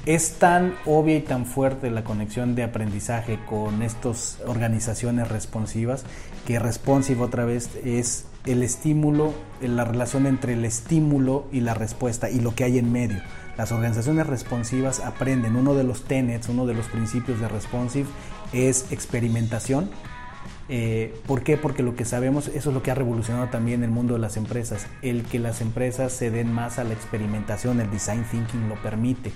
Es 0.06 0.34
tan 0.34 0.76
obvia 0.86 1.18
y 1.18 1.22
tan 1.22 1.46
fuerte 1.46 1.92
la 1.92 2.04
conexión 2.04 2.56
de 2.56 2.64
aprendizaje 2.64 3.40
con 3.48 3.82
estas 3.82 4.40
organizaciones 4.48 5.28
responsivas 5.28 6.04
que 6.46 6.60
responsive 6.60 7.22
otra 7.22 7.46
vez 7.46 7.70
es 7.84 8.26
el 8.46 8.64
estímulo, 8.64 9.34
la 9.62 9.86
relación 9.86 10.26
entre 10.26 10.54
el 10.54 10.66
estímulo 10.66 11.46
y 11.52 11.60
la 11.60 11.74
respuesta 11.74 12.30
y 12.30 12.40
lo 12.40 12.56
que 12.56 12.64
hay 12.64 12.78
en 12.78 12.92
medio. 12.92 13.22
Las 13.58 13.72
organizaciones 13.72 14.28
responsivas 14.28 15.00
aprenden, 15.02 15.56
uno 15.56 15.76
de 15.76 15.84
los 15.84 16.04
tenets, 16.04 16.50
uno 16.50 16.66
de 16.66 16.74
los 16.74 16.88
principios 16.88 17.40
de 17.40 17.48
responsive 17.48 18.08
es 18.54 18.92
experimentación, 18.92 19.90
eh, 20.70 21.14
¿Por 21.28 21.44
qué? 21.44 21.58
Porque 21.58 21.84
lo 21.84 21.96
que 21.96 22.06
sabemos, 22.06 22.48
eso 22.48 22.70
es 22.70 22.74
lo 22.74 22.82
que 22.84 22.92
ha 22.92 22.96
revolucionado 22.96 23.48
también 23.50 23.84
el 23.84 23.92
mundo 23.92 24.14
de 24.14 24.20
las 24.20 24.38
empresas. 24.38 24.88
El 25.02 25.24
que 25.24 25.40
las 25.40 25.62
empresas 25.62 26.14
se 26.14 26.32
den 26.32 26.52
más 26.52 26.80
a 26.80 26.84
la 26.84 26.94
experimentación, 26.94 27.80
el 27.82 27.92
design 27.92 28.24
thinking 28.30 28.70
lo 28.70 28.76
permite. 28.82 29.32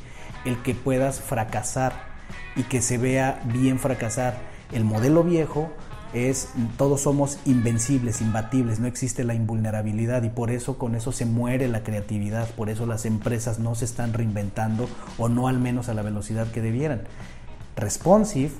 El 0.46 0.58
que 0.62 0.76
puedas 0.76 1.20
fracasar 1.20 1.94
y 2.56 2.64
que 2.64 2.82
se 2.82 2.98
vea 2.98 3.42
bien 3.46 3.80
fracasar. 3.80 4.38
El 4.72 4.86
modelo 4.86 5.24
viejo 5.24 5.72
es 6.14 6.50
todos 6.78 7.02
somos 7.02 7.40
invencibles, 7.46 8.22
imbatibles, 8.22 8.80
no 8.80 8.88
existe 8.88 9.26
la 9.26 9.34
invulnerabilidad 9.34 10.24
y 10.24 10.30
por 10.30 10.50
eso 10.50 10.78
con 10.78 10.96
eso 10.96 11.12
se 11.12 11.26
muere 11.26 11.68
la 11.68 11.84
creatividad, 11.84 12.50
por 12.52 12.70
eso 12.70 12.86
las 12.86 13.06
empresas 13.06 13.60
no 13.60 13.76
se 13.76 13.84
están 13.84 14.14
reinventando 14.14 14.88
o 15.18 15.28
no 15.28 15.50
al 15.50 15.60
menos 15.60 15.90
a 15.90 15.94
la 15.94 16.04
velocidad 16.04 16.48
que 16.48 16.62
debieran. 16.62 17.02
Responsive 17.76 18.52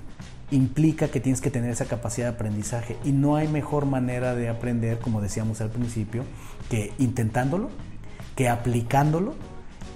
implica 0.52 1.08
que 1.08 1.20
tienes 1.20 1.42
que 1.42 1.50
tener 1.50 1.72
esa 1.72 1.86
capacidad 1.86 2.28
de 2.28 2.36
aprendizaje 2.36 2.98
y 3.04 3.12
no 3.12 3.36
hay 3.36 3.48
mejor 3.48 3.86
manera 3.86 4.36
de 4.36 4.50
aprender, 4.50 5.00
como 5.00 5.22
decíamos 5.22 5.62
al 5.62 5.70
principio, 5.70 6.24
que 6.70 6.94
intentándolo, 7.00 7.70
que 8.36 8.50
aplicándolo 8.50 9.34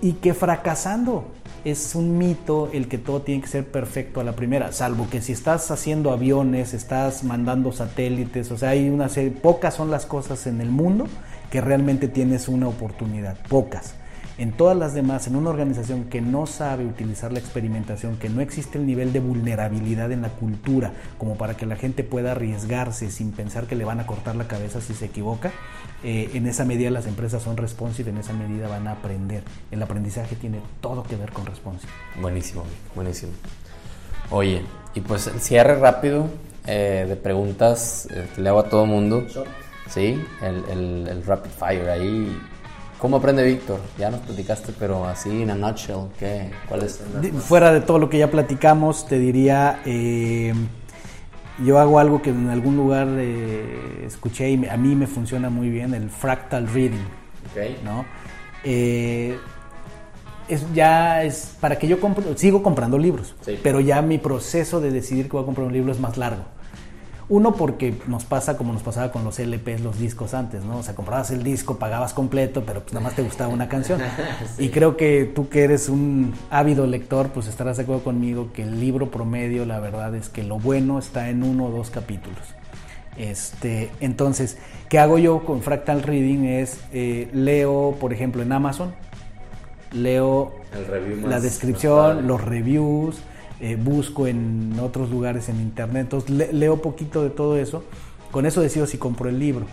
y 0.02 0.14
que 0.14 0.34
fracasando. 0.34 1.28
Es 1.66 1.94
un 1.94 2.18
mito 2.18 2.70
el 2.72 2.88
que 2.88 2.98
todo 2.98 3.22
tiene 3.22 3.42
que 3.42 3.48
ser 3.48 3.70
perfecto 3.70 4.22
a 4.22 4.24
la 4.24 4.32
primera, 4.34 4.72
salvo 4.72 5.10
que 5.10 5.22
si 5.22 5.34
estás 5.34 5.70
haciendo 5.72 6.12
aviones, 6.12 6.74
estás 6.74 7.26
mandando 7.26 7.74
satélites, 7.74 8.50
o 8.52 8.58
sea, 8.58 8.70
hay 8.70 8.90
una 8.90 9.10
serie, 9.10 9.32
pocas 9.32 9.74
son 9.74 9.92
las 9.92 10.06
cosas 10.06 10.48
en 10.48 10.62
el 10.62 10.70
mundo 10.70 11.06
que 11.52 11.60
realmente 11.60 12.08
tienes 12.08 12.48
una 12.48 12.70
oportunidad, 12.70 13.38
pocas. 13.50 13.96
En 14.40 14.54
todas 14.54 14.78
las 14.78 14.94
demás, 14.94 15.28
en 15.28 15.36
una 15.36 15.50
organización 15.50 16.06
que 16.06 16.22
no 16.22 16.46
sabe 16.46 16.86
utilizar 16.86 17.34
la 17.34 17.40
experimentación, 17.40 18.16
que 18.16 18.30
no 18.30 18.40
existe 18.40 18.78
el 18.78 18.86
nivel 18.86 19.12
de 19.12 19.20
vulnerabilidad 19.20 20.14
en 20.14 20.22
la 20.22 20.30
cultura 20.30 20.94
como 21.18 21.36
para 21.36 21.58
que 21.58 21.66
la 21.66 21.76
gente 21.76 22.06
pueda 22.06 22.32
arriesgarse 22.32 23.12
sin 23.12 23.34
pensar 23.34 23.66
que 23.66 23.76
le 23.76 23.84
van 23.84 24.00
a 24.00 24.06
cortar 24.08 24.38
la 24.38 24.48
cabeza 24.48 24.80
si 24.80 24.94
se 24.94 25.08
equivoca, 25.08 25.52
eh, 26.06 26.30
en 26.36 26.48
esa 26.48 26.64
medida 26.64 26.90
las 26.90 27.06
empresas 27.06 27.44
son 27.44 27.58
responsive, 27.58 28.12
en 28.12 28.18
esa 28.18 28.32
medida 28.32 28.70
van 28.70 28.88
a 28.88 28.94
aprender. 28.94 29.44
El 29.72 29.84
aprendizaje 29.84 30.38
tiene 30.38 30.62
todo 30.80 31.04
que 31.04 31.18
ver 31.18 31.34
con 31.34 31.46
responsive. 31.46 31.92
Buenísimo, 32.22 32.64
buenísimo. 32.96 33.34
Oye, 34.32 34.62
y 34.96 35.02
pues 35.02 35.28
el 35.28 35.42
cierre 35.42 35.76
rápido 35.76 36.28
eh, 36.66 37.06
de 37.10 37.18
preguntas 37.18 38.08
eh, 38.10 38.26
que 38.34 38.42
le 38.42 38.48
hago 38.48 38.60
a 38.60 38.70
todo 38.70 38.86
mundo. 38.86 39.28
Sí, 39.90 40.18
el, 40.42 41.08
el 41.10 41.26
rapid 41.26 41.50
fire 41.50 41.90
ahí 41.90 42.40
¿Cómo 43.00 43.16
aprende 43.16 43.44
Víctor? 43.44 43.80
Ya 43.98 44.12
nos 44.12 44.20
platicaste, 44.20 44.74
pero 44.78 45.06
así 45.06 45.44
en 45.44 45.50
a 45.52 45.56
nutshell, 45.56 46.10
¿qué? 46.20 46.52
¿cuál 46.68 46.84
es? 46.84 47.00
Fuera 47.40 47.72
de 47.72 47.80
todo 47.80 47.98
lo 47.98 48.10
que 48.10 48.18
ya 48.18 48.30
platicamos, 48.30 49.08
te 49.08 49.18
diría, 49.18 49.82
eh, 49.86 50.54
yo 51.64 51.80
hago 51.80 52.00
algo 52.00 52.22
que 52.22 52.32
en 52.32 52.50
algún 52.50 52.76
lugar 52.76 53.08
eh, 53.12 54.04
escuché 54.06 54.50
y 54.50 54.66
a 54.68 54.76
mí 54.76 54.96
me 54.96 55.08
funciona 55.08 55.50
muy 55.50 55.70
bien, 55.70 55.94
el 55.94 56.10
fractal 56.10 56.68
reading. 56.68 57.06
Okay. 57.52 57.80
¿no? 57.86 58.04
Eh, 58.66 59.38
es, 60.50 60.66
ya 60.74 61.24
es 61.24 61.56
para 61.62 61.80
que 61.80 61.88
yo 61.88 62.02
compre, 62.02 62.38
sigo 62.38 62.62
comprando 62.62 62.98
libros, 62.98 63.34
pero 63.64 63.80
ya 63.80 64.02
mi 64.02 64.18
proceso 64.18 64.82
de 64.82 64.92
decidir 64.92 65.28
que 65.28 65.32
voy 65.32 65.44
a 65.44 65.46
comprar 65.46 65.68
un 65.68 65.74
libro 65.74 65.94
es 65.94 66.02
más 66.02 66.18
largo. 66.18 66.44
Uno 67.30 67.54
porque 67.54 67.94
nos 68.08 68.26
pasa 68.26 68.58
como 68.58 68.74
nos 68.74 68.82
pasaba 68.82 69.12
con 69.12 69.24
los 69.24 69.38
LPs, 69.38 69.82
los 69.82 70.00
discos 70.00 70.34
antes, 70.34 70.64
¿no? 70.64 70.80
O 70.80 70.84
sea, 70.84 70.96
comprabas 70.96 71.30
el 71.30 71.44
disco, 71.44 71.78
pagabas 71.78 72.14
completo, 72.14 72.64
pero 72.66 72.82
pues 72.82 72.94
nada 72.94 73.04
más 73.04 73.16
te 73.16 73.22
gustaba 73.22 73.54
una 73.54 73.70
canción. 73.70 74.02
Y 74.58 74.70
creo 74.70 74.98
que 74.98 75.32
tú 75.34 75.48
que 75.48 75.64
eres 75.64 75.90
un 75.90 76.34
ávido 76.50 76.88
lector, 76.88 77.30
pues 77.30 77.48
estarás 77.48 77.78
de 77.78 77.84
acuerdo 77.84 78.04
conmigo 78.04 78.52
que 78.52 78.64
el 78.64 78.80
libro 78.80 79.12
promedio, 79.12 79.66
la 79.66 79.80
verdad 79.80 80.16
es 80.16 80.28
que 80.28 80.44
lo 80.44 80.58
bueno 80.58 80.98
está 80.98 81.30
en 81.30 81.44
uno 81.44 81.68
o 81.68 81.72
dos 81.72 81.92
capítulos. 81.92 82.40
Este, 83.16 83.92
entonces, 84.00 84.58
¿qué 84.88 84.98
hago 84.98 85.18
yo 85.20 85.46
con 85.46 85.62
Fractal 85.62 86.02
Reading? 86.02 86.46
Es, 86.46 86.80
eh, 86.94 87.30
leo, 87.32 87.96
por 88.00 88.12
ejemplo, 88.12 88.42
en 88.42 88.52
Amazon, 88.52 88.94
leo 89.92 90.54
la 91.28 91.40
descripción, 91.40 92.28
los 92.28 92.42
reviews, 92.42 93.18
eh, 93.62 93.76
busco 93.76 94.26
en 94.26 94.78
otros 94.82 95.10
lugares 95.10 95.50
en 95.50 95.60
internet, 95.60 96.04
entonces 96.04 96.54
leo 96.54 96.82
poquito 96.82 97.24
de 97.24 97.30
todo 97.30 97.58
eso, 97.58 97.84
con 98.32 98.46
eso 98.46 98.62
decido 98.62 98.86
si 98.86 98.98
compro 98.98 99.28
el 99.28 99.38
libro. 99.38 99.66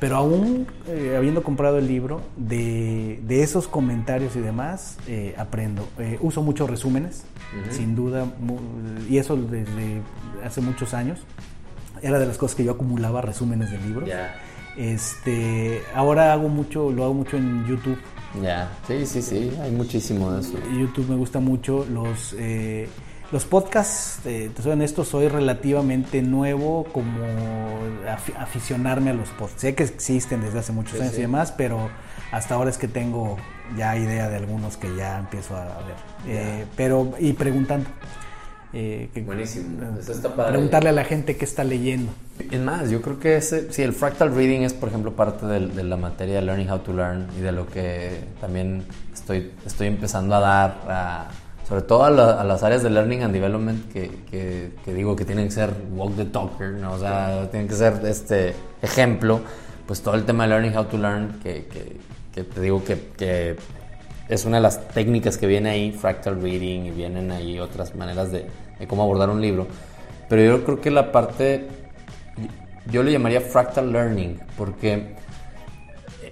Pero 0.00 0.16
aún 0.16 0.66
eh, 0.88 1.14
habiendo 1.16 1.42
comprado 1.42 1.78
el 1.78 1.86
libro, 1.86 2.22
de, 2.36 3.20
esos 3.28 3.68
comentarios 3.68 4.34
y 4.36 4.40
demás, 4.40 4.96
eh, 5.06 5.34
aprendo. 5.36 5.86
uso 6.20 6.42
muchos 6.42 6.68
resúmenes, 6.70 7.24
sin 7.70 7.94
duda, 7.94 8.26
y 9.08 9.18
eso 9.18 9.36
desde 9.36 10.00
hace 10.42 10.60
muchos 10.60 10.94
años. 10.94 11.20
Era 12.02 12.18
de 12.18 12.26
las 12.26 12.38
cosas 12.38 12.56
que 12.56 12.64
yo 12.64 12.72
acumulaba, 12.72 13.20
resúmenes 13.20 13.70
de 13.70 13.78
libros. 13.78 14.08
Este, 14.76 15.82
ahora 15.94 16.32
hago 16.32 16.48
mucho, 16.48 16.90
lo 16.90 17.04
hago 17.04 17.14
mucho 17.14 17.36
en 17.36 17.64
YouTube. 17.66 17.98
Ya, 18.42 18.70
sí, 18.88 19.06
sí, 19.06 19.22
sí, 19.22 19.52
hay 19.62 19.70
muchísimo 19.70 20.32
de 20.32 20.40
eso. 20.40 20.58
YouTube 20.76 21.08
me 21.08 21.16
gusta 21.16 21.40
mucho 21.40 21.86
los 21.88 22.34
los 23.32 23.44
podcasts, 23.44 24.20
eh, 24.26 24.50
te 24.54 24.62
soy 24.62 24.72
honesto, 24.72 25.04
soy 25.04 25.28
relativamente 25.28 26.22
nuevo 26.22 26.84
como 26.92 27.24
aficionarme 28.38 29.10
a 29.10 29.14
los 29.14 29.28
podcasts. 29.30 29.62
Sé 29.62 29.74
que 29.74 29.84
existen 29.84 30.40
desde 30.40 30.58
hace 30.58 30.72
muchos 30.72 31.00
años 31.00 31.18
y 31.18 31.22
demás, 31.22 31.52
pero 31.52 31.90
hasta 32.30 32.54
ahora 32.54 32.70
es 32.70 32.78
que 32.78 32.88
tengo 32.88 33.36
ya 33.76 33.96
idea 33.96 34.28
de 34.28 34.36
algunos 34.36 34.76
que 34.76 34.94
ya 34.94 35.18
empiezo 35.18 35.56
a 35.56 35.64
ver. 35.64 35.96
Eh, 36.26 36.66
pero, 36.76 37.14
y 37.18 37.32
preguntando. 37.32 37.88
Eh, 38.72 39.08
Buenísimo. 39.24 39.78
Preguntarle 40.48 40.88
a 40.90 40.92
la 40.92 41.04
gente 41.04 41.36
qué 41.36 41.44
está 41.44 41.62
leyendo. 41.62 42.12
Es 42.50 42.60
más, 42.60 42.90
yo 42.90 43.00
creo 43.00 43.20
que 43.20 43.36
ese, 43.36 43.72
sí, 43.72 43.82
el 43.82 43.92
fractal 43.92 44.34
reading 44.34 44.62
es, 44.62 44.72
por 44.72 44.88
ejemplo, 44.88 45.12
parte 45.14 45.46
de, 45.46 45.84
la 45.84 45.96
materia 45.96 46.36
de 46.36 46.42
Learning 46.42 46.68
How 46.68 46.80
to 46.80 46.92
Learn 46.92 47.28
y 47.38 47.40
de 47.40 47.52
lo 47.52 47.66
que 47.68 48.24
también 48.40 48.84
estoy, 49.12 49.52
estoy 49.64 49.86
empezando 49.86 50.34
a 50.34 50.40
dar 50.40 50.80
a 50.88 51.28
sobre 51.68 51.82
todo 51.82 52.04
a, 52.04 52.10
las 52.44 52.62
áreas 52.62 52.82
de 52.82 52.90
learning 52.90 53.22
and 53.22 53.32
development 53.32 53.90
que, 53.92 54.72
digo 54.86 55.16
que 55.16 55.24
tienen 55.24 55.46
que 55.46 55.52
ser 55.52 55.72
walk 55.92 56.14
the 56.16 56.26
talker, 56.26 56.72
¿no? 56.72 56.92
o 56.92 56.98
sea, 56.98 57.48
tienen 57.50 57.68
que 57.68 57.74
ser 57.74 58.00
este 58.04 58.54
ejemplo, 58.82 59.40
pues 59.86 60.02
todo 60.02 60.14
el 60.14 60.24
tema 60.24 60.44
de 60.44 60.50
learning 60.50 60.76
how 60.76 60.84
to 60.84 60.98
learn, 60.98 61.40
que, 61.42 61.64
te 62.32 62.60
digo 62.60 62.82
que, 62.84 63.56
es 64.28 64.44
una 64.44 64.56
de 64.56 64.62
las 64.62 64.88
técnicas 64.88 65.36
que 65.36 65.46
viene 65.46 65.70
ahí, 65.70 65.92
fractal 65.92 66.40
reading, 66.40 66.86
y 66.86 66.90
vienen 66.90 67.30
ahí 67.30 67.58
otras 67.58 67.94
maneras 67.94 68.30
de, 68.30 68.46
de 68.78 68.86
cómo 68.86 69.02
abordar 69.02 69.30
un 69.30 69.40
libro, 69.40 69.66
pero 70.28 70.42
yo 70.42 70.64
creo 70.64 70.80
que 70.80 70.90
la 70.90 71.12
parte, 71.12 71.66
yo 72.90 73.02
le 73.02 73.12
llamaría 73.12 73.40
fractal 73.40 73.90
learning, 73.90 74.38
porque 74.56 75.14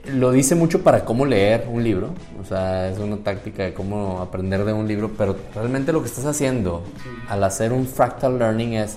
lo 0.07 0.33
dice 0.33 0.55
mucho 0.55 0.83
para 0.83 1.05
cómo 1.05 1.25
leer 1.25 1.69
un 1.71 1.83
libro, 1.83 2.11
o 2.41 2.45
sea, 2.45 2.89
es 2.91 2.99
una 2.99 3.19
táctica 3.19 3.63
de 3.63 3.73
cómo 3.73 4.21
aprender 4.21 4.65
de 4.65 4.73
un 4.73 4.89
libro, 4.89 5.11
pero 5.17 5.37
realmente 5.55 5.93
lo 5.93 6.01
que 6.01 6.09
estás 6.09 6.27
haciendo 6.27 6.83
al 7.29 7.45
hacer 7.45 7.73
un 7.73 7.87
fractal 7.87 8.39
learning 8.39 8.75
es, 8.75 8.97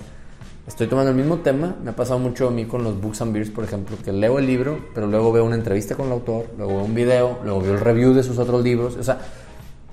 estoy 0.67 0.87
tomando 0.87 1.11
el 1.11 1.17
mismo 1.17 1.37
tema, 1.37 1.75
me 1.83 1.91
ha 1.91 1.95
pasado 1.95 2.19
mucho 2.19 2.47
a 2.47 2.51
mí 2.51 2.65
con 2.65 2.83
los 2.83 2.99
Books 2.99 3.21
and 3.21 3.33
Beers, 3.33 3.51
por 3.51 3.63
ejemplo, 3.63 3.97
que 4.03 4.11
leo 4.11 4.39
el 4.39 4.47
libro, 4.47 4.79
pero 4.95 5.05
luego 5.05 5.31
veo 5.31 5.45
una 5.45 5.55
entrevista 5.55 5.95
con 5.95 6.07
el 6.07 6.13
autor, 6.13 6.47
luego 6.57 6.77
veo 6.77 6.85
un 6.85 6.95
video, 6.95 7.39
luego 7.43 7.61
veo 7.61 7.73
el 7.73 7.79
review 7.81 8.13
de 8.13 8.23
sus 8.23 8.39
otros 8.39 8.63
libros, 8.63 8.95
o 8.95 9.03
sea, 9.03 9.19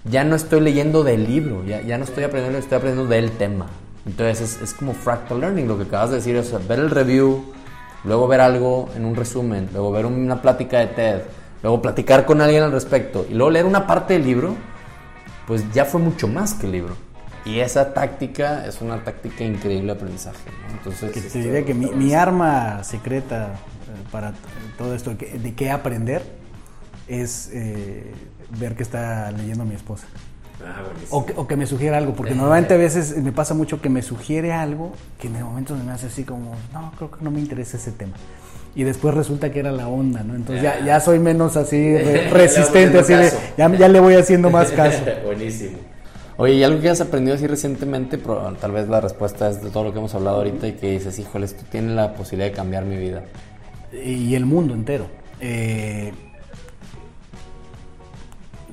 ya 0.04 0.24
no 0.24 0.34
estoy 0.34 0.60
leyendo 0.60 1.04
del 1.04 1.26
libro, 1.26 1.62
ya, 1.64 1.82
ya 1.82 1.98
no 1.98 2.04
estoy 2.04 2.24
aprendiendo, 2.24 2.58
estoy 2.58 2.78
aprendiendo 2.78 3.08
del 3.12 3.30
tema. 3.32 3.66
Entonces 4.04 4.40
es, 4.40 4.62
es 4.62 4.74
como 4.74 4.94
fractal 4.94 5.40
learning, 5.40 5.68
lo 5.68 5.76
que 5.76 5.84
acabas 5.84 6.10
de 6.10 6.16
decir, 6.16 6.36
o 6.36 6.42
sea, 6.42 6.58
ver 6.58 6.80
el 6.80 6.90
review, 6.90 7.44
luego 8.04 8.28
ver 8.28 8.40
algo 8.40 8.88
en 8.96 9.04
un 9.04 9.14
resumen, 9.14 9.68
luego 9.72 9.90
ver 9.92 10.06
una 10.06 10.40
plática 10.42 10.78
de 10.78 10.88
TED, 10.88 11.20
luego 11.62 11.82
platicar 11.82 12.24
con 12.24 12.40
alguien 12.40 12.62
al 12.62 12.72
respecto 12.72 13.26
y 13.28 13.34
luego 13.34 13.50
leer 13.50 13.66
una 13.66 13.86
parte 13.86 14.14
del 14.14 14.24
libro, 14.24 14.54
pues 15.46 15.70
ya 15.72 15.84
fue 15.84 16.00
mucho 16.00 16.28
más 16.28 16.54
que 16.54 16.66
el 16.66 16.72
libro. 16.72 16.94
Y 17.44 17.58
esa 17.58 17.92
táctica 17.92 18.66
es 18.66 18.80
una 18.80 19.02
táctica 19.02 19.42
increíble 19.42 19.86
de 19.86 19.92
aprendizaje. 19.92 20.38
Entonces, 20.70 21.10
que 21.10 21.20
te 21.20 21.38
diré 21.40 21.64
que 21.64 21.74
mi, 21.74 22.14
arma 22.14 22.84
secreta 22.84 23.54
eh, 23.54 24.08
para 24.12 24.32
todo 24.78 24.94
esto 24.94 25.10
de 25.14 25.54
qué 25.54 25.70
aprender 25.72 26.22
es 27.08 27.50
eh, 27.52 28.12
ver 28.58 28.76
que 28.76 28.84
está 28.84 29.32
leyendo 29.32 29.64
mi 29.64 29.74
esposa. 29.74 30.06
Ah, 30.64 30.82
o, 31.10 31.46
que, 31.46 31.56
me 31.56 31.66
sugiera 31.66 31.98
algo, 31.98 32.14
porque 32.14 32.34
normalmente 32.34 32.74
a 32.74 32.76
veces 32.76 33.16
me 33.16 33.32
pasa 33.32 33.54
mucho 33.54 33.80
que 33.80 33.88
me 33.88 34.02
sugiere 34.02 34.52
algo 34.52 34.92
que 35.18 35.26
en 35.26 35.36
el 35.36 35.44
momento 35.44 35.74
me 35.74 35.90
hace 35.92 36.06
así 36.06 36.24
como, 36.24 36.54
no, 36.72 36.92
creo 36.96 37.10
que 37.10 37.24
no 37.24 37.30
me 37.30 37.40
interesa 37.40 37.76
ese 37.76 37.90
tema. 37.90 38.12
Y 38.74 38.84
después 38.84 39.14
resulta 39.14 39.50
que 39.50 39.58
era 39.58 39.72
la 39.72 39.88
onda, 39.88 40.22
¿no? 40.22 40.34
Entonces 40.34 40.62
ya, 40.62 40.84
ya 40.84 41.00
soy 41.00 41.18
menos 41.18 41.56
así 41.56 41.96
resistente, 42.30 43.00
así 43.00 43.12
de, 43.12 43.30
ya, 43.58 43.74
ya, 43.74 43.88
le 43.88 44.00
voy 44.00 44.14
haciendo 44.14 44.50
más 44.50 44.70
caso. 44.72 45.02
Buenísimo. 45.24 45.78
Oye, 46.36 46.54
¿y 46.54 46.62
algo 46.62 46.80
que 46.80 46.88
has 46.88 47.00
aprendido 47.00 47.36
así 47.36 47.46
recientemente? 47.46 48.18
tal 48.18 48.72
vez 48.72 48.88
la 48.88 49.00
respuesta 49.00 49.50
es 49.50 49.62
de 49.62 49.70
todo 49.70 49.84
lo 49.84 49.92
que 49.92 49.98
hemos 49.98 50.14
hablado 50.14 50.38
ahorita 50.38 50.68
y 50.68 50.72
que 50.72 50.92
dices, 50.92 51.18
híjole, 51.18 51.44
esto 51.44 51.64
tiene 51.70 51.94
la 51.94 52.14
posibilidad 52.14 52.50
de 52.50 52.56
cambiar 52.56 52.84
mi 52.84 52.96
vida. 52.96 53.24
Y 53.92 54.34
el 54.34 54.46
mundo 54.46 54.74
entero. 54.74 55.06
Eh, 55.40 56.12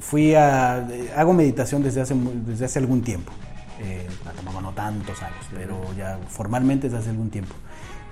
fui 0.09 0.33
a... 0.33 0.87
Hago 1.15 1.33
meditación 1.33 1.83
desde 1.83 2.01
hace, 2.01 2.15
desde 2.15 2.65
hace 2.65 2.79
algún 2.79 3.03
tiempo. 3.03 3.31
Eh, 3.79 4.07
no 4.61 4.73
tantos 4.73 5.21
años, 5.21 5.45
pero 5.53 5.79
ya 5.95 6.19
formalmente 6.27 6.87
desde 6.87 6.99
hace 6.99 7.09
algún 7.11 7.29
tiempo. 7.29 7.53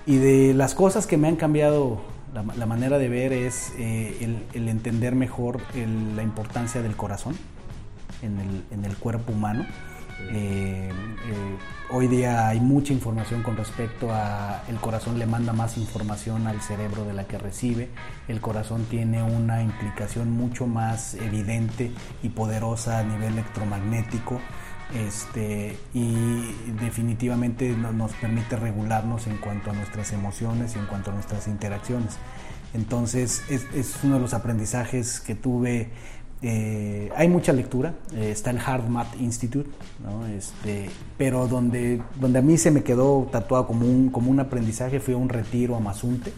Y 0.05 0.17
de 0.17 0.53
las 0.53 0.75
cosas 0.75 1.07
que 1.07 1.17
me 1.17 1.27
han 1.27 1.35
cambiado 1.35 2.01
la, 2.33 2.65
manera 2.65 2.99
de 2.99 3.09
ver 3.09 3.33
es 3.33 3.73
eh, 3.79 4.37
el, 4.53 4.67
entender 4.67 5.15
mejor 5.15 5.59
la 6.15 6.21
importancia 6.21 6.81
del 6.81 6.95
corazón 6.95 7.35
en 8.21 8.39
el, 8.39 8.63
en 8.71 8.85
el 8.85 8.95
cuerpo 8.95 9.33
humano. 9.33 9.65
Eh, 10.19 10.89
eh, 10.89 11.57
hoy 11.91 12.07
día 12.07 12.47
hay 12.47 12.59
mucha 12.59 12.91
información 12.91 13.43
con 13.43 13.55
respecto 13.55 14.11
a 14.11 14.63
el 14.67 14.77
corazón 14.77 15.19
le 15.19 15.27
manda 15.27 15.53
más 15.53 15.77
información 15.77 16.47
al 16.47 16.61
cerebro 16.61 17.05
de 17.05 17.13
la 17.13 17.25
que 17.25 17.37
recibe. 17.37 17.89
El 18.27 18.41
corazón 18.41 18.85
tiene 18.85 19.21
una 19.23 19.61
implicación 19.61 20.31
mucho 20.31 20.65
más 20.65 21.13
evidente 21.15 21.91
y 22.23 22.29
poderosa 22.29 22.99
a 22.99 23.03
nivel 23.03 23.33
electromagnético. 23.33 24.41
Este, 24.95 25.77
y 25.93 26.53
definitivamente 26.79 27.69
nos 27.71 28.13
permite 28.13 28.55
regularnos 28.55 29.27
en 29.27 29.35
cuanto 29.37 29.71
a 29.71 29.73
nuestras 29.73 30.13
emociones 30.13 30.75
y 30.75 30.79
en 30.79 30.85
cuanto 30.85 31.11
a 31.11 31.13
nuestras 31.13 31.47
interacciones. 31.47 32.17
Entonces 32.73 33.43
es, 33.49 33.65
es 33.73 33.97
uno 34.03 34.15
de 34.15 34.21
los 34.21 34.33
aprendizajes 34.33 35.19
que 35.19 35.35
tuve 35.35 35.89
eh, 36.43 37.09
hay 37.15 37.27
mucha 37.29 37.51
lectura, 37.51 37.95
eh, 38.13 38.29
está 38.31 38.51
el 38.51 38.59
Hard 38.59 38.87
Math 38.89 39.19
Institute, 39.19 39.69
este, 40.35 40.89
pero 41.17 41.47
donde, 41.47 42.01
donde 42.19 42.39
a 42.39 42.41
mí 42.43 42.57
se 42.57 42.69
me 42.69 42.83
quedó 42.83 43.27
tatuado 43.31 43.65
como 43.65 43.87
un, 43.87 44.09
como 44.09 44.29
un 44.29 44.39
aprendizaje 44.39 44.99
fue 44.99 45.15
un 45.15 45.29
retiro 45.29 45.75
a 45.75 45.79
Mazunte, 45.79 46.31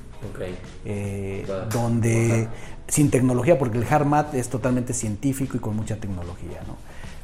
eh, 0.86 1.46
donde 1.72 2.48
sin 2.88 3.12
tecnología, 3.12 3.60
porque 3.60 3.78
el 3.78 3.86
Hard 3.90 4.06
Math 4.06 4.36
es 4.36 4.48
totalmente 4.48 4.94
científico 4.94 5.58
y 5.58 5.60
con 5.60 5.76
mucha 5.76 5.98
tecnología, 5.98 6.62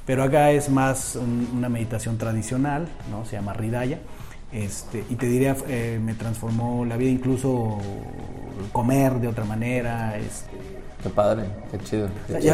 pero 0.06 0.24
acá 0.24 0.52
es 0.52 0.70
más 0.70 1.18
una 1.54 1.70
meditación 1.70 2.18
tradicional, 2.18 2.90
¿no? 3.10 3.26
se 3.26 3.38
llama 3.38 3.54
Ridaya. 3.54 4.00
Este, 4.52 5.04
y 5.10 5.16
te 5.16 5.26
diría, 5.26 5.56
me 6.02 6.14
transformó 6.14 6.86
la 6.86 6.96
vida, 6.96 7.10
incluso 7.10 7.80
comer 8.72 9.20
de 9.20 9.28
otra 9.28 9.44
manera, 9.44 10.18
este, 10.18 10.75
Qué 11.06 11.12
padre, 11.12 11.44
qué 11.70 11.78
chido. 11.78 12.08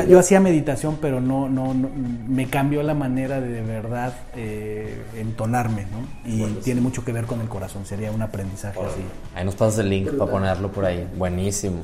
Yo, 0.09 0.19
hacía 0.19 0.41
meditación, 0.41 0.97
pero 0.99 1.21
no, 1.21 1.47
no, 1.47 1.73
me 1.73 2.49
cambió 2.49 2.83
la 2.83 2.93
manera 2.93 3.39
de 3.39 3.47
de 3.47 3.61
verdad 3.61 4.13
eh, 4.35 5.01
entonarme, 5.15 5.85
¿no? 5.85 6.29
Y 6.29 6.43
tiene 6.55 6.81
mucho 6.81 7.05
que 7.05 7.13
ver 7.13 7.27
con 7.27 7.39
el 7.39 7.47
corazón, 7.47 7.85
sería 7.85 8.11
un 8.11 8.21
aprendizaje 8.21 8.77
así. 8.77 9.01
Ahí 9.33 9.45
nos 9.45 9.55
pasas 9.55 9.79
el 9.79 9.89
link 9.89 10.11
para 10.17 10.29
ponerlo 10.29 10.69
por 10.69 10.83
ahí, 10.83 11.07
buenísimo. 11.17 11.77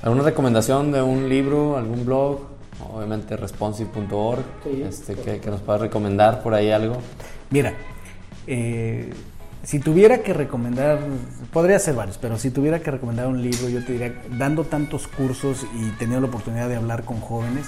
¿Alguna 0.00 0.22
recomendación 0.22 0.92
de 0.92 1.02
un 1.02 1.28
libro, 1.28 1.76
algún 1.76 2.06
blog? 2.06 2.42
Obviamente 2.94 3.36
responsive.org, 3.36 4.44
este, 4.86 5.16
que, 5.16 5.40
que, 5.40 5.50
nos 5.50 5.62
puedas 5.62 5.80
recomendar 5.80 6.44
por 6.44 6.54
ahí 6.54 6.70
algo. 6.70 6.98
Mira, 7.50 7.74
eh, 8.46 9.10
si 9.68 9.80
tuviera 9.80 10.22
que 10.22 10.32
recomendar, 10.32 10.98
podría 11.52 11.78
ser 11.78 11.94
varios, 11.94 12.16
pero 12.16 12.38
si 12.38 12.50
tuviera 12.50 12.80
que 12.80 12.90
recomendar 12.90 13.26
un 13.26 13.42
libro, 13.42 13.68
yo 13.68 13.84
te 13.84 13.92
diría, 13.92 14.14
dando 14.38 14.64
tantos 14.64 15.06
cursos 15.06 15.66
y 15.74 15.90
teniendo 15.98 16.22
la 16.22 16.28
oportunidad 16.28 16.70
de 16.70 16.76
hablar 16.76 17.04
con 17.04 17.20
jóvenes, 17.20 17.66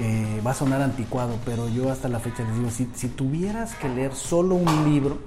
eh, 0.00 0.40
va 0.46 0.52
a 0.52 0.54
sonar 0.54 0.80
anticuado, 0.80 1.36
pero 1.44 1.68
yo 1.68 1.92
hasta 1.92 2.08
la 2.08 2.20
fecha 2.20 2.42
les 2.42 2.54
digo, 2.54 2.70
si, 2.70 3.08
tuvieras 3.08 3.74
que 3.74 3.90
leer 3.90 4.14
solo 4.14 4.54
un 4.54 4.90
libro, 4.90 5.18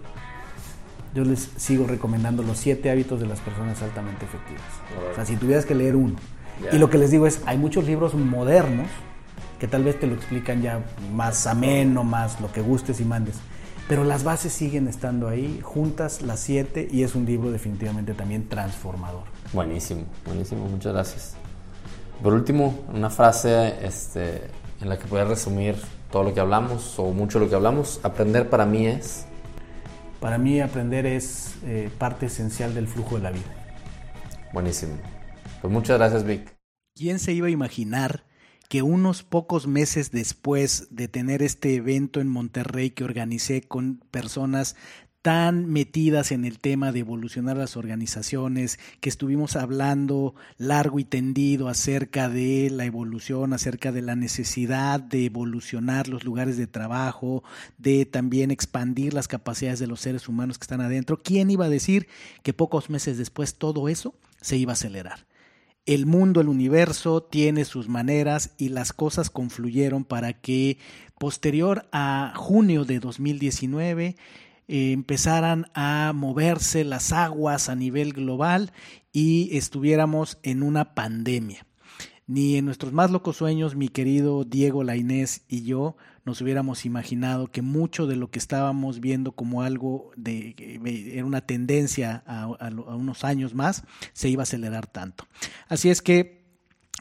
yo 1.14 1.26
les 1.26 1.52
sigo 1.58 1.86
recomendando 1.86 2.42
los 2.42 2.58
siete 2.58 2.90
hábitos 2.90 3.20
de 3.20 3.28
las 3.28 3.40
personas 3.42 3.80
altamente 3.84 4.26
efectivas. 4.26 4.66
O 5.12 5.14
sea, 5.14 5.28
si 5.28 5.36
tuvieras 5.36 5.64
que 5.64 5.76
leer 5.76 5.96
uno. 5.96 6.16
Y 6.72 6.80
lo 6.80 6.90
que 6.90 6.98
les 6.98 7.12
digo 7.12 7.28
es, 7.28 7.44
hay 7.46 7.60
muchos 7.60 7.86
libros 7.86 8.16
modernos 8.16 8.88
que 9.60 9.68
tal 9.68 9.84
vez 9.84 10.00
te 10.00 10.08
lo 10.08 10.16
explican 10.16 10.64
ya 10.64 10.84
más 11.14 11.46
ameno, 11.46 12.04
más 12.04 12.42
lo 12.42 12.52
que 12.52 12.62
gustes 12.62 13.00
y 13.00 13.06
mandes 13.06 13.36
pero 13.88 14.04
las 14.04 14.24
bases 14.24 14.54
siguen 14.54 14.88
estando 14.88 15.28
ahí, 15.28 15.60
juntas 15.62 16.22
las 16.22 16.40
siete, 16.40 16.88
y 16.92 17.04
es 17.04 17.16
un 17.16 17.26
libro 17.26 17.52
definitivamente 17.52 18.14
también 18.14 18.48
transformador. 18.48 19.24
Buenísimo, 19.52 20.06
buenísimo, 20.26 20.66
muchas 20.68 20.94
gracias. 20.94 21.36
Por 22.22 22.34
último, 22.34 22.80
una 22.94 23.10
frase 23.10 23.86
este, 23.86 24.50
en 24.82 24.90
la 24.90 24.98
que 24.98 25.06
puedas 25.06 25.28
resumir 25.28 25.76
todo 26.12 26.24
lo 26.24 26.34
que 26.34 26.40
hablamos 26.40 26.98
o 26.98 27.12
mucho 27.12 27.40
lo 27.40 27.50
que 27.50 27.56
hablamos. 27.56 28.00
Aprender 28.04 28.50
para 28.50 28.66
mí 28.66 28.88
es... 28.88 29.26
Para 30.20 30.38
mí 30.38 30.62
aprender 30.62 31.06
es 31.06 31.56
eh, 31.66 31.90
parte 31.98 32.28
esencial 32.28 32.74
del 32.74 32.88
flujo 32.88 33.16
de 33.16 33.24
la 33.24 33.32
vida. 33.32 33.44
Buenísimo. 34.54 34.94
Pues 35.62 35.74
muchas 35.74 35.98
gracias, 35.98 36.24
Vic. 36.24 36.56
¿Quién 36.96 37.20
se 37.20 37.34
iba 37.34 37.48
a 37.48 37.50
imaginar 37.50 38.24
que 38.74 38.82
unos 38.82 39.22
pocos 39.22 39.68
meses 39.68 40.10
después 40.10 40.88
de 40.90 41.08
tener 41.08 41.44
este 41.44 41.76
evento 41.76 42.20
en 42.22 42.28
Monterrey 42.28 42.90
que 42.90 43.04
organicé 43.04 43.62
con 43.62 44.02
personas 44.10 44.76
tan 45.22 45.68
metidas 45.68 46.32
en 46.32 46.44
el 46.44 46.58
tema 46.58 46.92
de 46.92 47.02
evolucionar 47.02 47.56
las 47.56 47.78
organizaciones, 47.78 48.80
que 49.00 49.10
estuvimos 49.10 49.58
hablando 49.58 50.34
largo 50.58 50.98
y 50.98 51.04
tendido 51.04 51.68
acerca 51.68 52.30
de 52.30 52.72
la 52.72 52.86
evolución, 52.86 53.54
acerca 53.54 53.92
de 53.92 54.02
la 54.02 54.16
necesidad 54.16 55.00
de 55.00 55.26
evolucionar 55.26 56.08
los 56.08 56.24
lugares 56.24 56.58
de 56.58 56.66
trabajo, 56.66 57.44
de 57.78 58.08
también 58.08 58.50
expandir 58.50 59.14
las 59.14 59.28
capacidades 59.28 59.78
de 59.78 59.86
los 59.86 60.02
seres 60.02 60.28
humanos 60.28 60.58
que 60.58 60.64
están 60.64 60.82
adentro. 60.82 61.22
¿Quién 61.22 61.52
iba 61.52 61.66
a 61.66 61.70
decir 61.70 62.08
que 62.42 62.54
pocos 62.54 62.90
meses 62.90 63.20
después 63.20 63.54
todo 63.54 63.88
eso 63.88 64.16
se 64.42 64.58
iba 64.58 64.72
a 64.72 64.74
acelerar? 64.74 65.28
El 65.86 66.06
mundo, 66.06 66.40
el 66.42 66.48
universo 66.48 67.22
tiene 67.24 67.66
sus 67.66 67.90
maneras 67.90 68.54
y 68.58 68.70
las 68.70 68.94
cosas 68.94 69.30
confluyeron 69.30 70.06
para 70.06 70.34
que 70.34 70.78
posterior 71.20 71.88
a 71.92 72.34
junio 72.36 72.86
de 72.86 73.00
2019 73.00 74.16
eh, 74.68 74.92
empezaran 74.92 75.66
a 75.74 76.14
moverse 76.16 76.84
las 76.86 77.12
aguas 77.12 77.68
a 77.68 77.76
nivel 77.76 78.14
global 78.14 78.72
y 79.12 79.56
estuviéramos 79.58 80.38
en 80.44 80.64
una 80.64 80.96
pandemia. 80.96 81.66
Ni 82.26 82.56
en 82.56 82.66
nuestros 82.66 82.94
más 82.94 83.12
locos 83.12 83.38
sueños, 83.38 83.76
mi 83.76 83.90
querido 83.90 84.46
Diego 84.46 84.86
Lainés 84.86 85.44
y 85.50 85.64
yo 85.64 85.98
nos 86.26 86.42
hubiéramos 86.42 86.86
imaginado 86.86 87.52
que 87.52 87.62
mucho 87.62 88.08
de 88.08 88.16
lo 88.16 88.30
que 88.32 88.40
estábamos 88.40 89.00
viendo 89.00 89.34
como 89.34 89.62
algo 89.62 90.12
de 90.16 90.56
era 91.14 91.26
una 91.26 91.42
tendencia 91.42 92.24
a, 92.26 92.48
unos 92.70 93.24
años 93.24 93.54
más 93.54 93.84
se 94.14 94.30
iba 94.30 94.42
a 94.42 94.44
acelerar 94.44 94.88
tanto. 94.88 95.28
Así 95.68 95.90
es 95.90 96.02
que 96.02 96.44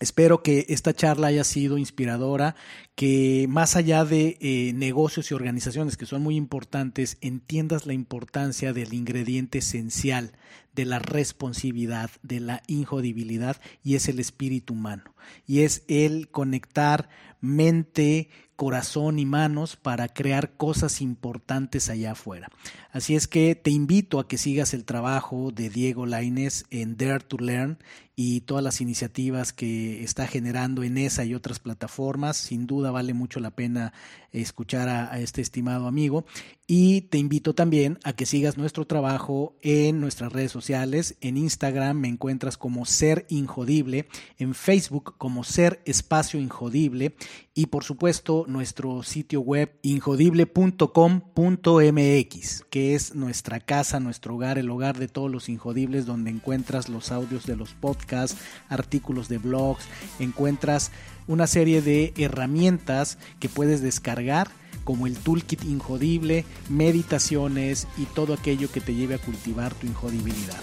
Espero 0.01 0.43
que 0.43 0.67
esta 0.69 0.93
charla 0.93 1.29
haya 1.29 1.45
sido 1.45 1.79
inspiradora, 1.79 2.57
que 2.97 3.47
más 3.49 3.77
allá 3.77 4.05
de 4.05 4.37
eh, 4.41 4.73
negocios 4.75 5.31
y 5.31 5.35
organizaciones 5.35 5.97
que 5.97 6.07
son 6.07 6.23
muy 6.25 6.35
importantes, 6.35 7.19
entiendas 7.21 7.87
la 7.87 7.93
importancia 7.93 8.73
del 8.73 8.95
ingrediente 8.95 9.59
esencial 9.59 10.33
de 10.75 10.87
la 10.87 10.99
responsividad, 10.99 12.11
de 12.25 12.41
la 12.41 12.65
injodibilidad, 12.67 13.59
y 13.85 13.95
es 13.95 14.09
el 14.09 14.19
espíritu 14.19 14.73
humano. 14.73 15.15
Y 15.47 15.61
es 15.61 15.85
el 15.87 16.31
conectar 16.31 17.09
mente, 17.41 18.29
corazón 18.57 19.19
y 19.19 19.27
manos 19.27 19.77
para 19.77 20.09
crear 20.09 20.53
cosas 20.57 21.01
importantes 21.01 21.89
allá 21.89 22.13
afuera. 22.13 22.49
Así 22.93 23.17
es 23.17 23.27
que 23.27 23.55
te 23.55 23.71
invito 23.71 24.21
a 24.21 24.29
que 24.29 24.37
sigas 24.37 24.75
el 24.75 24.85
trabajo 24.85 25.51
de 25.51 25.71
Diego 25.71 26.05
Laines 26.05 26.67
en 26.71 26.99
Dare 26.99 27.21
to 27.21 27.39
Learn 27.39 27.79
y 28.15 28.43
todas 28.43 28.63
las 28.63 28.83
iniciativas 28.83 29.55
que 29.55 30.05
está 30.05 30.27
generando 30.27 30.83
en 30.83 30.99
esa 30.99 31.25
y 31.25 31.35
otras 31.35 31.59
plataformas. 31.59 32.37
Sin 32.37 32.67
duda 32.67 32.91
vale 32.91 33.15
mucho 33.15 33.41
la 33.41 33.51
pena 33.51 33.95
escuchar 34.33 34.91
a, 34.91 35.19
este 35.19 35.41
estimado 35.41 35.87
amigo. 35.87 36.27
Y 36.67 37.03
te 37.03 37.19
invito 37.19 37.55
también 37.55 37.99
a 38.05 38.13
que 38.13 38.27
sigas 38.27 38.59
nuestro 38.59 38.87
trabajo 38.87 39.57
en 39.63 40.01
nuestras 40.01 40.33
redes 40.33 40.53
sociales. 40.53 41.17
En 41.21 41.39
Instagram 41.39 41.99
me 41.99 42.09
encuentras 42.09 42.59
como 42.59 42.85
Ser 42.85 43.25
Injodible, 43.31 44.07
en 44.39 44.55
Facebook 44.55 45.15
como 45.17 45.45
Ser 45.45 45.81
Espacio 45.87 46.39
Injodible 46.39 47.17
y 47.55 47.67
por 47.67 47.85
supuesto 47.85 48.45
nuestro 48.47 49.03
sitio 49.03 49.41
web 49.41 49.79
injodible.com.mx, 49.83 52.65
es 52.83 53.15
nuestra 53.15 53.61
casa, 53.61 54.01
nuestro 54.01 54.35
hogar, 54.35 54.59
el 54.59 54.71
hogar 54.71 54.99
de 54.99 55.09
todos 55.09 55.31
los 55.31 55.49
injodibles 55.49 56.07
donde 56.07 56.31
encuentras 56.31 56.89
los 56.89 57.13
audios 57.13 57.47
de 57.47 57.57
los 57.57 57.75
podcasts, 57.75 58.37
artículos 58.69 59.29
de 59.29 59.39
blogs, 59.39 59.85
encuentras 60.19 60.91
una 61.27 61.47
serie 61.47 61.83
de 61.83 62.13
herramientas 62.17 63.19
que 63.41 63.49
puedes 63.49 63.81
descargar 63.81 64.49
como 64.85 65.07
el 65.07 65.17
toolkit 65.17 65.65
injodible, 65.65 66.45
meditaciones 66.69 67.87
y 67.97 68.05
todo 68.05 68.35
aquello 68.35 68.71
que 68.71 68.81
te 68.81 68.95
lleve 68.95 69.15
a 69.15 69.19
cultivar 69.19 69.75
tu 69.75 69.87
injodibilidad. 69.87 70.61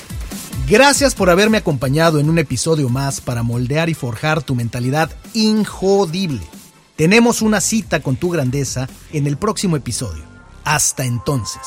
Gracias 0.68 1.16
por 1.16 1.30
haberme 1.30 1.58
acompañado 1.58 2.20
en 2.20 2.30
un 2.30 2.38
episodio 2.38 2.90
más 2.90 3.22
para 3.22 3.44
moldear 3.44 3.90
y 3.90 3.94
forjar 3.94 4.44
tu 4.44 4.56
mentalidad 4.56 5.10
injodible. 5.34 6.42
Tenemos 6.96 7.42
una 7.42 7.62
cita 7.62 8.02
con 8.02 8.18
tu 8.18 8.30
grandeza 8.30 8.88
en 9.14 9.26
el 9.26 9.38
próximo 9.38 9.78
episodio. 9.78 10.24
Hasta 10.66 11.06
entonces. 11.06 11.62